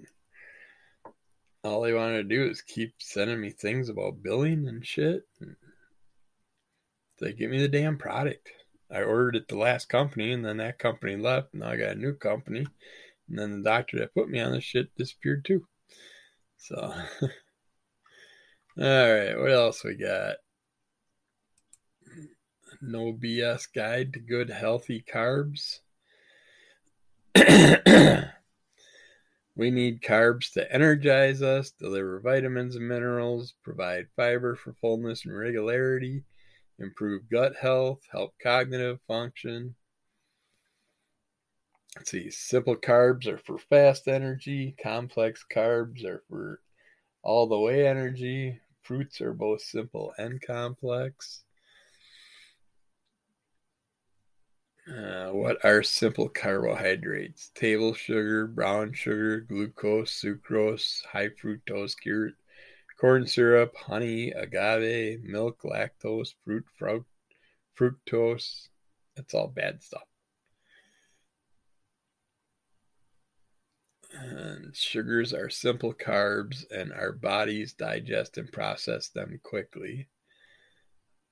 All 1.64 1.82
they 1.82 1.94
wanted 1.94 2.18
to 2.18 2.36
do 2.36 2.46
is 2.46 2.62
keep 2.62 2.94
sending 3.00 3.40
me 3.40 3.52
things 3.52 3.90
about 3.90 4.22
billing 4.22 4.68
and 4.68 4.86
shit. 4.86 5.24
They 7.20 7.34
give 7.34 7.50
me 7.50 7.60
the 7.62 7.68
damn 7.68 7.98
product. 7.98 8.50
I 8.92 9.02
ordered 9.02 9.38
it 9.38 9.48
the 9.48 9.58
last 9.58 9.90
company, 9.90 10.34
and 10.34 10.44
then 10.44 10.58
that 10.58 10.78
company 10.78 11.16
left. 11.16 11.54
And 11.54 11.62
now 11.62 11.70
I 11.70 11.78
got 11.78 11.92
a 11.92 11.96
new 11.96 12.14
company, 12.14 12.68
and 13.30 13.38
then 13.38 13.61
the 13.61 13.69
doctor 13.69 13.99
that 13.99 14.13
put 14.13 14.30
me 14.30 14.39
on 14.39 14.51
this 14.51 14.63
shit 14.63 14.95
disappeared 14.95 15.45
too. 15.45 15.65
So, 16.57 16.78
all 17.21 17.28
right, 18.78 19.38
what 19.38 19.51
else 19.51 19.84
we 19.84 19.95
got? 19.95 20.38
No 22.82 23.13
BS 23.13 23.67
guide 23.74 24.13
to 24.13 24.19
good 24.19 24.49
healthy 24.49 25.03
carbs. 25.09 25.80
we 29.55 29.71
need 29.71 30.01
carbs 30.01 30.51
to 30.53 30.74
energize 30.74 31.41
us, 31.41 31.71
deliver 31.71 32.19
vitamins 32.19 32.76
and 32.76 32.88
minerals, 32.88 33.53
provide 33.63 34.07
fiber 34.15 34.55
for 34.55 34.74
fullness 34.74 35.26
and 35.26 35.38
regularity, 35.38 36.24
improve 36.80 37.30
gut 37.30 37.53
health, 37.59 38.01
help 38.11 38.34
cognitive 38.41 38.99
function. 39.07 39.76
Let's 41.96 42.10
see, 42.10 42.32
simple 42.32 42.76
carbs 42.76 43.28
are 43.28 43.38
for 43.38 43.58
fast 43.58 44.08
energy, 44.08 44.76
complex 44.82 45.46
carbs 45.52 46.04
are 46.04 46.24
for 46.28 46.60
all 47.22 47.48
the 47.48 47.60
way 47.60 47.88
energy. 47.88 48.60
Fruits 48.82 49.22
are 49.22 49.34
both 49.34 49.62
simple 49.62 50.14
and 50.18 50.41
complex. 50.41 51.44
Uh, 54.88 55.30
what 55.30 55.64
are 55.64 55.82
simple 55.84 56.28
carbohydrates? 56.28 57.52
Table 57.56 57.94
sugar, 57.94 58.48
brown 58.48 58.91
sugar, 58.91 59.39
glucose, 59.39 60.22
sucrose, 60.22 61.06
high 61.06 61.30
fructose 61.30 61.96
corn 63.00 63.28
syrup, 63.28 63.76
honey, 63.76 64.32
agave, 64.32 65.24
milk, 65.24 65.62
lactose, 65.64 66.34
fruit, 66.44 66.66
fruit, 66.78 67.06
fructose. 67.78 68.68
That's 69.16 69.34
all 69.34 69.48
bad 69.48 69.82
stuff. 69.84 70.12
And 74.14 74.76
sugars 74.76 75.34
are 75.34 75.49
simple 75.49 75.93
carbs, 75.93 76.64
and 76.72 76.93
our 76.93 77.11
bodies 77.11 77.74
digest 77.74 78.38
and 78.38 78.51
process 78.51 79.09
them 79.09 79.39
quickly. 79.43 80.07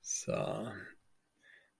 So, 0.01 0.71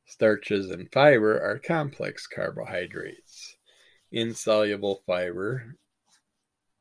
starches 0.06 0.70
and 0.70 0.92
fiber 0.92 1.42
are 1.42 1.60
complex 1.60 2.28
carbohydrates. 2.28 3.58
Insoluble 4.12 5.02
fiber, 5.08 5.76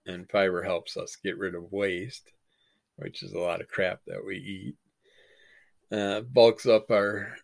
and 0.06 0.30
fiber 0.30 0.62
helps 0.62 0.96
us 0.96 1.16
get 1.16 1.38
rid 1.38 1.54
of 1.54 1.72
waste 1.72 2.30
which 3.00 3.22
is 3.22 3.32
a 3.32 3.38
lot 3.38 3.60
of 3.60 3.68
crap 3.68 4.00
that 4.06 4.24
we 4.24 4.36
eat. 4.36 4.76
Uh, 5.96 6.20
bulks 6.20 6.66
up 6.66 6.90
our 6.90 7.34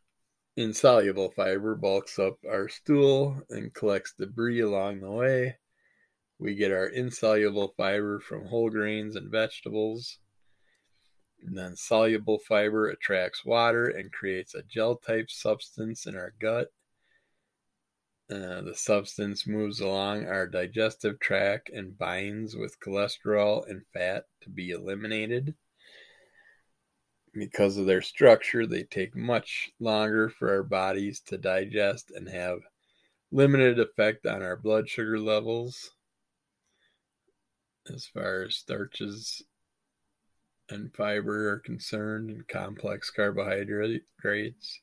insoluble 0.57 1.31
fiber, 1.31 1.75
bulks 1.75 2.19
up 2.19 2.37
our 2.49 2.69
stool, 2.69 3.41
and 3.51 3.75
collects 3.75 4.15
debris 4.19 4.61
along 4.61 5.01
the 5.01 5.11
way. 5.11 5.57
We 6.39 6.55
get 6.55 6.71
our 6.71 6.87
insoluble 6.87 7.73
fiber 7.77 8.21
from 8.21 8.47
whole 8.47 8.69
grains 8.69 9.17
and 9.17 9.31
vegetables. 9.31 10.19
And 11.43 11.57
then 11.57 11.77
soluble 11.77 12.39
fiber 12.39 12.89
attracts 12.89 13.45
water 13.45 13.87
and 13.87 14.13
creates 14.13 14.55
a 14.55 14.63
gel 14.63 14.97
type 14.97 15.31
substance 15.31 16.07
in 16.07 16.15
our 16.15 16.35
gut. 16.39 16.69
Uh, 18.29 18.61
the 18.63 18.75
substance 18.75 19.47
moves 19.47 19.81
along 19.81 20.27
our 20.27 20.47
digestive 20.47 21.19
tract 21.21 21.71
and 21.71 21.97
binds 21.97 22.57
with 22.57 22.81
cholesterol 22.81 23.69
and 23.71 23.87
fat 23.95 24.25
to 24.43 24.51
be 24.51 24.71
eliminated. 24.71 25.55
Because 27.33 27.77
of 27.77 27.87
their 27.87 28.03
structure, 28.03 28.67
they 28.67 28.83
take 28.83 29.15
much 29.15 29.71
longer 29.79 30.29
for 30.29 30.51
our 30.51 30.65
bodies 30.65 31.21
to 31.27 31.39
digest 31.39 32.11
and 32.11 32.29
have 32.29 32.59
limited 33.31 33.79
effect 33.79 34.27
on 34.27 34.43
our 34.43 34.57
blood 34.57 34.89
sugar 34.89 35.21
levels 35.21 35.96
as 37.93 38.07
far 38.07 38.43
as 38.43 38.57
starches 38.57 39.43
and 40.69 40.95
fiber 40.95 41.51
are 41.51 41.59
concerned 41.61 42.31
and 42.31 42.47
complex 42.49 43.11
carbohydrates. 43.11 44.81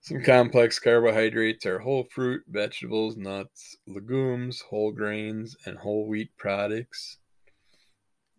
Some 0.00 0.22
complex 0.22 0.78
carbohydrates 0.78 1.64
are 1.64 1.78
whole 1.78 2.04
fruit, 2.04 2.42
vegetables, 2.46 3.16
nuts, 3.16 3.76
legumes, 3.86 4.60
whole 4.60 4.92
grains, 4.92 5.56
and 5.64 5.78
whole 5.78 6.06
wheat 6.06 6.36
products. 6.36 7.18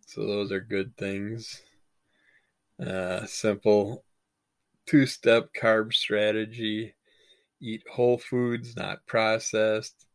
So 0.06 0.26
those 0.26 0.52
are 0.52 0.60
good 0.60 0.96
things. 0.96 1.60
Uh, 2.84 3.26
simple 3.26 4.04
two 4.86 5.06
step 5.06 5.48
carb 5.60 5.92
strategy 5.92 6.94
eat 7.60 7.82
whole 7.90 8.18
foods, 8.18 8.76
not 8.76 9.04
processed. 9.06 10.05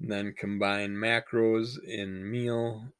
Then 0.00 0.32
combine 0.32 0.96
macros 0.96 1.78
in 1.84 2.30
meal 2.30 2.90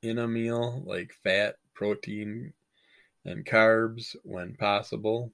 in 0.00 0.18
a 0.18 0.28
meal 0.28 0.82
like 0.86 1.12
fat, 1.24 1.56
protein, 1.74 2.52
and 3.24 3.44
carbs 3.44 4.14
when 4.22 4.54
possible. 4.54 5.32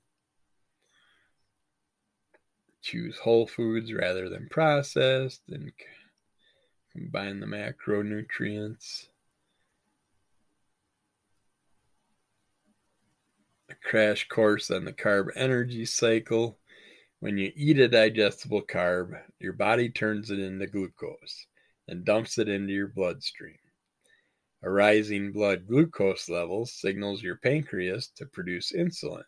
Choose 2.81 3.19
whole 3.19 3.47
foods 3.47 3.93
rather 3.93 4.31
than 4.31 4.49
processed 4.51 5.43
and 5.49 5.73
combine 6.93 7.41
the 7.41 7.47
macronutrients. 7.47 9.09
A 13.71 13.75
crash 13.75 14.29
course 14.29 14.71
on 14.71 14.85
the 14.85 14.93
carb 14.93 15.29
energy 15.35 15.85
cycle. 15.85 16.59
When 17.25 17.39
you 17.39 17.53
eat 17.57 17.79
a 17.79 17.89
digestible 17.89 18.61
carb, 18.61 19.18
your 19.39 19.55
body 19.55 19.89
turns 19.89 20.31
it 20.31 20.39
into 20.39 20.66
glucose 20.66 21.47
and 21.89 22.05
dumps 22.05 22.37
it 22.37 22.51
into 22.51 22.75
your 22.75 22.89
bloodstream. 22.89 23.57
A 24.62 24.68
rising 24.68 25.33
blood 25.33 25.66
glucose 25.66 26.29
level 26.29 26.66
signals 26.66 27.22
your 27.22 27.37
pancreas 27.37 28.09
to 28.16 28.27
produce 28.27 28.72
insulin. 28.72 29.25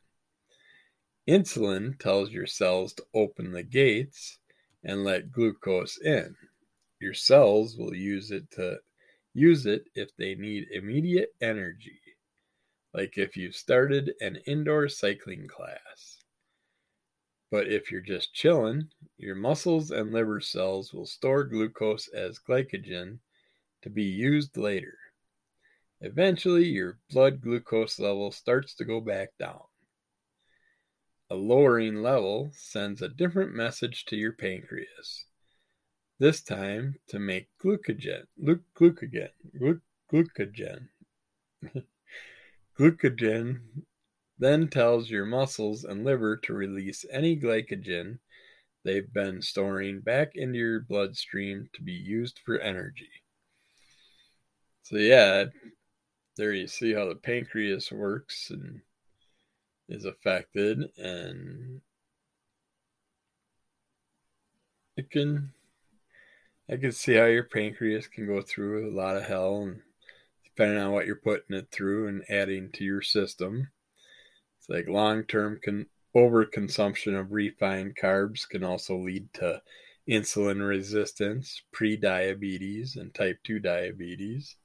Insulin 1.26 1.98
tells 1.98 2.30
your 2.32 2.44
cells 2.44 2.92
to 2.92 3.06
open 3.14 3.50
the 3.50 3.62
gates 3.62 4.40
and 4.84 5.02
let 5.02 5.32
glucose 5.32 5.96
in. 5.96 6.36
Your 7.00 7.14
cells 7.14 7.78
will 7.78 7.94
use 7.94 8.30
it 8.30 8.50
to 8.50 8.76
use 9.32 9.64
it 9.64 9.84
if 9.94 10.14
they 10.18 10.34
need 10.34 10.68
immediate 10.70 11.34
energy, 11.40 12.02
like 12.92 13.16
if 13.16 13.38
you've 13.38 13.56
started 13.56 14.12
an 14.20 14.36
indoor 14.46 14.90
cycling 14.90 15.48
class. 15.48 16.15
But 17.50 17.68
if 17.68 17.90
you're 17.90 18.00
just 18.00 18.34
chilling, 18.34 18.90
your 19.18 19.36
muscles 19.36 19.90
and 19.90 20.12
liver 20.12 20.40
cells 20.40 20.92
will 20.92 21.06
store 21.06 21.44
glucose 21.44 22.08
as 22.08 22.40
glycogen 22.40 23.18
to 23.82 23.90
be 23.90 24.04
used 24.04 24.56
later. 24.56 24.98
Eventually, 26.00 26.66
your 26.66 26.98
blood 27.10 27.40
glucose 27.40 27.98
level 27.98 28.32
starts 28.32 28.74
to 28.74 28.84
go 28.84 29.00
back 29.00 29.30
down. 29.38 29.62
A 31.30 31.34
lowering 31.34 32.02
level 32.02 32.50
sends 32.52 33.00
a 33.00 33.08
different 33.08 33.54
message 33.54 34.04
to 34.06 34.16
your 34.16 34.32
pancreas. 34.32 35.24
This 36.18 36.40
time 36.40 36.96
to 37.08 37.18
make 37.18 37.48
glucogen, 37.62 38.26
glucogen, 38.42 39.30
glucogen. 40.10 40.88
glucogen 42.78 43.60
then 44.38 44.68
tells 44.68 45.10
your 45.10 45.26
muscles 45.26 45.84
and 45.84 46.04
liver 46.04 46.36
to 46.36 46.52
release 46.52 47.04
any 47.10 47.36
glycogen 47.36 48.18
they've 48.84 49.12
been 49.12 49.42
storing 49.42 50.00
back 50.00 50.36
into 50.36 50.58
your 50.58 50.80
bloodstream 50.80 51.68
to 51.72 51.82
be 51.82 51.92
used 51.92 52.40
for 52.44 52.58
energy. 52.58 53.10
So, 54.82 54.96
yeah, 54.96 55.46
there 56.36 56.52
you 56.52 56.68
see 56.68 56.92
how 56.92 57.08
the 57.08 57.16
pancreas 57.16 57.90
works 57.90 58.50
and 58.50 58.80
is 59.88 60.04
affected 60.04 60.82
and 60.98 61.80
it 64.96 65.10
can 65.10 65.52
I 66.68 66.76
can 66.76 66.90
see 66.90 67.14
how 67.14 67.26
your 67.26 67.44
pancreas 67.44 68.08
can 68.08 68.26
go 68.26 68.42
through 68.42 68.90
a 68.90 68.96
lot 68.96 69.16
of 69.16 69.22
hell 69.24 69.62
and 69.62 69.80
depending 70.44 70.78
on 70.78 70.92
what 70.92 71.06
you're 71.06 71.16
putting 71.16 71.56
it 71.56 71.68
through 71.70 72.08
and 72.08 72.24
adding 72.28 72.72
to 72.72 72.84
your 72.84 73.02
system. 73.02 73.68
It's 74.68 74.76
like 74.76 74.88
long-term 74.88 75.60
con- 75.64 75.86
overconsumption 76.14 77.18
of 77.18 77.32
refined 77.32 77.96
carbs 78.00 78.48
can 78.48 78.64
also 78.64 78.96
lead 78.96 79.32
to 79.34 79.62
insulin 80.08 80.66
resistance, 80.66 81.62
pre-diabetes 81.72 82.96
and 82.96 83.12
type 83.14 83.38
2 83.44 83.58
diabetes. 83.58 84.56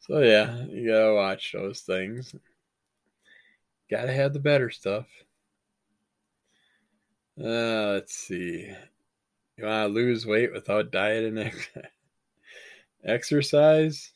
So 0.00 0.20
yeah, 0.20 0.64
you 0.66 0.88
gotta 0.88 1.14
watch 1.14 1.52
those 1.52 1.80
things. 1.80 2.34
Gotta 3.90 4.12
have 4.12 4.32
the 4.32 4.38
better 4.38 4.70
stuff. 4.70 5.06
Uh, 7.38 7.92
let's 7.94 8.14
see. 8.14 8.72
You 9.56 9.64
want 9.64 9.88
to 9.88 9.94
lose 9.94 10.26
weight 10.26 10.52
without 10.52 10.90
diet 10.90 11.24
and 11.24 11.38
ex- 11.38 11.68
exercise? 13.04 14.12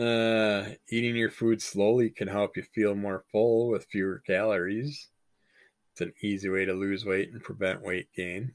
Uh, 0.00 0.76
eating 0.88 1.14
your 1.14 1.30
food 1.30 1.60
slowly 1.60 2.08
can 2.08 2.26
help 2.26 2.56
you 2.56 2.62
feel 2.62 2.94
more 2.94 3.22
full 3.30 3.68
with 3.68 3.84
fewer 3.92 4.22
calories. 4.26 5.08
It's 5.92 6.00
an 6.00 6.14
easy 6.22 6.48
way 6.48 6.64
to 6.64 6.72
lose 6.72 7.04
weight 7.04 7.30
and 7.30 7.42
prevent 7.42 7.82
weight 7.82 8.08
gain. 8.16 8.54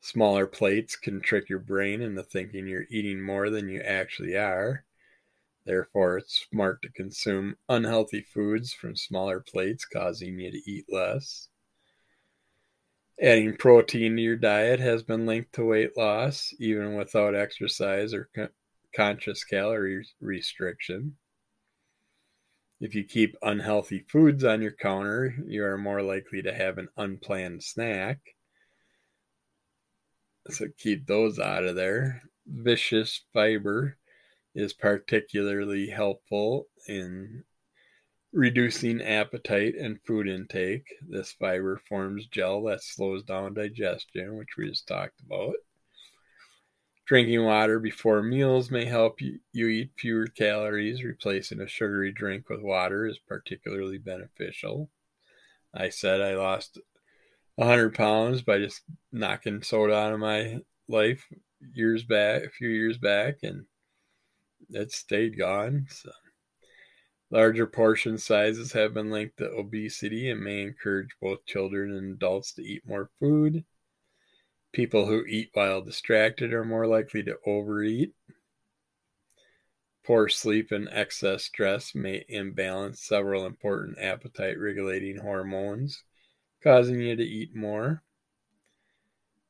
Smaller 0.00 0.46
plates 0.46 0.96
can 0.96 1.20
trick 1.20 1.50
your 1.50 1.58
brain 1.58 2.00
into 2.00 2.22
thinking 2.22 2.66
you're 2.66 2.86
eating 2.88 3.20
more 3.20 3.50
than 3.50 3.68
you 3.68 3.82
actually 3.82 4.34
are. 4.34 4.86
Therefore, 5.66 6.16
it's 6.16 6.46
smart 6.50 6.80
to 6.82 6.92
consume 6.92 7.56
unhealthy 7.68 8.22
foods 8.32 8.72
from 8.72 8.96
smaller 8.96 9.40
plates, 9.40 9.84
causing 9.84 10.38
you 10.38 10.50
to 10.50 10.70
eat 10.70 10.86
less. 10.88 11.50
Adding 13.20 13.58
protein 13.58 14.16
to 14.16 14.22
your 14.22 14.36
diet 14.36 14.80
has 14.80 15.02
been 15.02 15.26
linked 15.26 15.52
to 15.56 15.66
weight 15.66 15.98
loss, 15.98 16.54
even 16.58 16.94
without 16.94 17.34
exercise 17.34 18.14
or 18.14 18.30
conscious 18.94 19.44
calorie 19.44 20.06
restriction. 20.20 21.16
If 22.80 22.94
you 22.94 23.04
keep 23.04 23.36
unhealthy 23.42 24.04
foods 24.08 24.44
on 24.44 24.62
your 24.62 24.72
counter, 24.72 25.34
you 25.46 25.64
are 25.64 25.76
more 25.76 26.02
likely 26.02 26.42
to 26.42 26.54
have 26.54 26.78
an 26.78 26.88
unplanned 26.96 27.62
snack. 27.64 28.20
So 30.50 30.66
keep 30.78 31.06
those 31.06 31.38
out 31.38 31.64
of 31.64 31.74
there. 31.74 32.22
Vicious 32.46 33.24
fiber 33.34 33.98
is 34.54 34.72
particularly 34.72 35.88
helpful 35.88 36.66
in 36.86 37.44
reducing 38.32 39.02
appetite 39.02 39.74
and 39.74 40.00
food 40.06 40.28
intake. 40.28 40.86
This 41.08 41.32
fiber 41.32 41.80
forms 41.88 42.26
gel 42.26 42.62
that 42.64 42.82
slows 42.82 43.24
down 43.24 43.54
digestion, 43.54 44.36
which 44.36 44.56
we 44.56 44.68
just 44.68 44.86
talked 44.86 45.20
about. 45.20 45.54
Drinking 47.08 47.42
water 47.42 47.80
before 47.80 48.22
meals 48.22 48.70
may 48.70 48.84
help 48.84 49.22
you, 49.22 49.40
eat 49.54 49.92
fewer 49.96 50.26
calories. 50.26 51.02
Replacing 51.02 51.58
a 51.58 51.66
sugary 51.66 52.12
drink 52.12 52.50
with 52.50 52.60
water 52.60 53.06
is 53.06 53.18
particularly 53.18 53.96
beneficial. 53.96 54.90
I 55.72 55.88
said 55.88 56.20
I 56.20 56.34
lost 56.34 56.78
100 57.54 57.94
pounds 57.94 58.42
by 58.42 58.58
just 58.58 58.82
knocking 59.10 59.62
soda 59.62 59.94
out 59.94 60.12
of 60.12 60.20
my 60.20 60.58
life 60.86 61.26
years 61.72 62.04
back, 62.04 62.42
a 62.42 62.50
few 62.50 62.68
years 62.68 62.98
back, 62.98 63.38
and 63.42 63.64
it 64.68 64.92
stayed 64.92 65.38
gone. 65.38 65.86
So. 65.88 66.10
Larger 67.30 67.66
portion 67.66 68.18
sizes 68.18 68.72
have 68.72 68.92
been 68.92 69.10
linked 69.10 69.38
to 69.38 69.50
obesity 69.50 70.28
and 70.28 70.44
may 70.44 70.60
encourage 70.60 71.16
both 71.22 71.46
children 71.46 71.90
and 71.94 72.16
adults 72.16 72.52
to 72.52 72.62
eat 72.62 72.86
more 72.86 73.08
food. 73.18 73.64
People 74.72 75.06
who 75.06 75.24
eat 75.24 75.50
while 75.54 75.80
distracted 75.80 76.52
are 76.52 76.64
more 76.64 76.86
likely 76.86 77.22
to 77.24 77.38
overeat. 77.46 78.14
Poor 80.04 80.28
sleep 80.28 80.70
and 80.70 80.88
excess 80.90 81.44
stress 81.44 81.94
may 81.94 82.24
imbalance 82.28 83.02
several 83.02 83.44
important 83.44 83.98
appetite 83.98 84.58
regulating 84.58 85.18
hormones, 85.18 86.04
causing 86.62 87.00
you 87.00 87.16
to 87.16 87.22
eat 87.22 87.54
more. 87.54 88.02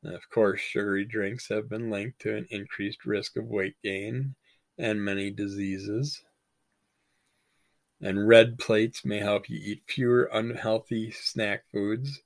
And 0.02 0.14
of 0.14 0.28
course, 0.30 0.60
sugary 0.60 1.04
drinks 1.04 1.48
have 1.48 1.68
been 1.68 1.90
linked 1.90 2.20
to 2.20 2.36
an 2.36 2.46
increased 2.50 3.04
risk 3.04 3.36
of 3.36 3.46
weight 3.46 3.76
gain 3.82 4.36
and 4.78 5.04
many 5.04 5.30
diseases. 5.30 6.22
And 8.00 8.28
red 8.28 8.58
plates 8.58 9.04
may 9.04 9.18
help 9.18 9.50
you 9.50 9.58
eat 9.60 9.82
fewer 9.88 10.30
unhealthy 10.32 11.10
snack 11.10 11.64
foods. 11.72 12.22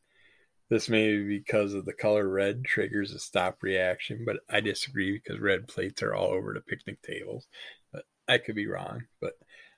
This 0.73 0.89
may 0.89 1.19
be 1.19 1.39
because 1.39 1.75
of 1.75 1.85
the 1.85 1.93
color 1.93 2.27
red 2.27 2.65
triggers 2.65 3.13
a 3.13 3.19
stop 3.19 3.63
reaction, 3.63 4.25
but 4.25 4.39
I 4.49 4.61
disagree 4.61 5.13
because 5.13 5.39
red 5.39 5.69
plates 5.69 6.03
are 6.03 6.15
all 6.15 6.29
over 6.29 6.55
the 6.55 6.63
picnic 6.63 7.03
tables. 7.03 7.47
But 7.93 8.05
I 8.27 8.39
could 8.39 8.55
be 8.55 8.67
wrong. 8.67 9.03
But 9.21 9.35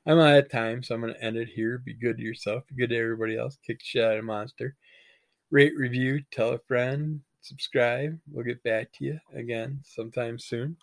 I'm 0.06 0.20
out 0.20 0.38
of 0.38 0.52
time, 0.52 0.84
so 0.84 0.94
I'm 0.94 1.00
going 1.00 1.12
to 1.12 1.20
end 1.20 1.36
it 1.36 1.48
here. 1.48 1.78
Be 1.78 1.94
good 1.94 2.18
to 2.18 2.22
yourself, 2.22 2.62
be 2.68 2.76
good 2.76 2.90
to 2.90 2.96
everybody 2.96 3.36
else. 3.36 3.58
Kick 3.66 3.80
shit 3.82 4.04
out 4.04 4.18
of 4.18 4.24
monster. 4.24 4.76
Rate, 5.50 5.72
review, 5.76 6.22
tell 6.30 6.50
a 6.50 6.60
friend, 6.60 7.22
subscribe. 7.40 8.16
We'll 8.30 8.44
get 8.44 8.62
back 8.62 8.92
to 8.92 9.04
you 9.04 9.18
again 9.34 9.80
sometime 9.82 10.38
soon. 10.38 10.76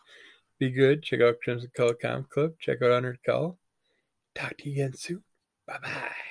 Be 0.59 0.71
good. 0.71 1.03
Check 1.03 1.21
out 1.21 1.39
Crimson 1.41 1.71
Color 1.73 1.93
Comic 1.93 2.29
Club. 2.31 2.51
Check 2.59 2.81
out 2.81 2.91
Under 2.91 3.13
the 3.13 3.31
Cowl. 3.31 3.57
Talk 4.35 4.57
to 4.57 4.69
you 4.69 4.73
again 4.73 4.93
soon. 4.93 5.23
Bye 5.65 5.79
bye. 5.81 6.30